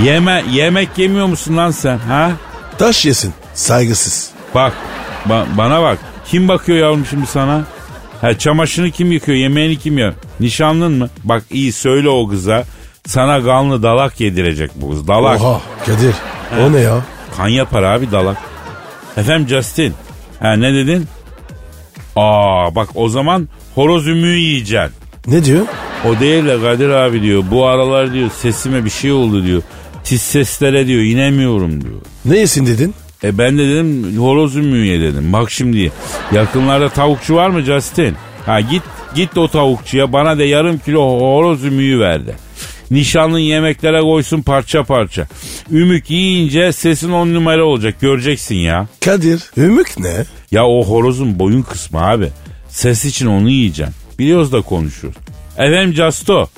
Yeme, 0.04 0.44
yemek 0.52 0.90
yemiyor 0.98 1.26
musun 1.26 1.58
lan 1.58 1.72
sen 1.72 1.98
ha? 1.98 2.32
Taş 2.78 3.06
yesin 3.06 3.34
saygısız. 3.54 4.30
Bak 4.56 4.74
ba- 5.30 5.46
bana 5.58 5.82
bak. 5.82 5.98
Kim 6.28 6.48
bakıyor 6.48 6.78
yavrum 6.78 7.06
şimdi 7.10 7.26
sana? 7.28 7.64
Ha 8.22 8.38
çamaşırını 8.38 8.92
kim 8.92 9.12
yıkıyor? 9.12 9.38
Yemeğini 9.38 9.78
kim 9.80 9.98
yiyor? 9.98 10.14
Nişanlın 10.40 10.92
mı? 10.92 11.10
Bak 11.24 11.44
iyi 11.52 11.72
söyle 11.72 12.10
o 12.10 12.28
kıza. 12.28 12.64
Sana 13.08 13.44
kanlı 13.44 13.84
dalak 13.84 14.22
yedirecek 14.22 14.72
bu 14.76 14.90
kız. 14.92 15.08
Dalak. 15.08 15.42
Oha 15.42 15.62
Kadir 15.86 16.16
o 16.62 16.74
ne 16.74 16.80
ya? 16.80 17.02
Kan 17.38 17.48
yapar 17.48 17.84
abi 17.84 18.12
dalak. 18.12 18.38
Efendim 19.18 19.48
Justin. 19.48 19.94
Ha 20.40 20.54
ne 20.54 20.74
dedin? 20.74 21.08
Aa 22.16 22.76
bak 22.76 22.90
o 22.96 23.10
zaman 23.10 23.50
horoz 23.76 24.08
ümüğü 24.08 24.38
yiyeceksin. 24.38 24.94
Ne 25.28 25.46
diyor? 25.46 25.66
O 26.06 26.20
değil 26.20 26.46
de 26.46 26.62
Kadir 26.62 26.90
abi 26.90 27.22
diyor. 27.22 27.44
Bu 27.52 27.66
aralar 27.66 28.14
diyor 28.14 28.30
sesime 28.42 28.86
bir 28.86 28.90
şey 28.90 29.12
oldu 29.12 29.46
diyor. 29.46 29.62
Tiz 30.04 30.22
seslere 30.22 30.88
diyor 30.88 31.02
inemiyorum 31.02 31.82
diyor. 31.82 32.02
Ne 32.26 32.38
yesin 32.38 32.66
dedin? 32.66 32.94
E 33.24 33.38
ben 33.38 33.58
de 33.58 33.68
dedim 33.70 34.18
horoz 34.18 34.56
ümüğüye 34.56 35.02
dedim. 35.02 35.34
Bak 35.34 35.52
şimdi 35.52 35.92
yakınlarda 36.32 36.90
tavukçu 36.90 37.36
var 37.36 37.50
mı 37.50 37.62
Justin? 37.62 38.16
Ha 38.46 38.62
git 38.62 38.84
git 39.16 39.38
o 39.38 39.48
tavukçuya 39.48 40.14
bana 40.14 40.38
da 40.38 40.44
yarım 40.44 40.78
kilo 40.78 41.20
horoz 41.20 41.64
ümüğü 41.64 42.00
ver 42.00 42.28
de. 42.28 42.36
Nişanlın 42.92 43.40
yemeklere 43.40 44.02
koysun 44.02 44.42
parça 44.42 44.84
parça. 44.84 45.28
Ümük 45.72 46.10
yiyince 46.10 46.72
sesin 46.72 47.12
on 47.12 47.34
numara 47.34 47.66
olacak 47.66 48.02
göreceksin 48.02 48.56
ya. 48.56 48.88
Kadir 49.06 49.42
ümük 49.58 50.00
ne? 50.00 50.14
Ya 50.52 50.66
o 50.66 50.84
horozun 50.84 51.40
boyun 51.40 51.62
kısmı 51.62 52.08
abi. 52.08 52.30
Ses 52.70 53.06
için 53.06 53.26
onu 53.26 53.50
yiyeceksin. 53.50 53.96
Biliyoruz 54.20 54.52
da 54.52 54.62
konuşuyoruz. 54.62 55.20
Efendim 55.58 55.94
Casto. 55.94 56.50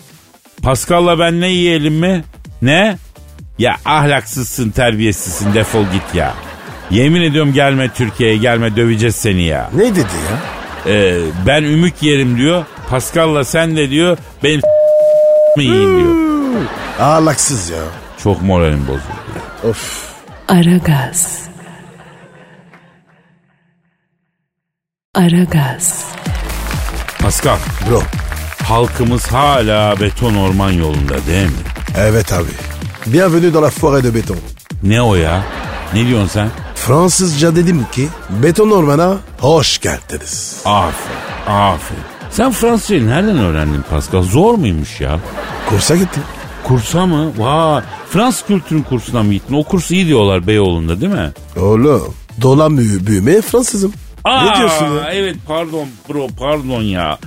Pascal'la 0.62 1.20
ben 1.20 1.42
ne 1.42 1.48
yiyelim 1.50 1.94
mi? 1.94 2.24
Ne? 2.62 2.98
Ya 3.60 3.76
ahlaksızsın 3.86 4.70
terbiyesizsin 4.70 5.54
defol 5.54 5.84
git 5.84 6.16
ya. 6.16 6.34
Yemin 6.92 7.22
ediyorum 7.22 7.54
gelme 7.54 7.90
Türkiye'ye 7.94 8.38
gelme 8.38 8.76
döveceğiz 8.76 9.16
seni 9.16 9.44
ya. 9.44 9.70
Ne 9.76 9.86
dedi 9.86 10.00
ya? 10.00 10.40
Ee, 10.94 11.20
ben 11.48 11.64
ümük 11.64 12.04
yerim 12.04 12.38
diyor. 12.38 12.66
Pascal'la 12.90 13.44
sen 13.44 13.76
de 13.78 13.90
diyor 13.90 14.18
benim 14.44 14.62
yiyin 15.62 16.00
diyor. 16.00 16.16
Ağlaksız 17.00 17.70
ya. 17.70 17.78
Çok 18.24 18.42
moralim 18.42 18.88
bozuldu. 18.88 19.70
Of. 19.70 20.14
Aragaz. 20.48 21.40
Aragaz. 25.16 26.06
Pascal 27.22 27.58
Bro. 27.90 28.02
halkımız 28.64 29.28
hala 29.28 30.00
beton 30.00 30.36
orman 30.36 30.72
yolunda 30.72 31.26
değil 31.28 31.46
mi? 31.48 31.58
Evet 31.98 32.34
abi. 32.34 32.50
Bienvenue 33.06 33.54
dans 33.54 33.64
la 33.64 33.70
forêt 33.70 34.04
de 34.04 34.14
béton. 34.16 34.38
Ne 34.84 35.02
o 35.02 35.16
ya? 35.16 35.44
Ne 35.94 36.08
diyorsun 36.08 36.28
sen? 36.28 36.50
Fransızca 36.76 37.56
dedim 37.56 37.86
ki 37.92 38.08
beton 38.30 38.72
ormana 38.72 39.18
hoş 39.40 39.80
geldiniz. 39.80 40.62
Aferin, 40.66 41.18
aferin. 41.48 42.13
Sen 42.34 42.52
Fransızcayı 42.52 43.08
nereden 43.08 43.38
öğrendin 43.38 43.84
Pascal? 43.90 44.22
Zor 44.24 44.54
muymuş 44.56 45.02
ya? 45.02 45.20
Kursa 45.70 45.96
gittim. 45.96 46.24
Kursa 46.64 47.06
mı? 47.06 47.32
Vay. 47.38 47.82
Fransız 48.10 48.46
kültürün 48.48 48.82
kursuna 48.84 49.24
mı 49.24 49.34
gittin? 49.34 49.54
O 49.56 49.64
kurs 49.64 49.92
iyi 49.92 50.08
diyorlar 50.08 50.48
Beyoğlu'nda 50.48 51.02
değil 51.02 51.12
mi? 51.12 51.32
Oğlum 51.62 52.14
dolan 52.42 52.78
büyü, 52.78 53.08
büyüme 53.08 53.42
Fransızım. 53.42 53.94
ne 54.26 54.56
diyorsun 54.58 54.86
ya? 54.86 55.10
Evet 55.12 55.36
pardon 55.48 55.88
bro 56.10 56.28
pardon 56.40 56.82
ya. 56.82 57.18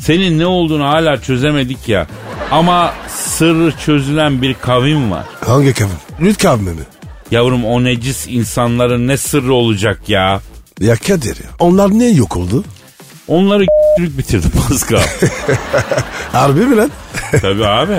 Senin 0.00 0.38
ne 0.38 0.46
olduğunu 0.46 0.84
hala 0.84 1.16
çözemedik 1.20 1.88
ya. 1.88 2.06
Ama 2.50 2.92
sırrı 3.08 3.72
çözülen 3.84 4.42
bir 4.42 4.54
kavim 4.54 5.10
var. 5.10 5.24
Hangi 5.46 5.74
kavim? 5.74 5.90
Lüt 6.20 6.38
kavmi 6.42 6.70
mi? 6.70 6.82
Yavrum 7.30 7.64
o 7.64 7.84
necis 7.84 8.26
insanların 8.28 9.08
ne 9.08 9.16
sırrı 9.16 9.54
olacak 9.54 10.08
ya? 10.08 10.40
Ya 10.80 10.96
Kadir 10.96 11.36
ya. 11.36 11.50
Onlar 11.58 11.98
ne 11.98 12.06
yok 12.08 12.36
oldu? 12.36 12.64
Onları 13.28 13.66
bitirdi 13.98 14.46
Pascal. 14.68 15.02
Harbi 16.32 16.60
mi 16.60 16.76
lan? 16.76 16.90
Tabii 17.40 17.66
abi. 17.66 17.96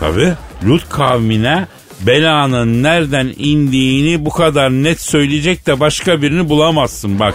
Tabii. 0.00 0.32
Lut 0.66 0.88
kavmine 0.88 1.66
belanın 2.00 2.82
nereden 2.82 3.32
indiğini 3.36 4.24
bu 4.24 4.30
kadar 4.30 4.70
net 4.70 5.00
söyleyecek 5.00 5.66
de 5.66 5.80
başka 5.80 6.22
birini 6.22 6.48
bulamazsın 6.48 7.18
bak. 7.18 7.34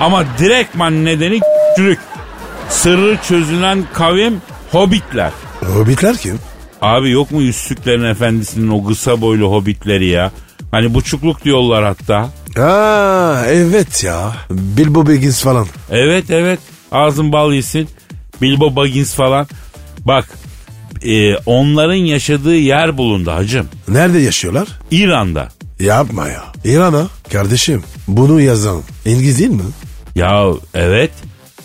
Ama 0.00 0.24
direktman 0.38 1.04
nedeni 1.04 1.40
çürük. 1.76 1.98
Sırrı 2.68 3.18
çözülen 3.28 3.84
kavim 3.94 4.40
hobbitler. 4.72 5.30
Hobbitler 5.74 6.16
kim? 6.16 6.38
Abi 6.82 7.10
yok 7.10 7.30
mu 7.30 7.42
Yüzsüklerin 7.42 8.04
Efendisi'nin 8.04 8.68
o 8.68 8.84
kısa 8.84 9.20
boylu 9.20 9.50
hobbitleri 9.50 10.06
ya? 10.06 10.30
Hani 10.70 10.94
buçukluk 10.94 11.44
diyorlar 11.44 11.84
hatta. 11.84 12.28
Aa 12.62 13.44
evet 13.46 14.04
ya. 14.04 14.32
Bilbo 14.50 15.06
Baggins 15.06 15.42
falan. 15.42 15.66
Evet 15.90 16.30
evet 16.30 16.58
ağzın 16.92 17.32
bal 17.32 17.52
yesin. 17.52 17.88
Bilbo 18.42 18.76
Baggins 18.76 19.14
falan. 19.14 19.46
Bak 20.04 20.28
e, 21.02 21.36
onların 21.36 21.94
yaşadığı 21.94 22.56
yer 22.56 22.98
bulundu 22.98 23.30
hacım. 23.30 23.68
Nerede 23.88 24.18
yaşıyorlar? 24.18 24.68
İran'da. 24.90 25.48
Yapma 25.80 26.28
ya. 26.28 26.44
İran'a. 26.64 27.06
Kardeşim 27.32 27.82
bunu 28.08 28.40
yazan 28.40 28.82
İngiliz 29.04 29.38
değil 29.38 29.50
mi? 29.50 29.62
Ya 30.14 30.46
evet 30.74 31.10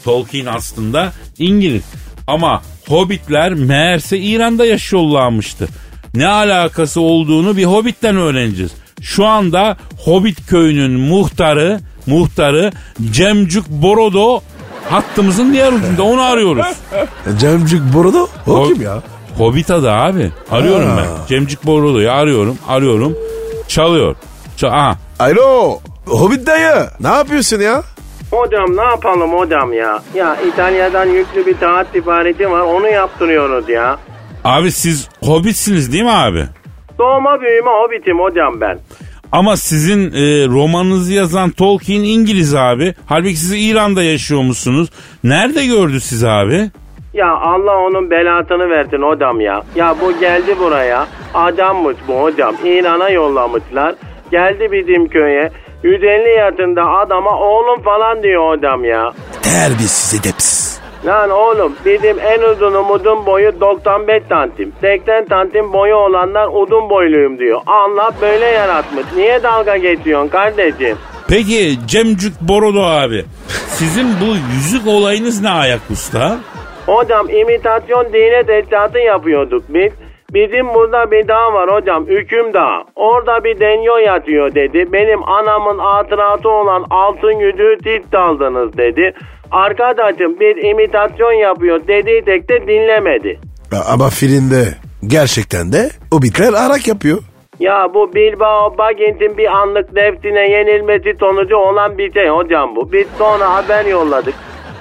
Tolkien 0.03 0.45
aslında 0.45 1.13
İngiliz. 1.37 1.83
Ama 2.27 2.61
Hobbitler 2.87 3.53
meğerse 3.53 4.17
İran'da 4.17 4.65
yaşıyorlarmıştı. 4.65 5.67
Ne 6.15 6.27
alakası 6.27 7.01
olduğunu 7.01 7.57
bir 7.57 7.65
Hobbit'ten 7.65 8.15
öğreneceğiz. 8.15 8.71
Şu 9.01 9.25
anda 9.25 9.77
Hobbit 9.97 10.47
köyünün 10.47 10.99
muhtarı, 10.99 11.79
muhtarı 12.05 12.71
Cemcuk 13.11 13.69
Borodo 13.69 14.41
hattımızın 14.91 15.53
diğer 15.53 15.71
ucunda 15.73 16.03
onu 16.03 16.21
arıyoruz. 16.21 16.65
Cemcik 17.39 17.81
Borodo? 17.93 18.27
O 18.47 18.51
Ho- 18.51 18.67
kim 18.73 18.81
ya? 18.81 19.01
Hobbit 19.37 19.71
adı 19.71 19.91
abi. 19.91 20.31
Arıyorum 20.51 20.89
Ha. 20.89 20.97
ben. 20.97 21.27
Cemcik 21.27 21.65
Borodo'yu 21.65 22.11
arıyorum, 22.11 22.57
arıyorum. 22.67 23.15
Çalıyor. 23.67 24.15
Çal 24.57 24.69
Aha. 24.71 24.95
Alo. 25.19 25.79
Hobbit 26.07 26.47
dayı. 26.47 26.85
Ne 26.99 27.07
yapıyorsun 27.07 27.59
ya? 27.59 27.83
Hocam 28.31 28.77
ne 28.77 28.81
yapalım 28.83 29.33
hocam 29.33 29.73
ya? 29.73 29.99
Ya 30.15 30.35
İtalya'dan 30.41 31.05
yüklü 31.05 31.45
bir 31.45 31.57
taat 31.57 31.87
siparişi 31.93 32.51
var 32.51 32.59
onu 32.61 32.87
yaptırıyoruz 32.89 33.69
ya. 33.69 33.97
Abi 34.43 34.71
siz 34.71 35.09
Hobbitsiniz 35.23 35.93
değil 35.93 36.03
mi 36.03 36.11
abi? 36.11 36.45
Doğma 36.99 37.41
büyüme 37.41 37.69
hobbitim 37.71 38.19
hocam 38.19 38.61
ben. 38.61 38.79
Ama 39.31 39.57
sizin 39.57 40.11
e, 40.11 40.47
romanınızı 40.47 41.13
yazan 41.13 41.49
Tolkien 41.51 42.03
İngiliz 42.03 42.55
abi. 42.55 42.93
Halbuki 43.05 43.35
siz 43.35 43.53
İran'da 43.69 44.03
yaşıyormuşsunuz. 44.03 44.89
Nerede 45.23 45.65
gördü 45.65 45.99
sizi 45.99 46.29
abi? 46.29 46.69
Ya 47.13 47.31
Allah 47.31 47.77
onun 47.77 48.11
belasını 48.11 48.69
versin 48.69 49.01
hocam 49.01 49.41
ya. 49.41 49.63
Ya 49.75 49.95
bu 50.01 50.19
geldi 50.19 50.55
buraya. 50.59 51.07
Adammış 51.33 51.95
bu 52.07 52.21
hocam. 52.21 52.55
İran'a 52.65 53.09
yollamışlar. 53.09 53.95
Geldi 54.31 54.67
bizim 54.71 55.07
köye. 55.07 55.51
150 55.83 56.29
yaşında 56.29 56.89
adama 56.89 57.39
oğlum 57.39 57.81
falan 57.83 58.23
diyor 58.23 58.49
hocam 58.49 58.83
ya. 58.85 59.11
Terbiyesiz 59.41 60.19
edepsiz. 60.19 60.70
Lan 61.05 61.29
oğlum 61.29 61.75
bizim 61.85 62.19
en 62.19 62.41
uzun 62.41 62.73
umudum 62.73 63.25
boyu 63.25 63.61
95 63.61 64.23
santim. 64.29 64.73
80 64.81 65.25
santim 65.29 65.73
boyu 65.73 65.95
olanlar 65.95 66.47
uzun 66.53 66.89
boyluyum 66.89 67.39
diyor. 67.39 67.61
Allah 67.67 68.11
böyle 68.21 68.45
yaratmış. 68.45 69.05
Niye 69.15 69.43
dalga 69.43 69.77
geçiyorsun 69.77 70.27
kardeşim? 70.29 70.97
Peki 71.29 71.87
Cemcük 71.87 72.41
Borodo 72.41 72.81
abi. 72.83 73.25
Sizin 73.67 74.07
bu 74.21 74.53
yüzük 74.55 74.87
olayınız 74.87 75.41
ne 75.41 75.49
ayak 75.49 75.79
usta? 75.91 76.37
Hocam 76.85 77.29
imitasyon 77.29 78.13
dine 78.13 78.43
teşkilatı 78.43 78.99
yapıyorduk 78.99 79.63
biz. 79.69 79.91
Bizim 80.33 80.73
burada 80.73 81.11
bir 81.11 81.27
dağ 81.27 81.53
var 81.53 81.69
hocam, 81.71 82.07
Hüküm 82.07 82.53
Dağı. 82.53 82.83
Orada 82.95 83.43
bir 83.43 83.59
denyo 83.59 83.97
yatıyor 83.97 84.55
dedi. 84.55 84.93
Benim 84.93 85.29
anamın 85.29 85.79
hatıratı 85.79 86.49
olan 86.49 86.85
altın 86.89 87.39
yüzüğü 87.39 87.77
siz 87.83 88.11
çaldınız 88.11 88.77
dedi. 88.77 89.13
Arkadaşım 89.51 90.39
bir 90.39 90.63
imitasyon 90.63 91.31
yapıyor 91.31 91.81
dediği 91.87 92.25
tek 92.25 92.49
de 92.49 92.67
dinlemedi. 92.67 93.39
Ama 93.93 94.09
filmde 94.09 94.63
gerçekten 95.07 95.71
de 95.71 95.89
Hobbitler 96.11 96.53
arak 96.53 96.87
yapıyor. 96.87 97.17
Ya 97.59 97.87
bu 97.93 98.13
Bilbao 98.13 98.77
Baggins'in 98.77 99.37
bir 99.37 99.45
anlık 99.45 99.93
nefsine 99.93 100.51
yenilmesi 100.51 101.13
sonucu 101.19 101.55
olan 101.55 101.97
bir 101.97 102.13
şey 102.13 102.27
hocam 102.29 102.75
bu. 102.75 102.91
Biz 102.91 103.07
sonra 103.17 103.53
haber 103.53 103.85
yolladık. 103.85 104.33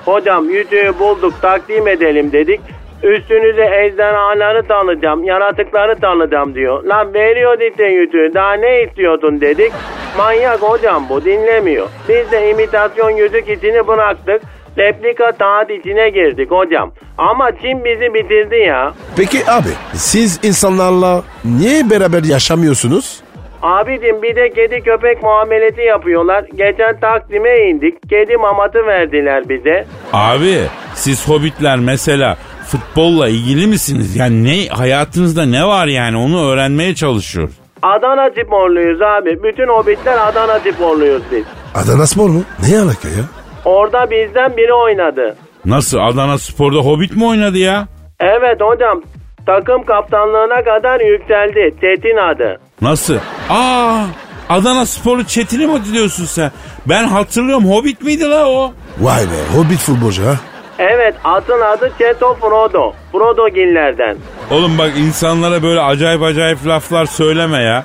Hocam 0.04 0.50
yüzüğü 0.50 0.92
bulduk 0.98 1.34
takdim 1.42 1.88
edelim 1.88 2.32
dedik. 2.32 2.60
Üstünüze 3.02 3.64
ejderhaları 3.84 4.66
tanıyacağım, 4.66 5.24
yaratıkları 5.24 6.00
tanıyacağım 6.00 6.54
diyor. 6.54 6.84
Lan 6.84 7.14
veriyor 7.14 7.60
işte 7.70 7.84
yüzüğü 7.84 8.30
daha 8.34 8.52
ne 8.52 8.82
istiyorsun 8.82 9.40
dedik. 9.40 9.72
Manyak 10.16 10.62
hocam 10.62 11.06
bu 11.08 11.24
dinlemiyor. 11.24 11.88
Biz 12.08 12.32
de 12.32 12.50
imitasyon 12.50 13.10
yüzük 13.10 13.48
içini 13.48 13.86
bıraktık. 13.86 14.42
Replika 14.78 15.32
taat 15.32 15.70
içine 15.70 16.10
girdik 16.10 16.50
hocam. 16.50 16.92
Ama 17.18 17.50
Çin 17.62 17.84
bizi 17.84 18.14
bitirdi 18.14 18.56
ya. 18.56 18.92
Peki 19.16 19.50
abi 19.50 19.68
siz 19.94 20.40
insanlarla 20.42 21.22
niye 21.44 21.90
beraber 21.90 22.24
yaşamıyorsunuz? 22.24 23.20
Abicim 23.62 24.22
bir 24.22 24.36
de 24.36 24.50
kedi 24.50 24.80
köpek 24.80 25.22
muamelesi 25.22 25.80
yapıyorlar. 25.80 26.44
Geçen 26.56 27.00
Taksim'e 27.00 27.58
indik. 27.70 28.10
Kedi 28.10 28.36
mamatı 28.36 28.86
verdiler 28.86 29.48
bize. 29.48 29.86
Abi 30.12 30.58
siz 30.94 31.28
hobbitler 31.28 31.78
mesela 31.78 32.36
futbolla 32.66 33.28
ilgili 33.28 33.66
misiniz? 33.66 34.16
Yani 34.16 34.44
ne 34.44 34.68
hayatınızda 34.68 35.44
ne 35.46 35.66
var 35.66 35.86
yani 35.86 36.16
onu 36.16 36.50
öğrenmeye 36.50 36.94
çalışıyoruz. 36.94 37.54
Adana 37.82 38.30
sporluyuz 38.30 39.02
abi. 39.02 39.42
Bütün 39.42 39.68
hobbitler 39.68 40.18
Adana 40.28 40.58
sporluyuz 40.60 41.22
biz. 41.32 41.44
Adana 41.74 42.06
Spor 42.06 42.28
mu? 42.30 42.42
Ne 42.68 42.78
alaka 42.80 43.08
ya? 43.08 43.24
Orada 43.64 44.10
bizden 44.10 44.56
biri 44.56 44.72
oynadı. 44.72 45.36
Nasıl 45.64 45.98
Adana 45.98 46.38
Spor'da 46.38 46.78
hobbit 46.78 47.16
mi 47.16 47.24
oynadı 47.26 47.58
ya? 47.58 47.88
Evet 48.20 48.60
hocam. 48.60 49.02
Takım 49.46 49.84
kaptanlığına 49.84 50.64
kadar 50.64 51.00
yükseldi. 51.00 51.74
Çetin 51.80 52.16
adı. 52.16 52.60
Nasıl? 52.82 53.16
Aa 53.50 54.04
Adana 54.48 54.86
Spor'u 54.86 55.24
Çetin'i 55.24 55.66
mi 55.66 55.80
diyorsun 55.92 56.24
sen? 56.24 56.50
Ben 56.88 57.04
hatırlıyorum 57.04 57.70
Hobbit 57.70 58.02
miydi 58.02 58.30
la 58.30 58.46
o? 58.48 58.72
Vay 59.00 59.22
be 59.22 59.56
Hobbit 59.58 59.78
futbolcu 59.78 60.22
ha. 60.26 60.34
Evet 60.78 61.14
atın 61.24 61.60
adı 61.60 61.92
Çeto 61.98 62.34
Frodo. 62.34 62.92
Frodogillerden. 63.12 64.16
Oğlum 64.50 64.78
bak 64.78 64.92
insanlara 64.98 65.62
böyle 65.62 65.80
acayip 65.80 66.22
acayip 66.22 66.66
laflar 66.66 67.06
söyleme 67.06 67.62
ya. 67.62 67.84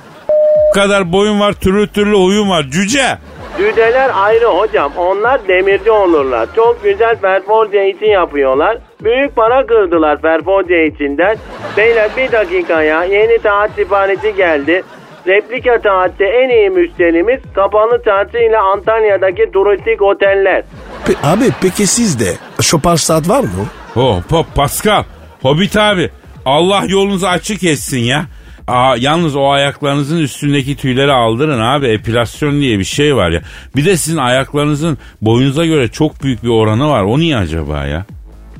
Bu 0.70 0.74
kadar 0.74 1.12
boyun 1.12 1.40
var 1.40 1.52
türlü 1.52 1.88
türlü 1.88 2.16
huyun 2.16 2.50
var 2.50 2.62
cüce. 2.70 3.18
Cüceler 3.58 4.10
ayrı 4.14 4.46
hocam. 4.46 4.92
Onlar 4.96 5.48
demirci 5.48 5.90
olurlar. 5.90 6.48
Çok 6.56 6.84
güzel 6.84 7.16
perforce 7.16 7.90
için 7.90 8.06
yapıyorlar. 8.06 8.78
Büyük 9.04 9.36
para 9.36 9.66
kırdılar 9.66 10.20
perforce 10.20 10.86
içinden. 10.86 11.36
Beyler 11.76 12.10
bir 12.16 12.32
dakika 12.32 12.82
ya. 12.82 13.04
Yeni 13.04 13.38
taat 13.38 13.70
siparişi 13.76 14.36
geldi. 14.36 14.82
Replika 15.26 15.80
taatte 15.80 16.24
en 16.24 16.48
iyi 16.48 16.70
müşterimiz 16.70 17.40
kapalı 17.54 18.02
ile 18.34 18.58
Antalya'daki 18.58 19.50
turistik 19.52 20.02
oteller. 20.02 20.62
Pe- 21.06 21.32
abi 21.32 21.44
peki 21.62 21.86
sizde 21.86 22.32
şopar 22.62 22.96
saat 22.96 23.28
var 23.28 23.40
mı? 23.40 23.66
Oh 23.96 24.22
pop 24.30 24.46
Pascal. 24.54 25.04
Hobbit 25.42 25.76
abi. 25.76 26.10
Allah 26.44 26.82
yolunuzu 26.88 27.26
açık 27.26 27.64
etsin 27.64 28.00
ya. 28.00 28.24
Aa, 28.68 28.96
yalnız 28.98 29.36
o 29.36 29.48
ayaklarınızın 29.50 30.18
üstündeki 30.18 30.76
tüyleri 30.76 31.12
aldırın 31.12 31.60
abi. 31.60 31.86
Epilasyon 31.86 32.60
diye 32.60 32.78
bir 32.78 32.84
şey 32.84 33.16
var 33.16 33.30
ya. 33.30 33.40
Bir 33.76 33.84
de 33.84 33.96
sizin 33.96 34.18
ayaklarınızın 34.18 34.98
boyunuza 35.22 35.66
göre 35.66 35.88
çok 35.88 36.22
büyük 36.22 36.42
bir 36.44 36.48
oranı 36.48 36.88
var. 36.88 37.02
O 37.02 37.18
niye 37.18 37.36
acaba 37.36 37.84
ya? 37.86 38.04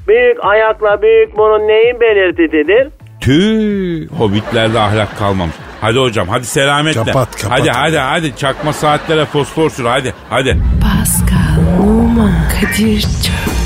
Büyük 0.09 0.44
ayakla 0.44 1.02
büyük 1.02 1.36
burun 1.38 1.68
neyin 1.68 2.00
belirtisidir? 2.00 2.88
Tüh. 3.20 4.09
Hobbitlerde 4.18 4.78
ahlak 4.80 5.18
kalmamış. 5.18 5.54
Hadi 5.80 5.98
hocam 5.98 6.28
hadi 6.28 6.46
selametle. 6.46 7.04
Kapat, 7.04 7.42
kapat. 7.42 7.59
Hadi 7.61 7.70
hadi 7.70 7.98
hadi 7.98 8.36
çakma 8.36 8.72
saatlere 8.72 9.24
fosfor 9.24 9.70
sür 9.70 9.84
hadi 9.84 10.14
hadi. 10.30 10.57
Pascal, 10.82 11.82
Oman, 11.82 12.32
Kadir 12.61 13.00
çok 13.00 13.55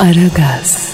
Aragaz. 0.00 0.89